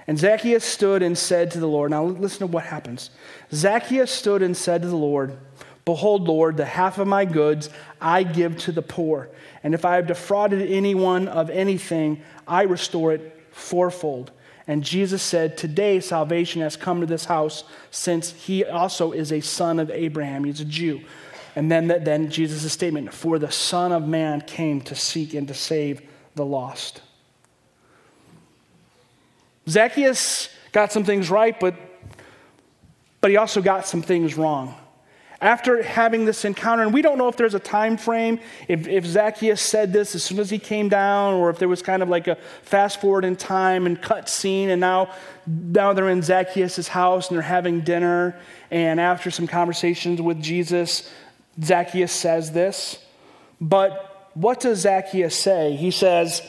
And 0.06 0.18
Zacchaeus 0.18 0.64
stood 0.64 1.02
and 1.02 1.16
said 1.16 1.50
to 1.52 1.60
the 1.60 1.68
Lord, 1.68 1.90
now 1.90 2.04
listen 2.04 2.40
to 2.40 2.46
what 2.46 2.64
happens. 2.64 3.10
Zacchaeus 3.52 4.10
stood 4.10 4.42
and 4.42 4.56
said 4.56 4.82
to 4.82 4.88
the 4.88 4.96
Lord, 4.96 5.38
Behold, 5.84 6.28
Lord, 6.28 6.56
the 6.56 6.64
half 6.64 6.98
of 6.98 7.08
my 7.08 7.24
goods 7.24 7.68
I 8.00 8.22
give 8.22 8.56
to 8.58 8.72
the 8.72 8.82
poor. 8.82 9.28
And 9.64 9.74
if 9.74 9.84
I 9.84 9.96
have 9.96 10.06
defrauded 10.06 10.70
anyone 10.70 11.28
of 11.28 11.50
anything, 11.50 12.22
I 12.46 12.62
restore 12.62 13.12
it 13.12 13.40
fourfold. 13.50 14.30
And 14.66 14.84
Jesus 14.84 15.22
said, 15.22 15.56
Today 15.56 15.98
salvation 16.00 16.62
has 16.62 16.76
come 16.76 17.00
to 17.00 17.06
this 17.06 17.24
house, 17.24 17.64
since 17.90 18.32
he 18.32 18.64
also 18.64 19.12
is 19.12 19.32
a 19.32 19.40
son 19.40 19.80
of 19.80 19.90
Abraham. 19.90 20.44
He's 20.44 20.60
a 20.60 20.64
Jew. 20.64 21.00
And 21.56 21.70
then, 21.70 21.88
then 21.88 22.30
Jesus' 22.30 22.72
statement, 22.72 23.12
For 23.12 23.38
the 23.38 23.50
Son 23.50 23.92
of 23.92 24.06
Man 24.06 24.40
came 24.40 24.80
to 24.82 24.94
seek 24.94 25.34
and 25.34 25.48
to 25.48 25.54
save 25.54 26.00
the 26.34 26.46
lost. 26.46 27.02
Zacchaeus 29.68 30.48
got 30.72 30.92
some 30.92 31.04
things 31.04 31.30
right, 31.30 31.58
but, 31.58 31.74
but 33.20 33.30
he 33.30 33.36
also 33.36 33.62
got 33.62 33.86
some 33.86 34.02
things 34.02 34.36
wrong. 34.36 34.74
After 35.40 35.82
having 35.82 36.24
this 36.24 36.44
encounter, 36.44 36.84
and 36.84 36.94
we 36.94 37.02
don't 37.02 37.18
know 37.18 37.26
if 37.26 37.36
there's 37.36 37.54
a 37.54 37.60
time 37.60 37.96
frame, 37.96 38.38
if, 38.68 38.86
if 38.86 39.04
Zacchaeus 39.04 39.60
said 39.60 39.92
this 39.92 40.14
as 40.14 40.22
soon 40.22 40.38
as 40.38 40.50
he 40.50 40.58
came 40.58 40.88
down, 40.88 41.34
or 41.34 41.50
if 41.50 41.58
there 41.58 41.68
was 41.68 41.82
kind 41.82 42.00
of 42.00 42.08
like 42.08 42.28
a 42.28 42.36
fast 42.62 43.00
forward 43.00 43.24
in 43.24 43.34
time 43.34 43.86
and 43.86 44.00
cut 44.00 44.28
scene, 44.28 44.70
and 44.70 44.80
now, 44.80 45.12
now 45.46 45.92
they're 45.92 46.10
in 46.10 46.22
Zacchaeus' 46.22 46.86
house 46.86 47.28
and 47.28 47.36
they're 47.36 47.42
having 47.42 47.80
dinner. 47.80 48.38
And 48.70 49.00
after 49.00 49.32
some 49.32 49.48
conversations 49.48 50.22
with 50.22 50.40
Jesus, 50.40 51.12
Zacchaeus 51.60 52.12
says 52.12 52.52
this. 52.52 53.04
But 53.60 54.30
what 54.34 54.60
does 54.60 54.80
Zacchaeus 54.80 55.36
say? 55.36 55.74
He 55.74 55.90
says, 55.90 56.40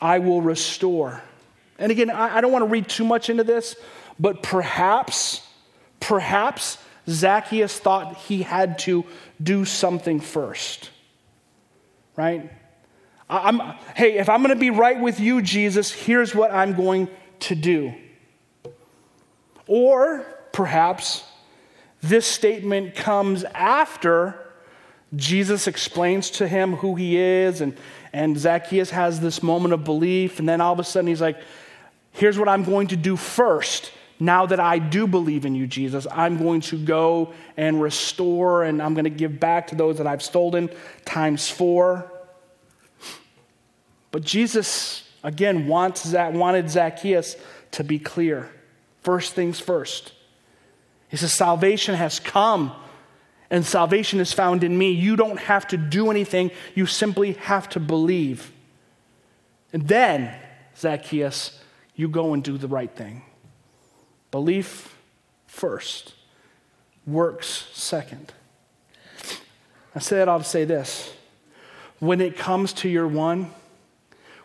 I 0.00 0.18
will 0.18 0.42
restore. 0.42 1.22
And 1.82 1.90
again, 1.90 2.10
I, 2.10 2.36
I 2.36 2.40
don't 2.40 2.52
want 2.52 2.62
to 2.62 2.68
read 2.68 2.88
too 2.88 3.04
much 3.04 3.28
into 3.28 3.42
this, 3.42 3.74
but 4.18 4.40
perhaps, 4.40 5.44
perhaps 5.98 6.78
Zacchaeus 7.08 7.76
thought 7.76 8.16
he 8.16 8.42
had 8.42 8.78
to 8.80 9.04
do 9.42 9.64
something 9.64 10.20
first. 10.20 10.90
Right? 12.16 12.52
I'm, 13.28 13.58
hey, 13.96 14.18
if 14.18 14.28
I'm 14.28 14.42
going 14.42 14.54
to 14.54 14.60
be 14.60 14.70
right 14.70 15.00
with 15.00 15.18
you, 15.18 15.42
Jesus, 15.42 15.90
here's 15.90 16.34
what 16.34 16.52
I'm 16.52 16.74
going 16.74 17.08
to 17.40 17.56
do. 17.56 17.94
Or 19.66 20.24
perhaps 20.52 21.24
this 22.00 22.26
statement 22.26 22.94
comes 22.94 23.42
after 23.42 24.38
Jesus 25.16 25.66
explains 25.66 26.30
to 26.30 26.46
him 26.46 26.76
who 26.76 26.94
he 26.94 27.18
is, 27.18 27.60
and, 27.60 27.76
and 28.12 28.38
Zacchaeus 28.38 28.90
has 28.90 29.18
this 29.18 29.42
moment 29.42 29.74
of 29.74 29.82
belief, 29.82 30.38
and 30.38 30.48
then 30.48 30.60
all 30.60 30.72
of 30.72 30.78
a 30.78 30.84
sudden 30.84 31.08
he's 31.08 31.20
like, 31.20 31.38
Here's 32.12 32.38
what 32.38 32.48
I'm 32.48 32.64
going 32.64 32.88
to 32.88 32.96
do 32.96 33.16
first. 33.16 33.92
Now 34.20 34.46
that 34.46 34.60
I 34.60 34.78
do 34.78 35.06
believe 35.06 35.44
in 35.44 35.54
you, 35.54 35.66
Jesus, 35.66 36.06
I'm 36.12 36.38
going 36.38 36.60
to 36.62 36.78
go 36.78 37.32
and 37.56 37.82
restore 37.82 38.62
and 38.62 38.80
I'm 38.80 38.94
going 38.94 39.04
to 39.04 39.10
give 39.10 39.40
back 39.40 39.68
to 39.68 39.74
those 39.74 39.98
that 39.98 40.06
I've 40.06 40.22
stolen 40.22 40.70
times 41.04 41.48
four. 41.48 42.12
But 44.12 44.22
Jesus, 44.22 45.08
again, 45.24 45.66
wants 45.66 46.12
wanted 46.12 46.70
Zacchaeus 46.70 47.36
to 47.72 47.82
be 47.82 47.98
clear. 47.98 48.48
First 49.00 49.32
things 49.32 49.58
first. 49.58 50.12
He 51.08 51.16
says, 51.16 51.32
Salvation 51.32 51.94
has 51.96 52.20
come 52.20 52.72
and 53.50 53.66
salvation 53.66 54.18
is 54.18 54.32
found 54.32 54.64
in 54.64 54.76
me. 54.76 54.92
You 54.92 55.14
don't 55.14 55.38
have 55.38 55.66
to 55.68 55.76
do 55.76 56.10
anything, 56.10 56.50
you 56.74 56.86
simply 56.86 57.32
have 57.32 57.68
to 57.70 57.80
believe. 57.80 58.50
And 59.74 59.86
then, 59.88 60.34
Zacchaeus, 60.76 61.61
you 61.94 62.08
go 62.08 62.34
and 62.34 62.42
do 62.42 62.58
the 62.58 62.68
right 62.68 62.90
thing. 62.90 63.22
Belief 64.30 64.96
first, 65.46 66.14
works 67.06 67.68
second. 67.72 68.32
I 69.94 69.98
say 69.98 70.16
that 70.16 70.28
all 70.28 70.38
to 70.38 70.44
say 70.44 70.64
this. 70.64 71.12
When 71.98 72.20
it 72.20 72.36
comes 72.36 72.72
to 72.74 72.88
your 72.88 73.06
one, 73.06 73.50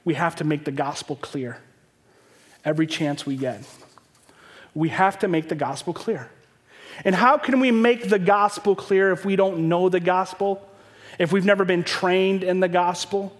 we 0.04 0.14
have 0.16 0.36
to 0.38 0.44
make 0.44 0.66
the 0.66 0.72
gospel 0.72 1.16
clear 1.16 1.58
every 2.66 2.88
chance 2.88 3.26
we 3.26 3.38
get. 3.38 3.64
We 4.76 4.90
have 4.90 5.20
to 5.20 5.28
make 5.28 5.50
the 5.50 5.56
gospel 5.56 5.94
clear. 5.94 6.30
And 7.06 7.16
how 7.16 7.38
can 7.38 7.60
we 7.60 7.72
make 7.72 8.10
the 8.10 8.20
gospel 8.20 8.76
clear 8.76 9.12
if 9.12 9.24
we 9.24 9.36
don't 9.36 9.70
know 9.70 9.90
the 9.90 10.00
gospel? 10.00 10.68
If 11.18 11.32
we've 11.32 11.46
never 11.46 11.66
been 11.66 11.84
trained 11.84 12.44
in 12.44 12.60
the 12.60 12.68
gospel? 12.68 13.36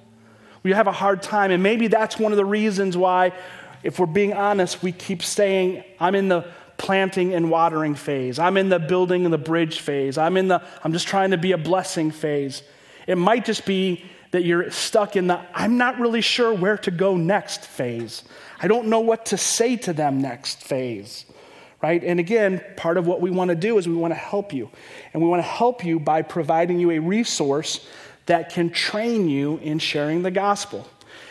We 0.64 0.72
have 0.72 0.88
a 0.88 0.92
hard 0.92 1.22
time. 1.22 1.52
And 1.52 1.62
maybe 1.62 1.88
that's 1.88 2.18
one 2.18 2.32
of 2.32 2.38
the 2.38 2.46
reasons 2.46 2.96
why 2.98 3.34
if 3.84 4.00
we're 4.00 4.06
being 4.06 4.34
honest, 4.34 4.82
we 4.84 4.92
keep 4.92 5.24
saying, 5.24 5.84
I'm 6.00 6.16
in 6.16 6.28
the 6.28 6.46
planting 6.78 7.34
and 7.34 7.50
watering 7.50 7.96
phase. 7.96 8.40
I'm 8.40 8.58
in 8.58 8.70
the 8.70 8.80
building 8.80 9.26
and 9.26 9.34
the 9.34 9.38
bridge 9.38 9.80
phase. 9.80 10.18
I'm 10.18 10.38
in 10.38 10.48
the, 10.48 10.62
I'm 10.84 10.94
just 10.94 11.08
trying 11.08 11.32
to 11.32 11.38
be 11.38 11.52
a 11.52 11.58
blessing 11.58 12.12
phase. 12.12 12.64
It 13.08 13.18
might 13.18 13.46
just 13.46 13.66
be 13.66 14.04
that 14.32 14.44
you're 14.44 14.70
stuck 14.72 15.16
in 15.16 15.28
the, 15.28 15.42
I'm 15.54 15.78
not 15.78 16.00
really 16.00 16.22
sure 16.22 16.54
where 16.54 16.78
to 16.80 16.92
go 16.92 17.16
next 17.16 17.66
phase. 17.66 18.24
I 18.62 18.68
don't 18.68 18.88
know 18.88 19.00
what 19.00 19.28
to 19.28 19.38
say 19.38 19.78
to 19.78 19.94
them 19.94 20.22
next 20.22 20.62
phase. 20.62 21.26
Right? 21.82 22.04
And 22.04 22.20
again, 22.20 22.64
part 22.76 22.98
of 22.98 23.06
what 23.06 23.22
we 23.22 23.30
want 23.30 23.50
to 23.50 23.56
do 23.56 23.78
is 23.78 23.88
we 23.88 23.96
want 23.96 24.12
to 24.12 24.20
help 24.20 24.52
you. 24.52 24.70
And 25.14 25.22
we 25.22 25.30
want 25.30 25.44
to 25.44 25.48
help 25.48 25.86
you 25.86 26.00
by 26.00 26.24
providing 26.24 26.80
you 26.80 26.92
a 26.92 27.00
resource 27.00 27.88
that 28.26 28.52
can 28.52 28.72
train 28.72 29.30
you 29.30 29.58
in 29.58 29.80
sharing 29.80 30.24
the 30.24 30.32
gospel. 30.32 30.88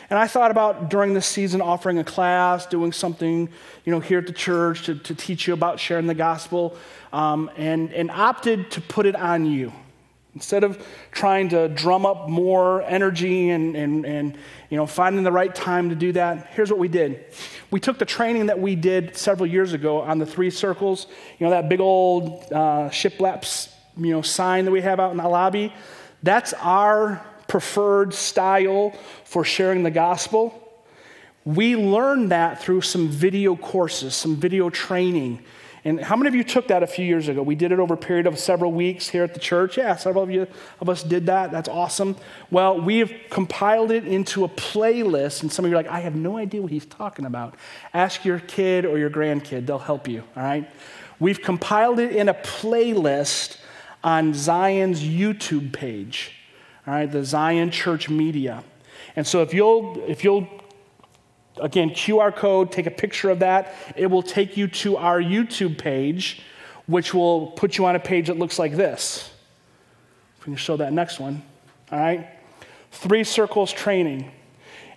And 0.09 0.19
I 0.19 0.27
thought 0.27 0.51
about 0.51 0.89
during 0.89 1.15
this 1.15 1.27
season 1.27 1.61
offering 1.61 1.99
a 1.99 2.05
class, 2.05 2.67
doing 2.67 2.93
something, 2.93 3.49
you 3.85 3.93
know, 3.93 4.01
here 4.01 4.19
at 4.19 4.27
the 4.27 4.33
church 4.33 4.87
to, 4.87 4.95
to 4.95 5.15
teach 5.15 5.47
you 5.47 5.55
about 5.55 5.81
sharing 5.81 6.07
the 6.07 6.15
gospel, 6.15 6.77
um, 7.13 7.51
and, 7.57 7.93
and 7.93 8.11
opted 8.11 8.71
to 8.73 8.81
put 8.81 9.07
it 9.07 9.17
on 9.17 9.47
you. 9.47 9.73
Instead 10.35 10.65
of 10.65 10.87
trying 11.13 11.49
to 11.49 11.69
drum 11.69 12.05
up 12.05 12.29
more 12.29 12.83
energy 12.83 13.51
and, 13.51 13.75
and, 13.75 14.05
and 14.05 14.37
you 14.69 14.77
know, 14.77 14.87
finding 14.87 15.25
the 15.25 15.33
right 15.33 15.55
time 15.55 15.89
to 15.89 15.95
do 15.95 16.13
that, 16.13 16.49
here's 16.53 16.71
what 16.71 16.79
we 16.79 16.89
did. 16.89 17.25
We 17.71 17.81
took 17.81 17.99
the 17.99 18.05
training 18.05 18.47
that 18.47 18.61
we 18.61 18.75
did 18.77 19.17
several 19.17 19.47
years 19.47 19.73
ago 19.73 20.03
on 20.03 20.19
the 20.19 20.27
three 20.27 20.51
circles, 20.51 21.07
you 21.39 21.47
know, 21.47 21.51
that 21.51 21.69
big 21.69 21.81
old 21.81 22.45
uh, 22.53 22.91
shiplaps 22.91 23.71
you 23.99 24.13
know, 24.13 24.23
sign 24.23 24.65
that 24.67 24.71
we 24.71 24.83
have 24.83 25.01
out 25.01 25.11
in 25.11 25.17
the 25.17 25.29
lobby. 25.29 25.73
That's 26.23 26.53
our 26.55 27.25
preferred 27.49 28.15
style 28.15 28.93
for 29.25 29.45
sharing 29.45 29.83
the 29.83 29.91
gospel. 29.91 30.63
We 31.45 31.77
learned 31.77 32.33
that 32.33 32.61
through 32.61 32.81
some 32.81 33.09
video 33.09 33.55
courses, 33.55 34.15
some 34.15 34.37
video 34.37 34.69
training. 34.69 35.45
And 35.85 36.01
how 36.01 36.17
many 36.17 36.27
of 36.27 36.35
you 36.35 36.43
took 36.43 36.67
that 36.67 36.83
a 36.83 36.87
few 36.89 37.05
years 37.05 37.29
ago? 37.29 37.45
We 37.45 37.55
did 37.55 37.71
it 37.71 37.79
over 37.79 37.95
a 37.95 37.97
period 37.97 38.27
of 38.27 38.41
several 38.41 38.73
weeks 38.73 39.09
here 39.09 39.23
at 39.23 39.35
the 39.35 39.39
church. 39.39 39.79
Yeah, 39.79 39.95
several 39.95 40.25
of 40.25 40.31
you 40.33 40.49
of 40.81 40.89
us 40.89 41.05
did 41.05 41.27
that. 41.27 41.53
That's 41.53 41.69
awesome. 41.69 42.17
Well, 42.51 42.81
we 42.81 42.99
have 42.99 43.13
compiled 43.31 43.93
it 43.93 44.05
into 44.05 44.43
a 44.43 44.49
playlist, 44.49 45.43
and 45.43 45.53
some 45.53 45.65
of 45.65 45.71
you 45.71 45.77
are 45.77 45.83
like, 45.83 45.93
I 45.93 46.01
have 46.01 46.17
no 46.17 46.37
idea 46.37 46.61
what 46.61 46.73
he's 46.73 46.87
talking 46.87 47.25
about. 47.25 47.55
Ask 47.95 48.25
your 48.25 48.41
kid 48.41 48.85
or 48.85 48.99
your 48.99 49.11
grandkid, 49.11 49.67
they'll 49.67 49.79
help 49.79 50.09
you, 50.09 50.25
all 50.35 50.43
right? 50.43 50.69
We've 51.21 51.41
compiled 51.41 52.01
it 52.01 52.17
in 52.17 52.29
a 52.29 52.35
playlist 52.35 53.59
on 54.03 54.35
Zion's 54.35 55.03
YouTube 55.03 55.73
page 55.73 56.36
all 56.87 56.95
right, 56.95 57.11
the 57.11 57.25
Zion 57.25 57.71
Church 57.71 58.09
Media. 58.09 58.63
And 59.17 59.27
so 59.27 59.43
if 59.43 59.53
you'll, 59.53 60.03
if 60.07 60.23
you'll, 60.23 60.47
again, 61.61 61.91
QR 61.91 62.35
code, 62.35 62.71
take 62.71 62.87
a 62.87 62.91
picture 62.91 63.31
of 63.31 63.41
that, 63.41 63.75
it 63.97 64.07
will 64.07 64.23
take 64.23 64.57
you 64.57 64.69
to 64.69 64.97
our 64.97 65.21
YouTube 65.21 65.79
page, 65.79 66.43
which 66.87 67.13
will 67.13 67.49
put 67.49 67.79
you 67.79 67.87
on 67.87 67.97
a 67.97 68.01
page 68.01 68.29
that 68.29 68.39
looks 68.39 68.59
like 68.59 68.77
this. 68.77 69.31
If 70.39 70.47
we 70.47 70.53
can 70.53 70.57
show 70.57 70.77
that 70.77 70.93
next 70.93 71.19
one, 71.19 71.43
all 71.91 71.99
right? 71.99 72.29
Three 72.93 73.25
circles 73.25 73.73
training. 73.73 74.31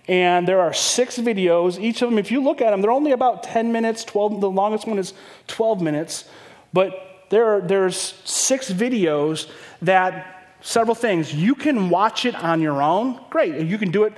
And 0.06 0.46
there 0.46 0.60
are 0.60 0.72
six 0.72 1.18
videos. 1.18 1.78
Each 1.78 2.02
of 2.02 2.10
them, 2.10 2.18
if 2.18 2.30
you 2.30 2.42
look 2.42 2.60
at 2.60 2.70
them, 2.70 2.82
they're 2.82 2.90
only 2.90 3.12
about 3.12 3.42
10 3.42 3.72
minutes, 3.72 4.04
12, 4.04 4.40
the 4.40 4.50
longest 4.50 4.86
one 4.86 4.98
is 4.98 5.14
12 5.46 5.80
minutes. 5.80 6.24
But 6.72 7.26
there 7.30 7.60
there's 7.60 7.96
six 8.24 8.70
videos 8.70 9.48
that 9.82 10.39
several 10.60 10.94
things. 10.94 11.34
You 11.34 11.54
can 11.54 11.90
watch 11.90 12.24
it 12.24 12.34
on 12.34 12.60
your 12.60 12.82
own. 12.82 13.20
Great. 13.30 13.66
You 13.66 13.78
can 13.78 13.90
do 13.90 14.04
it, 14.04 14.12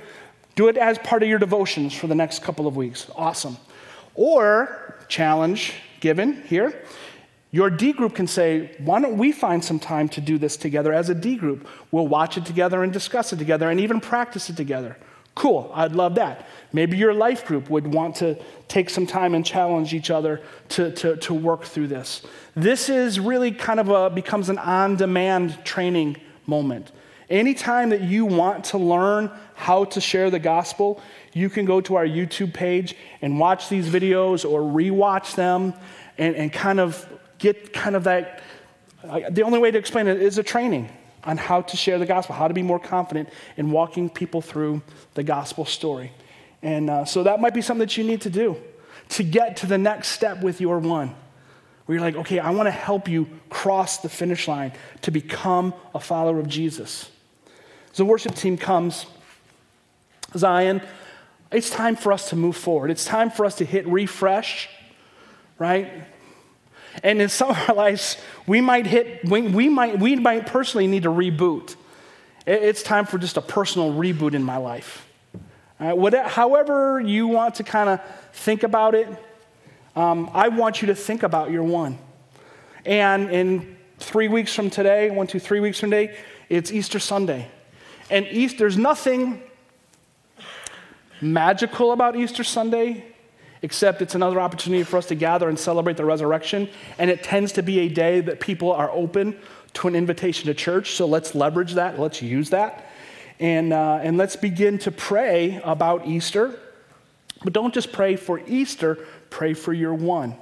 do 0.55 0.67
it 0.67 0.77
as 0.77 0.97
part 0.99 1.23
of 1.23 1.29
your 1.29 1.39
devotions 1.39 1.93
for 1.93 2.07
the 2.07 2.15
next 2.15 2.43
couple 2.43 2.67
of 2.67 2.75
weeks. 2.75 3.09
Awesome. 3.15 3.57
Or, 4.15 4.97
challenge 5.07 5.73
given 5.99 6.43
here, 6.43 6.83
your 7.51 7.69
D 7.69 7.93
group 7.93 8.15
can 8.15 8.27
say, 8.27 8.75
why 8.79 8.99
don't 8.99 9.17
we 9.17 9.31
find 9.31 9.63
some 9.63 9.79
time 9.79 10.09
to 10.09 10.21
do 10.21 10.37
this 10.37 10.57
together 10.57 10.91
as 10.91 11.09
a 11.09 11.15
D 11.15 11.35
group? 11.35 11.67
We'll 11.91 12.07
watch 12.07 12.37
it 12.37 12.45
together 12.45 12.83
and 12.83 12.91
discuss 12.91 13.31
it 13.31 13.37
together 13.37 13.69
and 13.69 13.79
even 13.79 14.01
practice 14.01 14.49
it 14.49 14.57
together. 14.57 14.97
Cool, 15.35 15.71
I'd 15.73 15.93
love 15.93 16.15
that. 16.15 16.47
Maybe 16.71 16.97
your 16.97 17.13
life 17.13 17.45
group 17.45 17.69
would 17.69 17.91
want 17.91 18.15
to 18.17 18.37
take 18.67 18.89
some 18.89 19.07
time 19.07 19.33
and 19.33 19.43
challenge 19.43 19.93
each 19.93 20.11
other 20.11 20.41
to, 20.69 20.91
to, 20.91 21.17
to 21.17 21.33
work 21.33 21.63
through 21.63 21.87
this. 21.87 22.23
This 22.55 22.87
is 22.89 23.19
really 23.19 23.51
kind 23.51 23.79
of 23.79 23.89
a, 23.89 24.11
becomes 24.11 24.49
an 24.49 24.59
on 24.59 24.95
demand 24.95 25.57
training 25.63 26.17
moment. 26.45 26.91
Anytime 27.29 27.89
that 27.89 28.01
you 28.01 28.25
want 28.25 28.65
to 28.65 28.77
learn 28.77 29.31
how 29.55 29.85
to 29.85 30.01
share 30.01 30.29
the 30.29 30.39
gospel, 30.39 31.01
you 31.33 31.49
can 31.49 31.65
go 31.65 31.81
to 31.81 31.95
our 31.95 32.05
YouTube 32.05 32.53
page 32.53 32.95
and 33.21 33.39
watch 33.39 33.69
these 33.69 33.87
videos 33.87 34.49
or 34.49 34.61
rewatch 34.61 35.35
them 35.35 35.73
and, 36.17 36.35
and 36.35 36.51
kind 36.51 36.79
of 36.79 37.07
get 37.39 37.73
kind 37.73 37.95
of 37.95 38.03
that. 38.03 38.41
Uh, 39.03 39.21
the 39.29 39.41
only 39.41 39.59
way 39.59 39.71
to 39.71 39.77
explain 39.77 40.07
it 40.07 40.21
is 40.21 40.37
a 40.37 40.43
training 40.43 40.89
on 41.23 41.37
how 41.37 41.61
to 41.61 41.77
share 41.77 41.97
the 41.97 42.05
gospel, 42.05 42.35
how 42.35 42.47
to 42.47 42.53
be 42.53 42.61
more 42.61 42.79
confident 42.79 43.29
in 43.57 43.71
walking 43.71 44.09
people 44.09 44.41
through 44.41 44.81
the 45.13 45.23
gospel 45.23 45.65
story. 45.65 46.11
And 46.61 46.89
uh, 46.89 47.05
so 47.05 47.23
that 47.23 47.39
might 47.39 47.53
be 47.53 47.61
something 47.61 47.79
that 47.79 47.97
you 47.97 48.03
need 48.03 48.21
to 48.21 48.29
do 48.29 48.57
to 49.09 49.23
get 49.23 49.57
to 49.57 49.65
the 49.65 49.77
next 49.77 50.09
step 50.09 50.41
with 50.41 50.61
your 50.61 50.79
one. 50.79 51.15
Where 51.85 51.97
you're 51.97 52.05
like, 52.05 52.15
okay, 52.15 52.39
I 52.39 52.51
want 52.51 52.67
to 52.67 52.71
help 52.71 53.07
you 53.07 53.27
cross 53.49 53.97
the 53.97 54.09
finish 54.09 54.47
line 54.47 54.71
to 55.01 55.11
become 55.11 55.73
a 55.93 55.99
follower 55.99 56.39
of 56.39 56.47
Jesus. 56.47 57.09
As 57.91 57.97
the 57.97 58.05
worship 58.05 58.35
team 58.35 58.57
comes, 58.57 59.05
Zion, 60.35 60.81
it's 61.51 61.69
time 61.69 61.95
for 61.95 62.11
us 62.11 62.29
to 62.29 62.35
move 62.35 62.55
forward. 62.55 62.89
It's 62.89 63.05
time 63.05 63.29
for 63.29 63.45
us 63.45 63.55
to 63.55 63.65
hit 63.65 63.85
refresh, 63.87 64.69
right? 65.59 65.91
And 67.03 67.21
in 67.21 67.29
some 67.29 67.49
of 67.49 67.69
our 67.69 67.75
lives, 67.75 68.17
we 68.47 68.61
might 68.61 68.87
hit, 68.87 69.27
we 69.29 69.69
might, 69.69 69.99
we 69.99 70.15
might 70.15 70.47
personally 70.47 70.87
need 70.87 71.03
to 71.03 71.09
reboot. 71.09 71.75
It's 72.45 72.81
time 72.81 73.05
for 73.05 73.17
just 73.17 73.37
a 73.37 73.41
personal 73.41 73.93
reboot 73.93 74.33
in 74.33 74.43
my 74.43 74.57
life. 74.57 75.07
Whatever, 75.79 76.29
however, 76.29 77.01
you 77.01 77.27
want 77.27 77.55
to 77.55 77.63
kind 77.63 77.89
of 77.89 77.99
think 78.31 78.63
about 78.63 78.95
it, 78.95 79.07
um, 79.95 80.29
I 80.33 80.47
want 80.47 80.81
you 80.81 80.87
to 80.87 80.95
think 80.95 81.23
about 81.23 81.51
your 81.51 81.63
one. 81.63 81.97
And 82.85 83.29
in 83.29 83.77
three 83.99 84.27
weeks 84.27 84.53
from 84.53 84.69
today, 84.69 85.09
one, 85.09 85.27
two, 85.27 85.39
three 85.39 85.59
weeks 85.59 85.79
from 85.79 85.91
today, 85.91 86.17
it's 86.49 86.71
Easter 86.71 86.99
Sunday. 86.99 87.49
And 88.09 88.25
Easter, 88.27 88.59
there's 88.59 88.77
nothing 88.77 89.41
magical 91.21 91.91
about 91.91 92.15
Easter 92.15 92.43
Sunday 92.43 93.05
except 93.63 94.01
it's 94.01 94.13
another 94.13 94.41
opportunity 94.41 94.83
for 94.83 94.97
us 94.97 95.05
to 95.07 95.15
gather 95.15 95.47
and 95.47 95.57
celebrate 95.57 95.95
the 95.95 96.03
resurrection. 96.05 96.69
And 96.99 97.09
it 97.09 97.23
tends 97.23 97.53
to 97.53 97.63
be 97.63 97.79
a 97.79 97.87
day 97.87 98.19
that 98.19 98.41
people 98.41 98.73
are 98.73 98.91
open 98.91 99.37
to 99.75 99.87
an 99.87 99.95
invitation 99.95 100.47
to 100.47 100.53
church. 100.53 100.91
So 100.91 101.07
let's 101.07 101.33
leverage 101.33 101.73
that, 101.75 101.97
let's 101.97 102.21
use 102.21 102.49
that. 102.49 102.89
And, 103.39 103.73
uh, 103.73 104.01
and 104.03 104.17
let's 104.17 104.35
begin 104.35 104.77
to 104.79 104.91
pray 104.91 105.61
about 105.63 106.05
Easter. 106.05 106.59
But 107.43 107.53
don't 107.53 107.73
just 107.73 107.91
pray 107.91 108.15
for 108.17 108.41
Easter, 108.47 109.05
pray 109.33 109.55
for 109.55 109.73
your 109.73 109.95
one. 109.95 110.35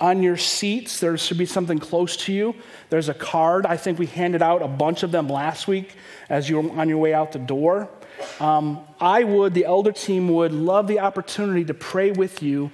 On 0.00 0.22
your 0.22 0.36
seats, 0.36 1.00
there 1.00 1.18
should 1.18 1.36
be 1.36 1.46
something 1.46 1.80
close 1.80 2.16
to 2.18 2.32
you. 2.32 2.54
There's 2.88 3.08
a 3.08 3.14
card. 3.14 3.66
I 3.66 3.76
think 3.76 3.98
we 3.98 4.06
handed 4.06 4.40
out 4.40 4.62
a 4.62 4.68
bunch 4.68 5.02
of 5.02 5.10
them 5.10 5.28
last 5.28 5.66
week 5.66 5.96
as 6.28 6.48
you 6.48 6.60
were 6.60 6.80
on 6.80 6.88
your 6.88 6.98
way 6.98 7.12
out 7.12 7.32
the 7.32 7.40
door. 7.40 7.90
Um, 8.38 8.80
I 9.00 9.24
would, 9.24 9.52
the 9.52 9.64
elder 9.64 9.90
team 9.90 10.28
would 10.28 10.52
love 10.52 10.86
the 10.86 11.00
opportunity 11.00 11.64
to 11.64 11.74
pray 11.74 12.12
with 12.12 12.40
you 12.40 12.70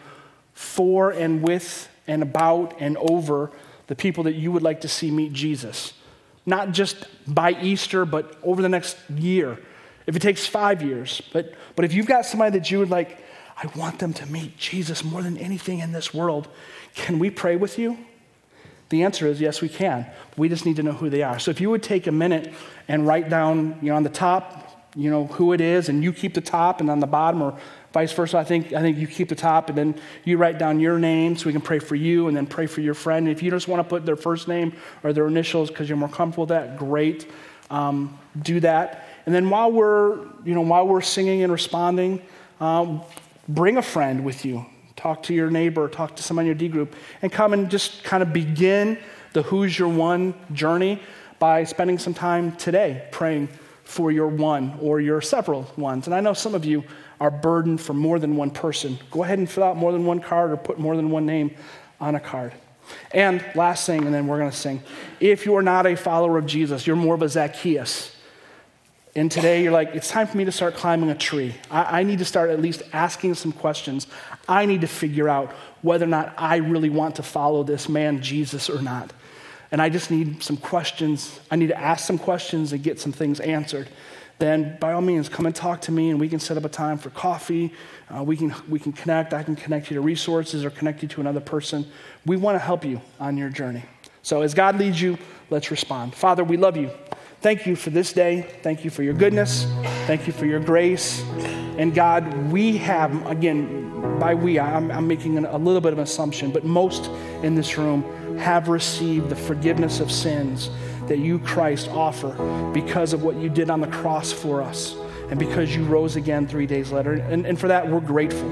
for 0.53 1.11
and 1.11 1.43
with 1.43 1.89
and 2.07 2.23
about 2.23 2.75
and 2.79 2.99
over 2.99 3.51
the 3.87 3.97
people 3.97 4.25
that 4.25 4.35
you 4.35 4.53
would 4.53 4.63
like 4.63 4.83
to 4.83 4.89
see 4.89 5.11
meet 5.11 5.33
Jesus. 5.33 5.95
Not 6.45 6.73
just 6.73 7.07
by 7.27 7.53
Easter, 7.63 8.05
but 8.05 8.37
over 8.43 8.61
the 8.61 8.69
next 8.69 8.99
year. 9.09 9.59
If 10.07 10.17
it 10.17 10.23
takes 10.23 10.47
five 10.47 10.83
years. 10.83 11.23
But, 11.33 11.55
but 11.75 11.87
if 11.87 11.95
you've 11.95 12.07
got 12.07 12.27
somebody 12.27 12.59
that 12.59 12.71
you 12.71 12.79
would 12.79 12.91
like, 12.91 13.23
I 13.57 13.67
want 13.77 13.99
them 13.99 14.13
to 14.15 14.27
meet 14.27 14.59
Jesus 14.59 15.03
more 15.03 15.23
than 15.23 15.39
anything 15.39 15.79
in 15.79 15.93
this 15.93 16.13
world, 16.13 16.49
can 16.95 17.19
we 17.19 17.31
pray 17.31 17.57
with 17.57 17.79
you? 17.79 17.99
The 18.89 19.03
answer 19.03 19.27
is 19.27 19.41
yes, 19.41 19.61
we 19.61 19.69
can. 19.69 20.07
We 20.37 20.49
just 20.49 20.67
need 20.67 20.77
to 20.77 20.83
know 20.83 20.93
who 20.93 21.11
they 21.11 21.23
are. 21.23 21.39
So 21.39 21.51
if 21.51 21.61
you 21.61 21.71
would 21.71 21.83
take 21.83 22.07
a 22.07 22.13
minute 22.13 22.53
and 22.87 23.07
write 23.07 23.29
down, 23.29 23.79
you 23.83 23.89
know, 23.89 23.97
on 23.97 24.03
the 24.03 24.11
top, 24.11 24.63
you 24.95 25.11
know, 25.11 25.27
who 25.27 25.53
it 25.53 25.61
is, 25.61 25.89
and 25.89 26.03
you 26.03 26.13
keep 26.13 26.35
the 26.35 26.41
top, 26.41 26.81
and 26.81 26.89
on 26.89 27.01
the 27.01 27.07
bottom, 27.07 27.43
or 27.43 27.59
vice 27.93 28.13
versa. 28.13 28.39
I 28.39 28.45
think, 28.45 28.73
I 28.73 28.81
think 28.81 28.97
you 28.97 29.07
keep 29.07 29.29
the 29.29 29.35
top, 29.35 29.69
and 29.69 29.77
then 29.77 30.01
you 30.25 30.39
write 30.39 30.59
down 30.59 30.81
your 30.81 30.99
name 30.99 31.37
so 31.37 31.47
we 31.47 31.53
can 31.53 31.61
pray 31.61 31.79
for 31.79 31.97
you, 31.97 32.29
and 32.29 32.37
then 32.37 32.47
pray 32.47 32.67
for 32.67 32.81
your 32.81 32.95
friend. 32.95 33.29
And 33.29 33.37
if 33.37 33.43
you 33.43 33.51
just 33.51 33.69
want 33.69 33.81
to 33.81 33.89
put 33.89 34.07
their 34.07 34.17
first 34.17 34.49
name 34.49 34.73
or 35.03 35.13
their 35.13 35.27
initials 35.27 35.69
because 35.69 35.89
you're 35.89 35.99
more 35.99 36.09
comfortable 36.09 36.45
with 36.45 36.51
that, 36.51 36.79
great. 36.79 37.31
Um, 37.69 38.19
do 38.41 38.61
that. 38.61 39.09
And 39.27 39.35
then 39.35 39.51
while 39.51 39.71
we're, 39.73 40.19
you 40.45 40.55
know, 40.55 40.61
while 40.63 40.87
we're 40.87 41.01
singing 41.01 41.43
and 41.43 41.53
responding, 41.53 42.23
um, 42.61 43.03
bring 43.49 43.77
a 43.77 43.83
friend 43.83 44.25
with 44.25 44.45
you. 44.45 44.67
Talk 44.97 45.23
to 45.25 45.35
your 45.35 45.51
neighbor, 45.51 45.89
talk 45.89 46.17
to 46.17 46.23
someone 46.23 46.45
in 46.45 46.47
your 46.47 46.55
D 46.55 46.69
group, 46.69 46.97
and 47.23 47.31
come 47.31 47.53
and 47.53 47.71
just 47.71 48.03
kind 48.03 48.23
of 48.23 48.33
begin 48.33 48.99
the 49.35 49.43
Who's 49.43 49.79
Your 49.79 49.89
One 49.89 50.35
journey 50.53 51.01
by 51.39 51.65
spending 51.65 51.99
some 51.99 52.15
time 52.15 52.57
today 52.57 53.07
praying 53.11 53.49
for 53.85 54.11
your 54.11 54.29
one 54.29 54.77
or 54.81 55.01
your 55.01 55.21
several 55.21 55.71
ones. 55.77 56.07
And 56.07 56.15
I 56.15 56.21
know 56.21 56.33
some 56.33 56.55
of 56.55 56.65
you 56.65 56.83
are 57.21 57.31
burdened 57.31 57.81
for 57.81 57.93
more 57.93 58.19
than 58.19 58.37
one 58.37 58.51
person. 58.51 58.99
Go 59.11 59.23
ahead 59.23 59.39
and 59.39 59.49
fill 59.49 59.65
out 59.65 59.77
more 59.77 59.93
than 59.93 60.07
one 60.07 60.21
card 60.21 60.51
or 60.51 60.57
put 60.57 60.79
more 60.79 60.97
than 60.97 61.11
one 61.11 61.27
name 61.27 61.55
on 62.01 62.15
a 62.15 62.21
card. 62.21 62.53
And 63.13 63.45
last 63.55 63.87
thing, 63.87 64.05
and 64.05 64.15
then 64.15 64.27
we're 64.27 64.39
going 64.39 64.51
to 64.51 64.57
sing. 64.57 64.83
If 65.21 65.45
you're 65.45 65.63
not 65.63 65.87
a 65.87 65.95
follower 65.95 66.39
of 66.39 66.47
Jesus, 66.47 66.87
you're 66.87 66.97
more 66.97 67.15
of 67.15 67.23
a 67.23 67.29
Zacchaeus. 67.29 68.16
And 69.17 69.33
today 69.33 69.62
you're 69.62 69.73
like, 69.73 69.95
it's 69.95 70.09
time 70.09 70.29
for 70.29 70.37
me 70.37 70.45
to 70.45 70.53
start 70.53 70.77
climbing 70.77 71.11
a 71.11 71.14
tree. 71.14 71.55
I, 71.71 72.01
I, 72.01 72.03
need 72.05 72.21
to 72.21 72.25
start 72.25 72.51
at 72.51 72.61
least 72.61 72.83
asking 72.93 73.35
some 73.35 73.51
questions. 73.51 74.07
I 74.49 74.67
need 74.67 74.83
to 74.83 74.87
figure 74.87 75.29
out 75.29 75.51
whether 75.83 76.05
or 76.05 76.09
not 76.09 76.35
I 76.37 76.57
really 76.57 76.91
want 76.91 77.17
to 77.17 77.23
follow 77.23 77.64
this 77.64 77.89
man, 77.89 78.23
Jesus, 78.23 78.71
or 78.71 78.81
not 78.81 79.12
and 79.71 79.83
I 79.83 79.89
just 79.89 80.11
need 80.11 80.43
some 80.43 80.57
questions. 80.57 81.41
I 81.51 81.57
need 81.57 81.69
to 81.69 81.79
ask 81.79 82.07
some 82.07 82.19
questions 82.19 82.73
and 82.73 82.83
get 82.83 83.01
some 83.01 83.12
things 83.12 83.41
answered, 83.41 83.89
then 84.39 84.77
by 84.81 84.93
all 84.93 85.01
means, 85.01 85.29
come 85.29 85.47
and 85.47 85.55
talk 85.55 85.81
to 85.83 85.93
me 85.93 86.11
and 86.11 86.21
we 86.21 86.29
can 86.29 86.39
set 86.39 86.57
up 86.57 86.64
a 86.64 86.69
time 86.69 86.99
for 86.99 87.11
coffee. 87.11 87.73
Uh, 88.14 88.23
we, 88.23 88.37
can, 88.37 88.55
we 88.69 88.79
can 88.79 88.93
connect. 88.93 89.33
I 89.33 89.43
can 89.43 89.57
connect 89.57 89.91
you 89.91 89.95
to 89.95 90.01
resources 90.03 90.64
or 90.64 90.71
connect 90.71 91.03
you 91.03 91.09
to 91.09 91.21
another 91.21 91.41
person. 91.41 91.87
We 92.27 92.37
want 92.37 92.55
to 92.57 92.59
help 92.59 92.85
you 92.85 93.01
on 93.19 93.37
your 93.37 93.49
journey. 93.49 93.85
So 94.23 94.43
as 94.43 94.53
God 94.53 94.79
leads 94.79 95.01
you, 95.01 95.17
let's 95.49 95.71
respond. 95.71 96.14
Father, 96.14 96.45
we 96.45 96.57
love 96.57 96.77
you. 96.77 96.91
Thank 97.47 97.65
you 97.65 97.77
for 97.77 97.91
this 97.91 98.13
day. 98.13 98.43
Thank 98.63 98.85
you 98.85 98.91
for 98.91 99.05
your 99.05 99.15
goodness. 99.15 99.69
Thank 100.09 100.27
you 100.27 100.33
for 100.33 100.47
your 100.47 100.59
grace. 100.59 101.23
And 101.79 101.95
God, 101.95 102.51
we 102.51 102.77
have, 102.79 103.25
again, 103.25 104.19
by 104.19 104.35
we, 104.35 104.59
I'm, 104.59 104.91
I'm 104.91 105.07
making 105.07 105.39
an, 105.39 105.47
a 105.47 105.57
little 105.57 105.81
bit 105.81 105.93
of 105.93 106.01
an 106.01 106.03
assumption, 106.03 106.51
but 106.51 106.65
most 106.65 107.09
in 107.45 107.55
this 107.55 107.79
room 107.79 108.37
have 108.39 108.67
received 108.67 109.29
the 109.29 109.37
forgiveness 109.37 110.01
of 110.01 110.11
sins 110.11 110.71
that 111.07 111.19
you, 111.19 111.39
Christ, 111.39 111.87
offer 111.91 112.33
because 112.75 113.13
of 113.13 113.23
what 113.23 113.37
you 113.37 113.49
did 113.49 113.71
on 113.71 113.81
the 113.81 113.87
cross 113.87 114.33
for 114.33 114.61
us 114.61 114.97
and 115.31 115.39
because 115.39 115.73
you 115.73 115.85
rose 115.85 116.17
again 116.17 116.49
three 116.49 116.67
days 116.67 116.91
later. 116.91 117.13
And, 117.13 117.47
and 117.47 117.57
for 117.57 117.69
that, 117.69 117.89
we're 117.89 118.01
grateful. 118.01 118.49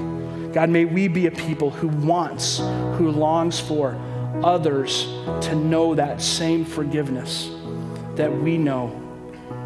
God, 0.53 0.69
may 0.69 0.85
we 0.85 1.09
be 1.09 1.27
a 1.27 1.31
people 1.31 1.69
who 1.69 1.89
wants, 1.89 2.59
who 2.59 3.11
longs 3.11 3.59
for 3.59 3.99
others 4.41 5.03
to 5.47 5.53
know 5.53 5.95
that 5.95 6.21
same 6.21 6.63
forgiveness 6.63 7.54
that 8.15 8.31
we 8.31 8.57
know 8.57 9.01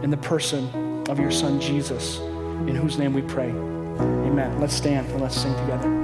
in 0.04 0.10
the 0.10 0.18
person 0.18 0.68
of 1.10 1.20
your 1.20 1.32
Son, 1.32 1.60
Jesus, 1.60 2.20
in 2.20 2.76
whose 2.76 2.97
name 2.97 3.14
we 3.14 3.22
pray. 3.22 3.50
Amen. 3.50 4.60
Let's 4.60 4.74
stand 4.74 5.08
and 5.12 5.22
let's 5.22 5.36
sing 5.36 5.54
together. 5.56 5.99